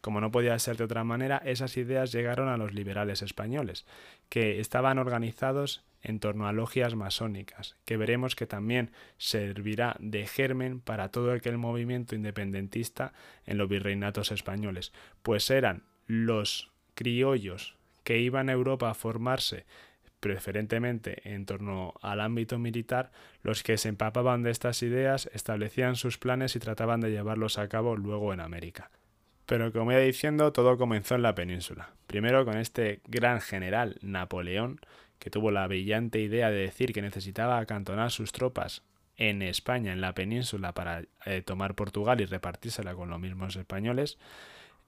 Como 0.00 0.22
no 0.22 0.30
podía 0.30 0.58
ser 0.58 0.78
de 0.78 0.84
otra 0.84 1.04
manera, 1.04 1.36
esas 1.44 1.76
ideas 1.76 2.10
llegaron 2.10 2.48
a 2.48 2.56
los 2.56 2.72
liberales 2.72 3.20
españoles, 3.20 3.84
que 4.30 4.58
estaban 4.58 4.96
organizados 4.96 5.84
en 6.00 6.20
torno 6.20 6.48
a 6.48 6.54
logias 6.54 6.94
masónicas, 6.94 7.76
que 7.84 7.98
veremos 7.98 8.34
que 8.34 8.46
también 8.46 8.92
servirá 9.18 9.94
de 9.98 10.26
germen 10.26 10.80
para 10.80 11.10
todo 11.10 11.32
aquel 11.32 11.58
movimiento 11.58 12.14
independentista 12.14 13.12
en 13.44 13.58
los 13.58 13.68
virreinatos 13.68 14.32
españoles, 14.32 14.94
pues 15.22 15.50
eran 15.50 15.82
los 16.06 16.72
criollos 16.96 17.76
que 18.02 18.18
iban 18.18 18.48
a 18.48 18.52
Europa 18.52 18.90
a 18.90 18.94
formarse 18.94 19.64
preferentemente 20.18 21.32
en 21.32 21.46
torno 21.46 21.94
al 22.02 22.20
ámbito 22.20 22.58
militar, 22.58 23.12
los 23.42 23.62
que 23.62 23.78
se 23.78 23.88
empapaban 23.88 24.42
de 24.42 24.50
estas 24.50 24.82
ideas 24.82 25.30
establecían 25.32 25.94
sus 25.94 26.18
planes 26.18 26.56
y 26.56 26.58
trataban 26.58 27.00
de 27.00 27.10
llevarlos 27.10 27.58
a 27.58 27.68
cabo 27.68 27.96
luego 27.96 28.32
en 28.32 28.40
América. 28.40 28.90
Pero 29.44 29.72
como 29.72 29.92
iba 29.92 30.00
diciendo, 30.00 30.52
todo 30.52 30.76
comenzó 30.76 31.14
en 31.14 31.22
la 31.22 31.36
península. 31.36 31.90
Primero 32.08 32.44
con 32.44 32.56
este 32.58 33.00
gran 33.06 33.40
general 33.40 33.98
Napoleón, 34.02 34.80
que 35.20 35.30
tuvo 35.30 35.52
la 35.52 35.66
brillante 35.68 36.18
idea 36.18 36.50
de 36.50 36.58
decir 36.58 36.92
que 36.92 37.02
necesitaba 37.02 37.58
acantonar 37.58 38.10
sus 38.10 38.32
tropas 38.32 38.82
en 39.16 39.42
España, 39.42 39.92
en 39.92 40.00
la 40.00 40.14
península, 40.14 40.72
para 40.72 41.04
eh, 41.24 41.42
tomar 41.42 41.74
Portugal 41.74 42.20
y 42.20 42.26
repartírsela 42.26 42.94
con 42.94 43.08
los 43.08 43.20
mismos 43.20 43.56
españoles, 43.56 44.18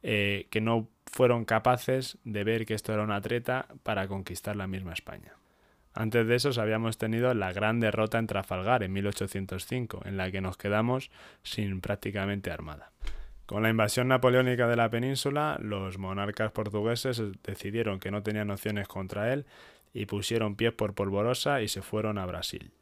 eh, 0.02 0.46
que 0.50 0.60
no 0.60 0.88
fueron 1.06 1.44
capaces 1.44 2.18
de 2.24 2.44
ver 2.44 2.66
que 2.66 2.74
esto 2.74 2.92
era 2.92 3.02
una 3.02 3.20
treta 3.20 3.66
para 3.82 4.08
conquistar 4.08 4.56
la 4.56 4.66
misma 4.66 4.92
España. 4.92 5.34
Antes 5.94 6.26
de 6.28 6.36
eso 6.36 6.50
habíamos 6.60 6.98
tenido 6.98 7.32
la 7.34 7.52
gran 7.52 7.80
derrota 7.80 8.18
en 8.18 8.26
Trafalgar 8.26 8.82
en 8.82 8.92
1805, 8.92 10.02
en 10.04 10.16
la 10.16 10.30
que 10.30 10.40
nos 10.40 10.56
quedamos 10.56 11.10
sin 11.42 11.80
prácticamente 11.80 12.50
armada. 12.50 12.92
Con 13.46 13.62
la 13.62 13.70
invasión 13.70 14.08
napoleónica 14.08 14.68
de 14.68 14.76
la 14.76 14.90
península, 14.90 15.58
los 15.60 15.98
monarcas 15.98 16.52
portugueses 16.52 17.20
decidieron 17.42 17.98
que 17.98 18.10
no 18.10 18.22
tenían 18.22 18.50
opciones 18.50 18.86
contra 18.86 19.32
él 19.32 19.46
y 19.94 20.06
pusieron 20.06 20.54
pies 20.54 20.72
por 20.72 20.94
polvorosa 20.94 21.62
y 21.62 21.68
se 21.68 21.82
fueron 21.82 22.18
a 22.18 22.26
Brasil. 22.26 22.72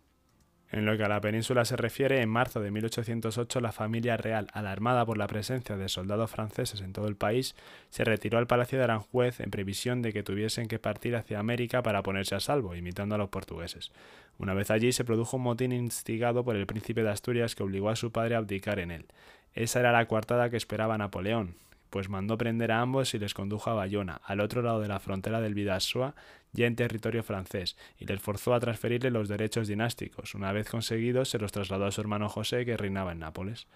En 0.76 0.84
lo 0.84 0.94
que 0.98 1.04
a 1.04 1.08
la 1.08 1.22
península 1.22 1.64
se 1.64 1.74
refiere, 1.74 2.20
en 2.20 2.28
marzo 2.28 2.60
de 2.60 2.70
1808 2.70 3.62
la 3.62 3.72
familia 3.72 4.18
real, 4.18 4.48
alarmada 4.52 5.06
por 5.06 5.16
la 5.16 5.26
presencia 5.26 5.78
de 5.78 5.88
soldados 5.88 6.30
franceses 6.30 6.82
en 6.82 6.92
todo 6.92 7.08
el 7.08 7.16
país, 7.16 7.56
se 7.88 8.04
retiró 8.04 8.36
al 8.36 8.46
Palacio 8.46 8.76
de 8.76 8.84
Aranjuez 8.84 9.40
en 9.40 9.50
previsión 9.50 10.02
de 10.02 10.12
que 10.12 10.22
tuviesen 10.22 10.68
que 10.68 10.78
partir 10.78 11.16
hacia 11.16 11.38
América 11.38 11.82
para 11.82 12.02
ponerse 12.02 12.34
a 12.34 12.40
salvo, 12.40 12.76
imitando 12.76 13.14
a 13.14 13.18
los 13.18 13.30
portugueses. 13.30 13.90
Una 14.36 14.52
vez 14.52 14.70
allí 14.70 14.92
se 14.92 15.06
produjo 15.06 15.38
un 15.38 15.44
motín 15.44 15.72
instigado 15.72 16.44
por 16.44 16.56
el 16.56 16.66
príncipe 16.66 17.02
de 17.02 17.08
Asturias 17.08 17.54
que 17.54 17.62
obligó 17.62 17.88
a 17.88 17.96
su 17.96 18.12
padre 18.12 18.34
a 18.34 18.38
abdicar 18.38 18.78
en 18.78 18.90
él. 18.90 19.06
Esa 19.54 19.80
era 19.80 19.92
la 19.92 20.04
coartada 20.04 20.50
que 20.50 20.58
esperaba 20.58 20.98
Napoleón, 20.98 21.54
pues 21.90 22.08
mandó 22.08 22.36
prender 22.38 22.72
a 22.72 22.80
ambos 22.80 23.14
y 23.14 23.18
les 23.18 23.34
condujo 23.34 23.70
a 23.70 23.74
Bayona, 23.74 24.20
al 24.24 24.40
otro 24.40 24.62
lado 24.62 24.80
de 24.80 24.88
la 24.88 25.00
frontera 25.00 25.40
del 25.40 25.54
Vidasoa, 25.54 26.14
ya 26.52 26.66
en 26.66 26.76
territorio 26.76 27.22
francés, 27.22 27.76
y 27.98 28.06
les 28.06 28.20
forzó 28.20 28.54
a 28.54 28.60
transferirle 28.60 29.10
los 29.10 29.28
derechos 29.28 29.68
dinásticos. 29.68 30.34
Una 30.34 30.52
vez 30.52 30.68
conseguidos, 30.68 31.28
se 31.28 31.38
los 31.38 31.52
trasladó 31.52 31.86
a 31.86 31.92
su 31.92 32.00
hermano 32.00 32.28
José, 32.28 32.64
que 32.64 32.76
reinaba 32.76 33.12
en 33.12 33.20
Nápoles. 33.20 33.66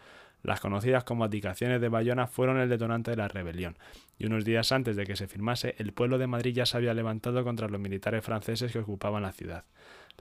Las 0.43 0.61
conocidas 0.61 1.05
como 1.05 1.25
abdicaciones 1.25 1.81
de 1.83 1.91
Bayona 1.91 2.27
fueron 2.27 2.59
el 2.59 2.71
detonante 2.71 3.11
de 3.11 3.19
la 3.19 3.29
rebelión, 3.29 3.77
y 4.19 4.27
unos 4.27 4.45
días 4.45 4.73
antes 4.73 4.97
de 4.97 5.05
que 5.05 5.17
se 5.17 5.29
firmase, 5.29 5.75
el 5.79 5.93
pueblo 5.93 6.17
de 6.17 6.27
Madrid 6.27 6.55
ya 6.55 6.65
se 6.65 6.79
había 6.79 6.95
levantado 6.95 7.45
contra 7.45 7.69
los 7.69 7.81
militares 7.81 8.25
franceses 8.25 8.73
que 8.73 8.79
ocupaban 8.79 9.23
la 9.23 9.33
ciudad. 9.33 9.65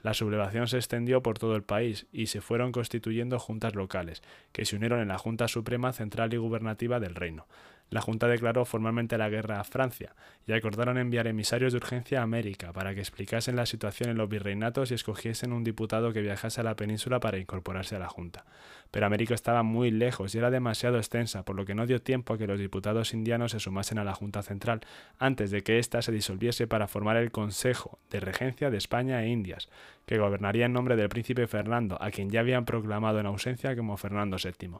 La 0.02 0.14
sublevación 0.14 0.66
se 0.66 0.76
extendió 0.76 1.22
por 1.22 1.38
todo 1.38 1.56
el 1.56 1.62
país 1.62 2.06
y 2.12 2.26
se 2.26 2.40
fueron 2.40 2.72
constituyendo 2.72 3.38
juntas 3.38 3.74
locales, 3.74 4.22
que 4.52 4.64
se 4.64 4.76
unieron 4.76 5.00
en 5.00 5.08
la 5.08 5.18
Junta 5.18 5.48
Suprema 5.48 5.92
Central 5.92 6.32
y 6.32 6.38
Gubernativa 6.38 7.00
del 7.00 7.14
Reino. 7.14 7.46
La 7.90 8.00
Junta 8.00 8.28
declaró 8.28 8.64
formalmente 8.64 9.18
la 9.18 9.28
guerra 9.28 9.58
a 9.58 9.64
Francia 9.64 10.14
y 10.46 10.52
acordaron 10.52 10.96
enviar 10.96 11.26
emisarios 11.26 11.72
de 11.72 11.78
urgencia 11.78 12.20
a 12.20 12.22
América 12.22 12.72
para 12.72 12.94
que 12.94 13.00
explicasen 13.00 13.56
la 13.56 13.66
situación 13.66 14.10
en 14.10 14.16
los 14.16 14.28
virreinatos 14.28 14.90
y 14.90 14.94
escogiesen 14.94 15.52
un 15.52 15.64
diputado 15.64 16.12
que 16.12 16.22
viajase 16.22 16.60
a 16.60 16.64
la 16.64 16.76
península 16.76 17.18
para 17.18 17.38
incorporarse 17.38 17.96
a 17.96 17.98
la 17.98 18.08
Junta. 18.08 18.44
Pero 18.92 19.06
América 19.06 19.34
estaba 19.34 19.64
muy 19.64 19.90
lejos 19.90 20.34
y 20.34 20.38
era 20.38 20.50
demasiado 20.50 20.98
extensa, 20.98 21.44
por 21.44 21.56
lo 21.56 21.64
que 21.64 21.74
no 21.74 21.86
dio 21.86 22.00
tiempo 22.00 22.34
a 22.34 22.38
que 22.38 22.46
los 22.46 22.60
diputados 22.60 23.12
indianos 23.12 23.52
se 23.52 23.60
sumasen 23.60 23.98
a 23.98 24.04
la 24.04 24.14
Junta 24.14 24.42
Central 24.42 24.80
antes 25.18 25.50
de 25.50 25.62
que 25.62 25.80
ésta 25.80 26.00
se 26.00 26.12
disolviese 26.12 26.68
para 26.68 26.86
formar 26.86 27.16
el 27.16 27.32
Consejo 27.32 27.98
de 28.10 28.20
Regencia 28.20 28.70
de 28.70 28.78
España 28.78 29.22
e 29.22 29.28
Indias, 29.28 29.68
que 30.06 30.18
gobernaría 30.18 30.66
en 30.66 30.72
nombre 30.72 30.94
del 30.94 31.08
príncipe 31.08 31.48
Fernando, 31.48 31.98
a 32.00 32.10
quien 32.10 32.30
ya 32.30 32.40
habían 32.40 32.64
proclamado 32.64 33.18
en 33.18 33.26
ausencia 33.26 33.74
como 33.74 33.96
Fernando 33.96 34.36
VII. 34.42 34.78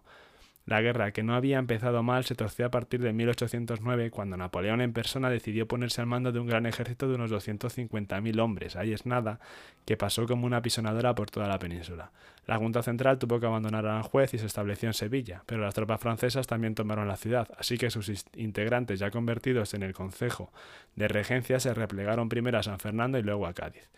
La 0.66 0.80
guerra, 0.82 1.12
que 1.12 1.22
no 1.22 1.34
había 1.34 1.58
empezado 1.58 2.02
mal, 2.02 2.24
se 2.24 2.34
torció 2.34 2.66
a 2.66 2.70
partir 2.70 3.00
de 3.00 3.12
1809, 3.12 4.10
cuando 4.10 4.36
Napoleón 4.36 4.80
en 4.80 4.92
persona 4.92 5.30
decidió 5.30 5.66
ponerse 5.66 6.00
al 6.00 6.06
mando 6.06 6.32
de 6.32 6.38
un 6.38 6.46
gran 6.46 6.66
ejército 6.66 7.08
de 7.08 7.14
unos 7.14 7.30
250.000 7.32 8.40
hombres, 8.40 8.76
ahí 8.76 8.92
es 8.92 9.06
nada, 9.06 9.40
que 9.84 9.96
pasó 9.96 10.26
como 10.26 10.46
una 10.46 10.62
pisonadora 10.62 11.14
por 11.14 11.30
toda 11.30 11.48
la 11.48 11.58
península. 11.58 12.12
La 12.46 12.58
Junta 12.58 12.82
Central 12.82 13.18
tuvo 13.18 13.40
que 13.40 13.46
abandonar 13.46 13.86
a 13.86 13.90
Aranjuez 13.90 14.34
y 14.34 14.38
se 14.38 14.46
estableció 14.46 14.88
en 14.88 14.94
Sevilla, 14.94 15.42
pero 15.46 15.62
las 15.62 15.74
tropas 15.74 16.00
francesas 16.00 16.46
también 16.46 16.74
tomaron 16.74 17.08
la 17.08 17.16
ciudad, 17.16 17.48
así 17.58 17.78
que 17.78 17.90
sus 17.90 18.10
integrantes 18.34 18.98
ya 18.98 19.10
convertidos 19.10 19.74
en 19.74 19.82
el 19.82 19.94
Consejo 19.94 20.52
de 20.94 21.08
Regencia 21.08 21.58
se 21.58 21.74
replegaron 21.74 22.28
primero 22.28 22.58
a 22.58 22.62
San 22.62 22.78
Fernando 22.78 23.18
y 23.18 23.22
luego 23.22 23.46
a 23.46 23.54
Cádiz. 23.54 23.88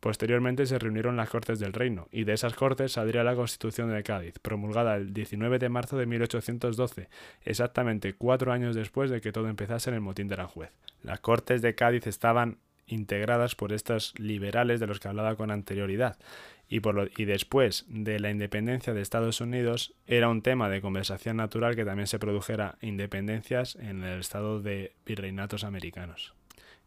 Posteriormente 0.00 0.64
se 0.64 0.78
reunieron 0.78 1.16
las 1.16 1.28
Cortes 1.28 1.58
del 1.58 1.74
Reino, 1.74 2.08
y 2.10 2.24
de 2.24 2.32
esas 2.32 2.54
Cortes 2.54 2.92
saldría 2.92 3.22
la 3.22 3.34
Constitución 3.34 3.92
de 3.92 4.02
Cádiz, 4.02 4.38
promulgada 4.38 4.96
el 4.96 5.12
19 5.12 5.58
de 5.58 5.68
marzo 5.68 5.98
de 5.98 6.06
1812, 6.06 7.10
exactamente 7.44 8.14
cuatro 8.14 8.50
años 8.52 8.74
después 8.74 9.10
de 9.10 9.20
que 9.20 9.30
todo 9.30 9.48
empezase 9.48 9.90
en 9.90 9.94
el 9.94 10.00
motín 10.00 10.28
de 10.28 10.34
Aranjuez. 10.34 10.70
Las 11.02 11.20
Cortes 11.20 11.60
de 11.60 11.74
Cádiz 11.74 12.06
estaban 12.06 12.58
integradas 12.86 13.54
por 13.54 13.72
estos 13.72 14.18
liberales 14.18 14.80
de 14.80 14.86
los 14.86 15.00
que 15.00 15.08
hablaba 15.08 15.36
con 15.36 15.50
anterioridad, 15.50 16.18
y, 16.66 16.80
por 16.80 17.10
y 17.16 17.26
después 17.26 17.84
de 17.88 18.20
la 18.20 18.30
independencia 18.30 18.94
de 18.94 19.02
Estados 19.02 19.42
Unidos 19.42 19.94
era 20.06 20.30
un 20.30 20.40
tema 20.40 20.70
de 20.70 20.80
conversación 20.80 21.36
natural 21.36 21.76
que 21.76 21.84
también 21.84 22.06
se 22.06 22.18
produjera 22.18 22.78
independencias 22.80 23.76
en 23.76 24.02
el 24.02 24.20
estado 24.20 24.62
de 24.62 24.94
virreinatos 25.04 25.64
americanos. 25.64 26.32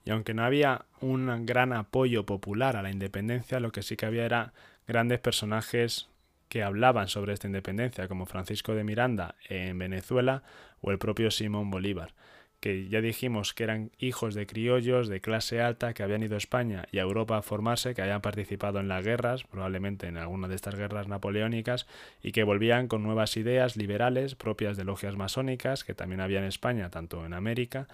Y 0.06 0.12
aunque 0.12 0.34
no 0.34 0.44
había 0.44 0.86
un 1.02 1.46
gran 1.46 1.74
apoyo 1.74 2.26
popular 2.26 2.76
a 2.76 2.82
la 2.82 2.92
independencia, 2.92 3.60
lo 3.60 3.72
que 3.72 3.84
sí 3.84 3.96
que 3.96 4.06
había 4.06 4.26
era 4.26 4.54
grandes 4.88 5.20
personajes 5.20 6.10
que 6.50 6.62
hablaban 6.62 7.08
sobre 7.08 7.34
esta 7.34 7.48
independencia, 7.48 8.08
como 8.08 8.26
Francisco 8.26 8.76
de 8.76 8.84
Miranda 8.84 9.36
en 9.50 9.78
Venezuela 9.80 10.44
o 10.82 10.92
el 10.92 11.00
propio 11.00 11.32
Simón 11.32 11.72
Bolívar, 11.72 12.14
que 12.60 12.88
ya 12.90 13.02
dijimos 13.02 13.54
que 13.54 13.64
eran 13.64 13.92
hijos 13.98 14.36
de 14.36 14.46
criollos 14.46 15.08
de 15.08 15.20
clase 15.20 15.62
alta 15.62 15.94
que 15.94 16.04
habían 16.04 16.22
ido 16.22 16.36
a 16.36 16.38
España 16.38 16.86
y 16.92 17.00
a 17.00 17.02
Europa 17.02 17.38
a 17.38 17.42
formarse, 17.42 17.96
que 17.96 18.02
habían 18.02 18.22
participado 18.22 18.80
en 18.80 18.88
las 18.88 19.04
guerras, 19.04 19.46
probablemente 19.46 20.08
en 20.08 20.18
alguna 20.18 20.48
de 20.48 20.56
estas 20.56 20.76
guerras 20.76 21.08
napoleónicas, 21.08 21.88
y 22.22 22.34
que 22.34 22.44
volvían 22.44 22.88
con 22.88 23.04
nuevas 23.04 23.36
ideas 23.36 23.76
liberales 23.76 24.36
propias 24.36 24.78
de 24.78 24.84
logias 24.84 25.16
masónicas, 25.16 25.84
que 25.84 25.96
también 25.96 26.22
había 26.22 26.40
en 26.40 26.46
España, 26.46 26.90
tanto 26.90 27.26
en 27.26 27.34
América, 27.34 27.88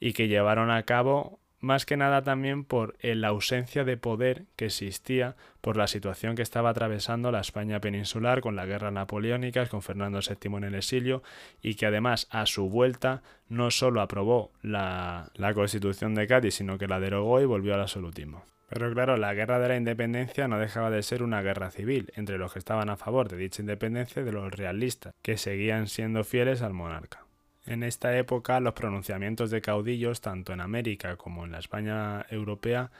y 0.00 0.12
que 0.12 0.26
llevaron 0.26 0.70
a 0.70 0.82
cabo 0.82 1.38
más 1.62 1.86
que 1.86 1.96
nada 1.96 2.22
también 2.22 2.64
por 2.64 2.96
la 3.00 3.28
ausencia 3.28 3.84
de 3.84 3.96
poder 3.96 4.44
que 4.56 4.66
existía 4.66 5.36
por 5.60 5.76
la 5.76 5.86
situación 5.86 6.34
que 6.36 6.42
estaba 6.42 6.70
atravesando 6.70 7.30
la 7.30 7.40
España 7.40 7.80
peninsular 7.80 8.40
con 8.40 8.56
la 8.56 8.66
guerra 8.66 8.90
napoleónica, 8.90 9.66
con 9.66 9.80
Fernando 9.80 10.18
VII 10.18 10.56
en 10.56 10.64
el 10.64 10.74
exilio, 10.74 11.22
y 11.62 11.76
que 11.76 11.86
además 11.86 12.26
a 12.30 12.46
su 12.46 12.68
vuelta 12.68 13.22
no 13.48 13.70
solo 13.70 14.00
aprobó 14.00 14.50
la, 14.60 15.30
la 15.34 15.54
Constitución 15.54 16.14
de 16.14 16.26
Cádiz, 16.26 16.56
sino 16.56 16.76
que 16.78 16.88
la 16.88 17.00
derogó 17.00 17.40
y 17.40 17.46
volvió 17.46 17.74
al 17.74 17.80
absolutismo. 17.80 18.44
Pero 18.68 18.90
claro, 18.92 19.16
la 19.16 19.34
guerra 19.34 19.58
de 19.58 19.68
la 19.68 19.76
independencia 19.76 20.48
no 20.48 20.58
dejaba 20.58 20.90
de 20.90 21.02
ser 21.02 21.22
una 21.22 21.42
guerra 21.42 21.70
civil 21.70 22.10
entre 22.16 22.38
los 22.38 22.52
que 22.54 22.58
estaban 22.58 22.88
a 22.88 22.96
favor 22.96 23.28
de 23.28 23.36
dicha 23.36 23.62
independencia 23.62 24.22
y 24.22 24.24
de 24.24 24.32
los 24.32 24.50
realistas, 24.50 25.14
que 25.22 25.36
seguían 25.36 25.86
siendo 25.88 26.24
fieles 26.24 26.62
al 26.62 26.72
monarca. 26.72 27.26
En 27.66 27.84
esta 27.84 28.16
época 28.18 28.58
los 28.58 28.74
pronunciamientos 28.74 29.50
de 29.50 29.60
caudillos, 29.60 30.20
tanto 30.20 30.52
en 30.52 30.60
América 30.60 31.16
como 31.16 31.44
en 31.44 31.52
la 31.52 31.60
España 31.60 32.26
europea, 32.28 32.90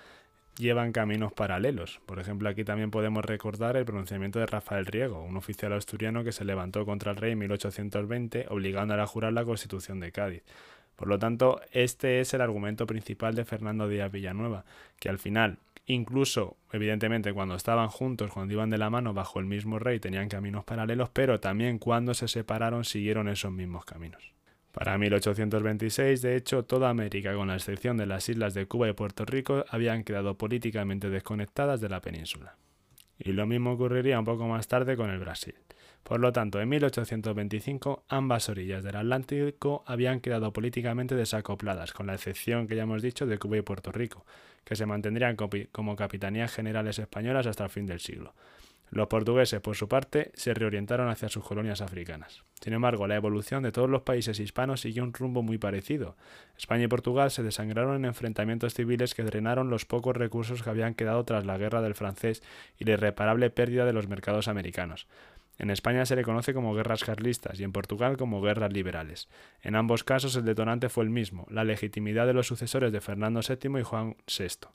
llevan 0.56 0.92
caminos 0.92 1.32
paralelos. 1.32 2.00
Por 2.06 2.20
ejemplo, 2.20 2.48
aquí 2.48 2.62
también 2.62 2.90
podemos 2.90 3.24
recordar 3.24 3.76
el 3.76 3.84
pronunciamiento 3.84 4.38
de 4.38 4.46
Rafael 4.46 4.86
Riego, 4.86 5.22
un 5.22 5.36
oficial 5.36 5.72
asturiano 5.72 6.22
que 6.22 6.32
se 6.32 6.44
levantó 6.44 6.84
contra 6.84 7.10
el 7.10 7.16
rey 7.16 7.32
en 7.32 7.38
1820, 7.40 8.46
obligándole 8.50 9.02
a 9.02 9.06
jurar 9.06 9.32
la 9.32 9.44
Constitución 9.44 9.98
de 9.98 10.12
Cádiz. 10.12 10.42
Por 10.94 11.08
lo 11.08 11.18
tanto, 11.18 11.60
este 11.72 12.20
es 12.20 12.32
el 12.34 12.42
argumento 12.42 12.86
principal 12.86 13.34
de 13.34 13.44
Fernando 13.44 13.88
Díaz 13.88 14.12
Villanueva, 14.12 14.64
que 15.00 15.08
al 15.08 15.18
final, 15.18 15.58
incluso, 15.86 16.56
evidentemente, 16.70 17.32
cuando 17.32 17.56
estaban 17.56 17.88
juntos, 17.88 18.30
cuando 18.30 18.54
iban 18.54 18.70
de 18.70 18.78
la 18.78 18.90
mano 18.90 19.14
bajo 19.14 19.40
el 19.40 19.46
mismo 19.46 19.80
rey, 19.80 19.98
tenían 19.98 20.28
caminos 20.28 20.64
paralelos, 20.64 21.08
pero 21.10 21.40
también 21.40 21.78
cuando 21.78 22.14
se 22.14 22.28
separaron 22.28 22.84
siguieron 22.84 23.28
esos 23.28 23.50
mismos 23.50 23.84
caminos. 23.84 24.32
Para 24.72 24.96
1826, 24.96 26.22
de 26.22 26.34
hecho, 26.34 26.64
toda 26.64 26.88
América, 26.88 27.34
con 27.34 27.48
la 27.48 27.56
excepción 27.56 27.98
de 27.98 28.06
las 28.06 28.28
islas 28.30 28.54
de 28.54 28.66
Cuba 28.66 28.88
y 28.88 28.94
Puerto 28.94 29.26
Rico, 29.26 29.66
habían 29.68 30.02
quedado 30.02 30.38
políticamente 30.38 31.10
desconectadas 31.10 31.80
de 31.82 31.90
la 31.90 32.00
península. 32.00 32.56
Y 33.18 33.32
lo 33.32 33.46
mismo 33.46 33.72
ocurriría 33.72 34.18
un 34.18 34.24
poco 34.24 34.48
más 34.48 34.68
tarde 34.68 34.96
con 34.96 35.10
el 35.10 35.18
Brasil. 35.18 35.54
Por 36.02 36.20
lo 36.20 36.32
tanto, 36.32 36.60
en 36.60 36.68
1825 36.70 38.04
ambas 38.08 38.48
orillas 38.48 38.82
del 38.82 38.96
Atlántico 38.96 39.84
habían 39.86 40.20
quedado 40.20 40.52
políticamente 40.52 41.14
desacopladas, 41.14 41.92
con 41.92 42.06
la 42.06 42.14
excepción 42.14 42.66
que 42.66 42.74
ya 42.74 42.82
hemos 42.82 43.02
dicho 43.02 43.26
de 43.26 43.38
Cuba 43.38 43.58
y 43.58 43.62
Puerto 43.62 43.92
Rico, 43.92 44.24
que 44.64 44.74
se 44.74 44.86
mantendrían 44.86 45.36
como 45.36 45.96
capitanías 45.96 46.52
generales 46.52 46.98
españolas 46.98 47.46
hasta 47.46 47.64
el 47.64 47.70
fin 47.70 47.86
del 47.86 48.00
siglo. 48.00 48.34
Los 48.92 49.08
portugueses, 49.08 49.58
por 49.62 49.74
su 49.74 49.88
parte, 49.88 50.32
se 50.34 50.52
reorientaron 50.52 51.08
hacia 51.08 51.30
sus 51.30 51.42
colonias 51.42 51.80
africanas. 51.80 52.44
Sin 52.60 52.74
embargo, 52.74 53.06
la 53.06 53.16
evolución 53.16 53.62
de 53.62 53.72
todos 53.72 53.88
los 53.88 54.02
países 54.02 54.38
hispanos 54.38 54.82
siguió 54.82 55.02
un 55.02 55.14
rumbo 55.14 55.42
muy 55.42 55.56
parecido. 55.56 56.14
España 56.58 56.84
y 56.84 56.88
Portugal 56.88 57.30
se 57.30 57.42
desangraron 57.42 57.96
en 57.96 58.04
enfrentamientos 58.04 58.74
civiles 58.74 59.14
que 59.14 59.22
drenaron 59.22 59.70
los 59.70 59.86
pocos 59.86 60.14
recursos 60.14 60.62
que 60.62 60.68
habían 60.68 60.92
quedado 60.92 61.24
tras 61.24 61.46
la 61.46 61.56
guerra 61.56 61.80
del 61.80 61.94
francés 61.94 62.42
y 62.78 62.84
la 62.84 62.92
irreparable 62.92 63.48
pérdida 63.48 63.86
de 63.86 63.94
los 63.94 64.08
mercados 64.08 64.46
americanos. 64.46 65.06
En 65.56 65.70
España 65.70 66.04
se 66.04 66.14
le 66.14 66.22
conoce 66.22 66.52
como 66.52 66.74
guerras 66.74 67.02
carlistas 67.02 67.58
y 67.58 67.64
en 67.64 67.72
Portugal 67.72 68.18
como 68.18 68.42
guerras 68.42 68.74
liberales. 68.74 69.30
En 69.62 69.74
ambos 69.74 70.04
casos 70.04 70.36
el 70.36 70.44
detonante 70.44 70.90
fue 70.90 71.04
el 71.04 71.10
mismo, 71.10 71.46
la 71.48 71.64
legitimidad 71.64 72.26
de 72.26 72.34
los 72.34 72.46
sucesores 72.46 72.92
de 72.92 73.00
Fernando 73.00 73.40
VII 73.40 73.80
y 73.80 73.84
Juan 73.84 74.16
VI. 74.26 74.68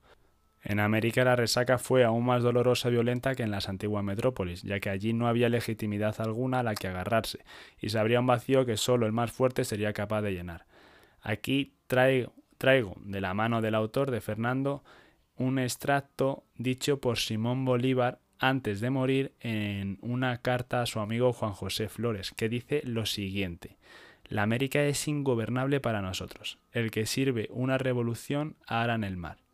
En 0.69 0.81
América 0.81 1.23
la 1.23 1.37
resaca 1.37 1.77
fue 1.77 2.03
aún 2.03 2.25
más 2.25 2.43
dolorosa 2.43 2.89
y 2.89 2.91
violenta 2.91 3.35
que 3.35 3.43
en 3.43 3.51
las 3.51 3.69
antiguas 3.69 4.03
metrópolis, 4.03 4.63
ya 4.63 4.81
que 4.81 4.89
allí 4.89 5.13
no 5.13 5.29
había 5.29 5.47
legitimidad 5.47 6.19
alguna 6.19 6.59
a 6.59 6.63
la 6.63 6.75
que 6.75 6.89
agarrarse, 6.89 7.39
y 7.79 7.87
se 7.87 7.97
abría 7.97 8.19
un 8.19 8.27
vacío 8.27 8.65
que 8.65 8.75
solo 8.75 9.05
el 9.05 9.13
más 9.13 9.31
fuerte 9.31 9.63
sería 9.63 9.93
capaz 9.93 10.23
de 10.23 10.33
llenar. 10.33 10.65
Aquí 11.21 11.71
traigo, 11.87 12.33
traigo 12.57 12.95
de 12.99 13.21
la 13.21 13.33
mano 13.33 13.61
del 13.61 13.75
autor 13.75 14.11
de 14.11 14.19
Fernando 14.19 14.83
un 15.37 15.57
extracto 15.57 16.43
dicho 16.57 16.99
por 16.99 17.17
Simón 17.17 17.63
Bolívar 17.63 18.19
antes 18.37 18.81
de 18.81 18.89
morir 18.89 19.31
en 19.39 19.97
una 20.01 20.41
carta 20.41 20.81
a 20.81 20.85
su 20.85 20.99
amigo 20.99 21.31
Juan 21.31 21.53
José 21.53 21.87
Flores, 21.87 22.33
que 22.35 22.49
dice 22.49 22.81
lo 22.83 23.05
siguiente. 23.05 23.77
La 24.25 24.43
América 24.43 24.83
es 24.83 25.07
ingobernable 25.07 25.79
para 25.79 26.01
nosotros. 26.01 26.59
El 26.73 26.91
que 26.91 27.05
sirve 27.05 27.47
una 27.51 27.77
revolución 27.77 28.57
hará 28.67 28.95
en 28.95 29.05
el 29.05 29.15
mar. 29.15 29.46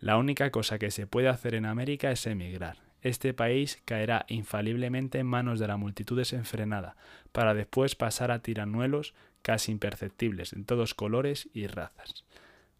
La 0.00 0.16
única 0.16 0.50
cosa 0.50 0.78
que 0.78 0.90
se 0.90 1.06
puede 1.06 1.28
hacer 1.28 1.54
en 1.54 1.66
América 1.66 2.10
es 2.10 2.26
emigrar. 2.26 2.78
Este 3.02 3.34
país 3.34 3.80
caerá 3.84 4.24
infaliblemente 4.28 5.18
en 5.18 5.26
manos 5.26 5.58
de 5.58 5.68
la 5.68 5.76
multitud 5.76 6.16
desenfrenada, 6.16 6.96
para 7.32 7.54
después 7.54 7.94
pasar 7.94 8.30
a 8.30 8.40
tiranuelos 8.40 9.14
casi 9.42 9.72
imperceptibles 9.72 10.52
en 10.52 10.64
todos 10.64 10.94
colores 10.94 11.48
y 11.52 11.66
razas. 11.66 12.24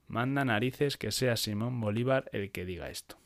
Manda 0.09 0.45
narices 0.45 0.97
que 0.97 1.12
sea 1.12 1.37
Simón 1.37 1.81
Bolívar 1.81 2.29
el 2.33 2.51
que 2.51 2.64
diga 2.64 2.91
esto. 2.91 3.16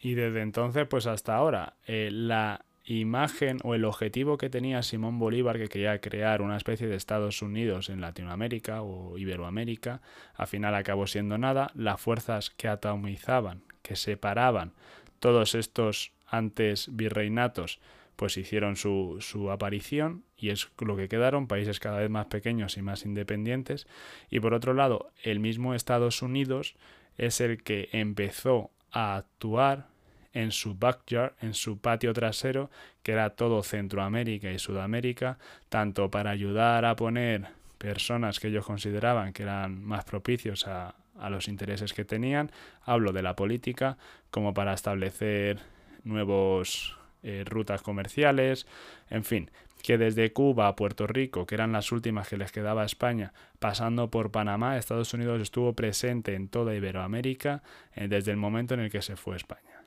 Y 0.00 0.14
desde 0.14 0.42
entonces, 0.42 0.86
pues 0.88 1.06
hasta 1.06 1.34
ahora, 1.34 1.74
eh, 1.86 2.10
la 2.10 2.64
imagen 2.88 3.58
o 3.64 3.74
el 3.74 3.84
objetivo 3.84 4.38
que 4.38 4.48
tenía 4.48 4.82
Simón 4.82 5.18
Bolívar, 5.18 5.58
que 5.58 5.68
quería 5.68 6.00
crear 6.00 6.40
una 6.40 6.56
especie 6.56 6.86
de 6.86 6.96
Estados 6.96 7.42
Unidos 7.42 7.90
en 7.90 8.00
Latinoamérica 8.00 8.82
o 8.82 9.18
Iberoamérica, 9.18 10.00
al 10.34 10.46
final 10.46 10.74
acabó 10.74 11.06
siendo 11.06 11.36
nada. 11.36 11.70
Las 11.74 12.00
fuerzas 12.00 12.50
que 12.50 12.68
atomizaban, 12.68 13.62
que 13.82 13.94
separaban 13.94 14.72
todos 15.20 15.54
estos 15.54 16.12
antes 16.26 16.88
virreinatos, 16.96 17.80
pues 18.16 18.36
hicieron 18.36 18.76
su, 18.76 19.18
su 19.20 19.50
aparición 19.50 20.24
y 20.36 20.50
es 20.50 20.68
lo 20.80 20.96
que 20.96 21.08
quedaron, 21.08 21.46
países 21.46 21.80
cada 21.80 21.98
vez 21.98 22.10
más 22.10 22.26
pequeños 22.26 22.76
y 22.78 22.82
más 22.82 23.04
independientes. 23.04 23.86
Y 24.30 24.40
por 24.40 24.54
otro 24.54 24.72
lado, 24.72 25.12
el 25.22 25.40
mismo 25.40 25.74
Estados 25.74 26.22
Unidos 26.22 26.74
es 27.18 27.40
el 27.40 27.62
que 27.62 27.90
empezó 27.92 28.70
a 28.90 29.16
actuar 29.16 29.88
en 30.32 30.52
su 30.52 30.74
backyard, 30.74 31.34
en 31.40 31.54
su 31.54 31.78
patio 31.78 32.12
trasero, 32.12 32.70
que 33.02 33.12
era 33.12 33.30
todo 33.30 33.62
Centroamérica 33.62 34.50
y 34.50 34.58
Sudamérica, 34.58 35.38
tanto 35.68 36.10
para 36.10 36.30
ayudar 36.30 36.84
a 36.84 36.96
poner 36.96 37.48
personas 37.78 38.40
que 38.40 38.48
ellos 38.48 38.66
consideraban 38.66 39.32
que 39.32 39.44
eran 39.44 39.82
más 39.82 40.04
propicios 40.04 40.66
a, 40.66 40.94
los 41.30 41.48
intereses 41.48 41.92
que 41.92 42.04
tenían, 42.04 42.52
hablo 42.82 43.12
de 43.12 43.22
la 43.22 43.34
política, 43.34 43.98
como 44.30 44.54
para 44.54 44.72
establecer 44.72 45.58
nuevos 46.04 46.96
eh, 47.24 47.42
rutas 47.44 47.82
comerciales, 47.82 48.68
en 49.10 49.24
fin, 49.24 49.50
que 49.82 49.98
desde 49.98 50.32
Cuba 50.32 50.68
a 50.68 50.76
Puerto 50.76 51.08
Rico, 51.08 51.44
que 51.44 51.56
eran 51.56 51.72
las 51.72 51.90
últimas 51.90 52.28
que 52.28 52.36
les 52.36 52.52
quedaba 52.52 52.82
a 52.82 52.86
España, 52.86 53.32
pasando 53.58 54.10
por 54.10 54.30
Panamá, 54.30 54.78
Estados 54.78 55.12
Unidos 55.12 55.42
estuvo 55.42 55.72
presente 55.72 56.36
en 56.36 56.48
toda 56.48 56.76
Iberoamérica 56.76 57.64
eh, 57.94 58.06
desde 58.06 58.30
el 58.30 58.36
momento 58.36 58.74
en 58.74 58.80
el 58.80 58.90
que 58.90 59.02
se 59.02 59.16
fue 59.16 59.34
a 59.34 59.38
España 59.38 59.77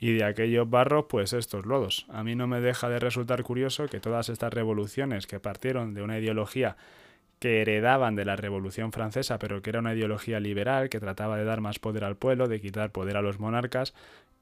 y 0.00 0.14
de 0.14 0.24
aquellos 0.24 0.68
barros, 0.68 1.04
pues 1.08 1.34
estos 1.34 1.66
lodos. 1.66 2.06
A 2.08 2.24
mí 2.24 2.34
no 2.34 2.46
me 2.46 2.60
deja 2.60 2.88
de 2.88 2.98
resultar 2.98 3.42
curioso 3.42 3.86
que 3.86 4.00
todas 4.00 4.30
estas 4.30 4.52
revoluciones 4.52 5.26
que 5.26 5.38
partieron 5.38 5.92
de 5.92 6.02
una 6.02 6.18
ideología 6.18 6.76
que 7.40 7.62
heredaban 7.62 8.14
de 8.14 8.24
la 8.24 8.36
Revolución 8.36 8.92
Francesa, 8.92 9.38
pero 9.38 9.62
que 9.62 9.70
era 9.70 9.80
una 9.80 9.94
ideología 9.94 10.38
liberal 10.38 10.90
que 10.90 11.00
trataba 11.00 11.36
de 11.38 11.44
dar 11.44 11.60
más 11.60 11.78
poder 11.78 12.04
al 12.04 12.16
pueblo, 12.16 12.46
de 12.46 12.60
quitar 12.60 12.92
poder 12.92 13.16
a 13.16 13.22
los 13.22 13.40
monarcas, 13.40 13.94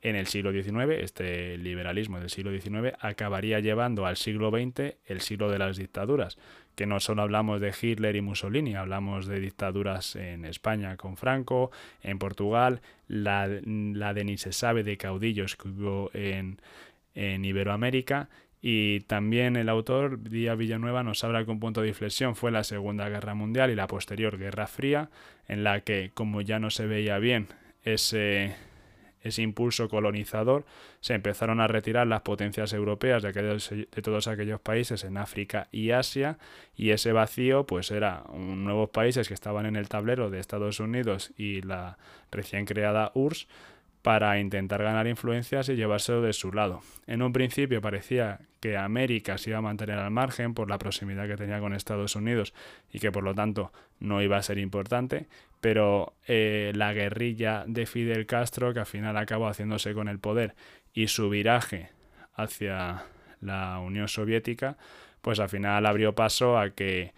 en 0.02 0.14
el 0.14 0.26
siglo 0.26 0.52
XIX, 0.52 1.02
este 1.02 1.58
liberalismo 1.58 2.20
del 2.20 2.30
siglo 2.30 2.52
XIX, 2.52 2.96
acabaría 3.00 3.60
llevando 3.60 4.06
al 4.06 4.16
siglo 4.16 4.50
XX 4.50 4.94
el 5.06 5.20
siglo 5.20 5.50
de 5.50 5.58
las 5.58 5.76
dictaduras, 5.76 6.38
que 6.76 6.86
no 6.86 7.00
solo 7.00 7.22
hablamos 7.22 7.60
de 7.60 7.74
Hitler 7.80 8.14
y 8.14 8.20
Mussolini, 8.20 8.76
hablamos 8.76 9.26
de 9.26 9.40
dictaduras 9.40 10.14
en 10.14 10.44
España 10.44 10.96
con 10.96 11.16
Franco, 11.16 11.72
en 12.02 12.18
Portugal, 12.18 12.80
la, 13.08 13.48
de 13.48 14.24
ni 14.24 14.38
se 14.38 14.52
sabe 14.52 14.84
de 14.84 14.96
caudillos 14.96 15.56
que 15.56 15.68
hubo 15.68 16.10
en, 16.14 16.60
en 17.14 17.44
Iberoamérica, 17.44 18.28
y 18.60 19.00
también 19.00 19.56
el 19.56 19.68
autor, 19.68 20.22
Díaz 20.22 20.58
Villanueva, 20.58 21.02
nos 21.02 21.22
habla 21.22 21.44
que 21.44 21.50
un 21.50 21.60
punto 21.60 21.80
de 21.80 21.88
inflexión. 21.88 22.34
Fue 22.34 22.50
la 22.50 22.64
Segunda 22.64 23.08
Guerra 23.08 23.34
Mundial 23.34 23.70
y 23.70 23.74
la 23.74 23.86
posterior 23.86 24.36
Guerra 24.36 24.66
Fría, 24.66 25.10
en 25.46 25.62
la 25.64 25.80
que, 25.80 26.10
como 26.14 26.40
ya 26.40 26.58
no 26.58 26.70
se 26.70 26.86
veía 26.86 27.18
bien 27.18 27.46
ese 27.84 28.56
ese 29.22 29.42
impulso 29.42 29.88
colonizador, 29.88 30.64
se 31.00 31.14
empezaron 31.14 31.60
a 31.60 31.66
retirar 31.66 32.06
las 32.06 32.22
potencias 32.22 32.72
europeas 32.72 33.22
de, 33.22 33.32
de 33.32 34.02
todos 34.02 34.28
aquellos 34.28 34.60
países 34.60 35.04
en 35.04 35.16
África 35.16 35.68
y 35.72 35.90
Asia, 35.90 36.38
y 36.76 36.90
ese 36.90 37.12
vacío 37.12 37.66
pues 37.66 37.90
era 37.90 38.22
un 38.28 38.64
nuevos 38.64 38.90
países 38.90 39.28
que 39.28 39.34
estaban 39.34 39.66
en 39.66 39.76
el 39.76 39.88
tablero 39.88 40.30
de 40.30 40.38
Estados 40.38 40.80
Unidos 40.80 41.32
y 41.36 41.62
la 41.62 41.98
recién 42.30 42.64
creada 42.64 43.10
URSS 43.14 43.48
para 44.02 44.38
intentar 44.38 44.82
ganar 44.82 45.06
influencias 45.06 45.68
y 45.68 45.76
llevárselo 45.76 46.22
de 46.22 46.32
su 46.32 46.52
lado. 46.52 46.80
En 47.06 47.22
un 47.22 47.32
principio 47.32 47.80
parecía 47.80 48.40
que 48.60 48.76
América 48.76 49.38
se 49.38 49.50
iba 49.50 49.58
a 49.58 49.62
mantener 49.62 49.98
al 49.98 50.10
margen 50.10 50.54
por 50.54 50.68
la 50.68 50.78
proximidad 50.78 51.26
que 51.26 51.36
tenía 51.36 51.60
con 51.60 51.74
Estados 51.74 52.16
Unidos 52.16 52.54
y 52.92 52.98
que 52.98 53.12
por 53.12 53.22
lo 53.24 53.34
tanto 53.34 53.72
no 54.00 54.22
iba 54.22 54.36
a 54.36 54.42
ser 54.42 54.58
importante, 54.58 55.28
pero 55.60 56.14
eh, 56.26 56.72
la 56.74 56.92
guerrilla 56.92 57.64
de 57.66 57.86
Fidel 57.86 58.26
Castro, 58.26 58.72
que 58.72 58.80
al 58.80 58.86
final 58.86 59.16
acabó 59.16 59.48
haciéndose 59.48 59.94
con 59.94 60.08
el 60.08 60.18
poder, 60.18 60.54
y 60.92 61.08
su 61.08 61.28
viraje 61.28 61.90
hacia 62.34 63.04
la 63.40 63.78
Unión 63.80 64.08
Soviética, 64.08 64.76
pues 65.20 65.40
al 65.40 65.48
final 65.48 65.84
abrió 65.86 66.14
paso 66.14 66.58
a 66.58 66.70
que 66.70 67.12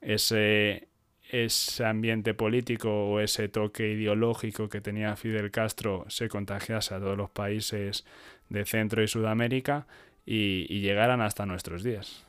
ese 0.00 0.88
ese 1.30 1.84
ambiente 1.84 2.34
político 2.34 3.08
o 3.08 3.20
ese 3.20 3.48
toque 3.48 3.90
ideológico 3.92 4.68
que 4.68 4.80
tenía 4.80 5.16
Fidel 5.16 5.50
Castro 5.50 6.04
se 6.08 6.28
contagiase 6.28 6.94
a 6.94 7.00
todos 7.00 7.16
los 7.16 7.30
países 7.30 8.04
de 8.48 8.64
Centro 8.64 9.02
y 9.02 9.08
Sudamérica 9.08 9.86
y, 10.24 10.66
y 10.68 10.80
llegaran 10.80 11.20
hasta 11.20 11.46
nuestros 11.46 11.82
días. 11.82 12.24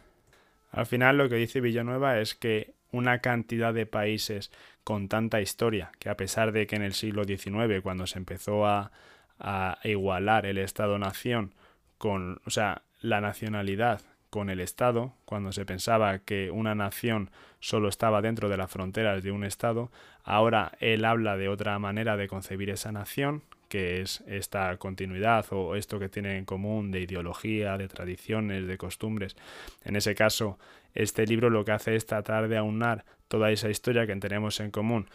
Al 0.72 0.86
final 0.86 1.18
lo 1.18 1.30
que 1.30 1.36
dice 1.36 1.62
Villanueva 1.62 2.20
es 2.20 2.36
que 2.36 2.74
una 2.92 3.20
cantidad 3.20 3.74
de 3.74 3.86
países 3.86 4.52
con 4.84 5.10
tanta 5.10 5.42
historia, 5.42 5.92
que 6.00 6.10
a 6.10 6.18
pesar 6.18 6.52
de 6.52 6.68
que 6.68 6.76
en 6.76 6.82
el 6.84 6.94
siglo 6.94 7.26
XIX, 7.26 7.82
cuando 7.84 8.08
se 8.08 8.18
empezó 8.18 8.66
a, 8.66 8.92
a 9.40 9.80
igualar 9.84 10.46
el 10.46 10.58
Estado-nación 10.58 11.54
con, 11.98 12.42
o 12.46 12.50
sea, 12.50 12.84
la 13.02 13.22
nacionalidad 13.22 14.02
con 14.38 14.52
el 14.52 14.60
Estado, 14.60 15.16
cuando 15.26 15.52
se 15.52 15.66
pensaba 15.66 16.20
que 16.20 16.52
una 16.52 16.76
nación 16.76 17.32
solo 17.60 17.90
estaba 17.90 18.22
dentro 18.22 18.50
de 18.50 18.58
las 18.58 18.70
fronteras 18.70 19.24
de 19.24 19.32
un 19.32 19.44
Estado, 19.44 19.90
ahora 20.24 20.74
él 20.80 21.06
habla 21.06 21.38
de 21.38 21.50
otra 21.50 21.80
manera 21.80 22.18
de 22.18 22.28
concebir 22.28 22.70
esa 22.70 22.92
nación, 22.92 23.42
que 23.68 24.00
es 24.00 24.24
esta 24.28 24.78
continuidad 24.78 25.48
o 25.50 25.76
esto 25.76 25.98
que 25.98 26.08
tiene 26.08 26.38
en 26.38 26.46
común 26.46 26.92
de 26.92 27.02
ideología, 27.02 27.80
de 27.80 27.88
tradiciones, 27.88 28.68
de 28.68 28.78
costumbres. 28.78 29.36
En 29.84 29.96
ese 29.96 30.14
caso, 30.14 30.60
este 30.94 31.26
libro 31.26 31.50
lo 31.50 31.66
que 31.66 31.72
hace 31.72 31.96
es 31.96 32.06
tratar 32.06 32.48
de 32.48 32.58
aunar 32.58 33.06
toda 33.28 33.50
esa 33.50 33.72
historia 33.72 34.06
que 34.06 34.16
tenemos 34.18 34.60
en 34.60 34.70
común, 34.70 35.08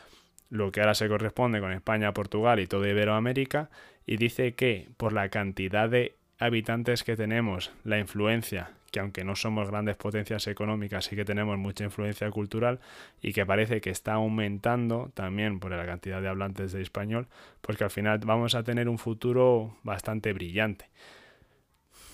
lo 0.50 0.72
que 0.72 0.80
ahora 0.80 0.94
se 0.94 1.06
corresponde 1.06 1.60
con 1.60 1.70
España, 1.70 2.12
Portugal 2.12 2.58
y 2.58 2.66
toda 2.66 2.88
Iberoamérica, 2.88 3.70
y 4.04 4.16
dice 4.16 4.56
que 4.56 4.88
por 4.96 5.12
la 5.12 5.28
cantidad 5.28 5.88
de 5.88 6.16
habitantes 6.38 7.04
que 7.04 7.16
tenemos, 7.16 7.72
la 7.84 7.98
influencia 7.98 8.70
que 8.92 9.00
aunque 9.00 9.24
no 9.24 9.34
somos 9.34 9.68
grandes 9.68 9.96
potencias 9.96 10.46
económicas, 10.46 11.06
sí 11.06 11.16
que 11.16 11.24
tenemos 11.24 11.58
mucha 11.58 11.82
influencia 11.82 12.30
cultural 12.30 12.78
y 13.22 13.32
que 13.32 13.44
parece 13.46 13.80
que 13.80 13.90
está 13.90 14.12
aumentando 14.12 15.10
también 15.14 15.58
por 15.58 15.72
la 15.72 15.86
cantidad 15.86 16.20
de 16.20 16.28
hablantes 16.28 16.72
de 16.72 16.82
español, 16.82 17.26
pues 17.62 17.78
que 17.78 17.84
al 17.84 17.90
final 17.90 18.18
vamos 18.18 18.54
a 18.54 18.62
tener 18.62 18.88
un 18.88 18.98
futuro 18.98 19.78
bastante 19.82 20.32
brillante. 20.34 20.90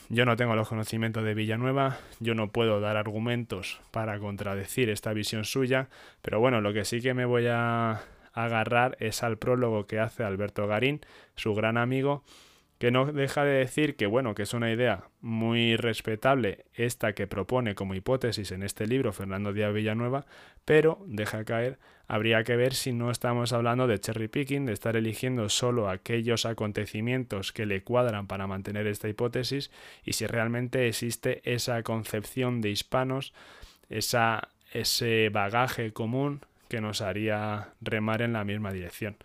yo 0.09 0.25
no 0.25 0.37
tengo 0.37 0.55
los 0.55 0.69
conocimientos 0.69 1.25
de 1.25 1.35
Villanueva, 1.35 1.99
yo 2.21 2.35
no 2.35 2.49
puedo 2.49 2.81
dar 2.81 2.97
argumentos 2.97 3.81
para 3.91 4.19
contradecir 4.21 4.89
esta 4.89 5.13
visión 5.13 5.45
suya, 5.45 5.89
pero 6.23 6.39
bueno, 6.39 6.61
lo 6.61 6.73
que 6.73 6.85
sí 6.85 7.01
que 7.03 7.13
me 7.13 7.27
voy 7.27 7.49
a 7.49 8.03
agarrar 8.33 8.97
es 9.01 9.25
al 9.25 9.37
prólogo 9.37 9.87
que 9.87 9.99
hace 9.99 10.23
Alberto 10.23 10.67
Garín, 10.69 11.01
su 11.35 11.55
gran 11.55 11.77
amigo, 11.77 12.23
que 12.79 12.93
no 12.93 13.07
deja 13.07 13.45
de 13.45 13.59
decir 13.59 13.97
que 13.97 14.07
bueno, 14.07 14.35
que 14.35 14.43
es 14.43 14.55
una 14.55 14.71
idea 14.71 15.05
muy 15.21 15.77
respetable 15.77 16.65
esta 16.75 17.13
que 17.13 17.27
propone 17.27 17.75
como 17.75 17.95
hipótesis 17.95 18.53
en 18.53 18.63
este 18.63 18.87
libro 18.87 19.13
Fernando 19.13 19.53
Díaz 19.53 19.75
Villanueva, 19.75 20.27
pero 20.65 21.03
deja 21.07 21.45
caer, 21.45 21.79
habría 22.07 22.45
que 22.45 22.57
ver 22.57 22.75
si 22.75 22.93
no 22.93 23.11
estamos 23.11 23.53
hablando 23.53 23.89
de 23.89 23.99
cherry 23.99 24.29
picking, 24.29 24.67
de 24.67 24.73
estar 24.73 24.97
eligiendo 24.97 25.49
solo 25.49 25.91
aquellos 25.91 26.47
acontecimientos 26.47 27.53
que 27.53 27.67
le 27.67 27.83
cuadran 27.83 28.29
para 28.29 28.47
mantener 28.47 28.87
esta 28.87 29.09
hipótesis 29.09 29.73
y 30.05 30.13
si 30.13 30.27
realmente 30.27 30.87
existe 30.87 31.43
esa 31.45 31.83
concepción 31.83 32.61
de 32.61 32.71
hispanos, 32.71 33.33
esa, 33.91 34.49
ese 34.73 35.31
bagaje 35.31 35.93
común 35.93 36.41
que 36.69 36.81
nos 36.81 37.01
haría 37.01 37.71
remar 37.81 38.23
en 38.23 38.35
la 38.35 38.45
misma 38.45 38.73
dirección. 38.73 39.17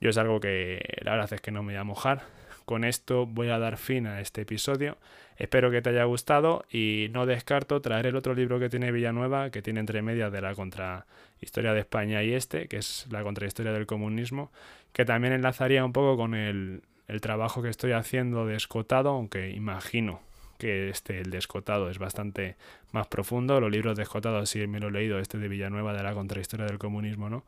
Yo 0.00 0.10
es 0.10 0.18
algo 0.18 0.40
que 0.40 0.98
la 1.02 1.12
verdad 1.12 1.32
es 1.32 1.40
que 1.40 1.50
no 1.50 1.62
me 1.62 1.72
voy 1.72 1.80
a 1.80 1.84
mojar, 1.84 2.22
con 2.70 2.84
esto 2.84 3.26
voy 3.26 3.48
a 3.48 3.58
dar 3.58 3.78
fin 3.78 4.06
a 4.06 4.20
este 4.20 4.42
episodio. 4.42 4.96
Espero 5.36 5.72
que 5.72 5.82
te 5.82 5.90
haya 5.90 6.04
gustado 6.04 6.64
y 6.70 7.08
no 7.10 7.26
descarto 7.26 7.80
traer 7.80 8.06
el 8.06 8.14
otro 8.14 8.32
libro 8.32 8.60
que 8.60 8.68
tiene 8.68 8.92
Villanueva, 8.92 9.50
que 9.50 9.60
tiene 9.60 9.80
entre 9.80 10.02
medias 10.02 10.30
de 10.30 10.40
la 10.40 10.54
contrahistoria 10.54 11.72
de 11.72 11.80
España 11.80 12.22
y 12.22 12.32
este, 12.32 12.68
que 12.68 12.76
es 12.76 13.08
la 13.10 13.24
contrahistoria 13.24 13.72
del 13.72 13.86
comunismo, 13.86 14.52
que 14.92 15.04
también 15.04 15.32
enlazaría 15.32 15.84
un 15.84 15.92
poco 15.92 16.16
con 16.16 16.36
el, 16.36 16.82
trabajo 17.20 17.60
que 17.60 17.70
estoy 17.70 17.90
haciendo 17.90 18.46
de 18.46 18.54
escotado, 18.54 19.10
aunque 19.10 19.50
imagino 19.50 20.20
que 20.56 20.90
este, 20.90 21.18
el 21.18 21.30
de 21.30 21.38
Escotado, 21.38 21.90
es 21.90 21.98
bastante 21.98 22.54
más 22.92 23.08
profundo. 23.08 23.60
Los 23.60 23.72
libros 23.72 23.96
de 23.96 24.04
Escotado 24.04 24.46
sí 24.46 24.64
me 24.68 24.78
lo 24.78 24.90
he 24.90 24.92
leído, 24.92 25.18
este 25.18 25.38
de 25.38 25.48
Villanueva 25.48 25.92
de 25.92 26.04
la 26.04 26.14
contrahistoria 26.14 26.66
del 26.66 26.78
comunismo, 26.78 27.28
¿no? 27.28 27.44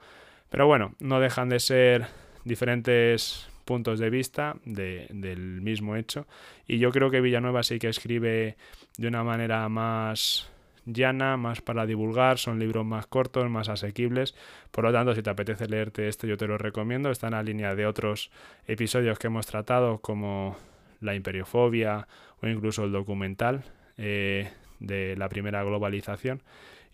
Pero 0.51 0.67
bueno, 0.67 0.97
no 0.99 1.21
dejan 1.21 1.49
de 1.49 1.61
ser 1.61 2.07
diferentes 2.45 3.52
puntos 3.65 3.99
de 3.99 4.11
vista 4.11 4.57
del 4.65 5.61
mismo 5.61 5.97
hecho. 5.97 6.27
Y 6.67 6.79
yo 6.79 6.91
creo 6.91 7.11
que 7.11 7.21
Villanueva 7.21 7.63
sí 7.63 7.79
que 7.79 7.89
escribe 7.89 8.57
de 8.99 9.09
una 9.09 9.25
manera 9.25 9.69
más 9.69 10.49
llana, 10.85 11.37
más 11.37 11.61
para 11.61 11.87
divulgar, 11.87 12.39
son 12.39 12.59
libros 12.59 12.85
más 12.85 13.07
cortos, 13.07 13.49
más 13.49 13.69
asequibles. 13.69 14.35
Por 14.71 14.85
lo 14.85 14.93
tanto, 14.93 15.15
si 15.15 15.23
te 15.23 15.31
apetece 15.31 15.69
leerte 15.69 16.09
este, 16.09 16.27
yo 16.27 16.37
te 16.37 16.47
lo 16.47 16.59
recomiendo. 16.59 17.11
Está 17.11 17.29
en 17.29 17.35
la 17.35 17.43
línea 17.43 17.75
de 17.75 17.87
otros 17.87 18.31
episodios 18.67 19.19
que 19.19 19.29
hemos 19.29 19.47
tratado, 19.47 19.99
como 19.99 20.57
la 21.01 21.15
imperiofobia 21.15 22.07
o 22.41 22.47
incluso 22.47 22.85
el 22.85 22.93
documental 22.93 23.65
eh, 23.99 24.51
de 24.81 25.17
la 25.17 25.29
primera 25.29 25.63
globalización. 25.63 26.43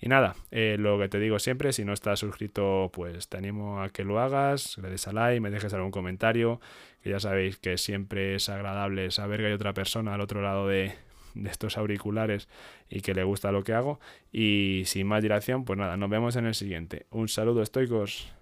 Y 0.01 0.09
nada, 0.09 0.37
eh, 0.51 0.77
lo 0.79 0.99
que 0.99 1.09
te 1.09 1.19
digo 1.19 1.39
siempre, 1.39 1.73
si 1.73 1.85
no 1.85 1.93
estás 1.93 2.21
suscrito, 2.21 2.91
pues 2.93 3.29
te 3.29 3.37
animo 3.37 3.83
a 3.83 3.89
que 3.89 4.05
lo 4.05 4.21
hagas, 4.21 4.79
le 4.79 4.91
des 4.91 5.09
a 5.09 5.13
like, 5.13 5.41
me 5.41 5.51
dejes 5.51 5.75
algún 5.75 5.91
comentario, 5.91 6.61
que 7.03 7.11
ya 7.11 7.21
sabéis 7.21 7.57
que 7.57 7.79
siempre 7.79 8.37
es 8.37 8.49
agradable 8.49 9.11
saber 9.11 9.41
que 9.41 9.47
hay 9.47 9.53
otra 9.53 9.75
persona 9.75 10.15
al 10.15 10.21
otro 10.21 10.41
lado 10.41 10.69
de, 10.69 10.93
de 11.35 11.51
estos 11.51 11.79
auriculares 11.79 12.49
y 12.89 13.01
que 13.01 13.15
le 13.15 13.25
gusta 13.25 13.51
lo 13.51 13.65
que 13.65 13.73
hago. 13.73 13.99
Y 14.33 14.83
sin 14.87 15.07
más 15.07 15.23
dilación, 15.23 15.65
pues 15.65 15.79
nada, 15.79 15.97
nos 15.97 16.11
vemos 16.11 16.37
en 16.37 16.47
el 16.47 16.55
siguiente. 16.55 17.07
Un 17.11 17.29
saludo 17.29 17.63
estoicos. 17.63 18.33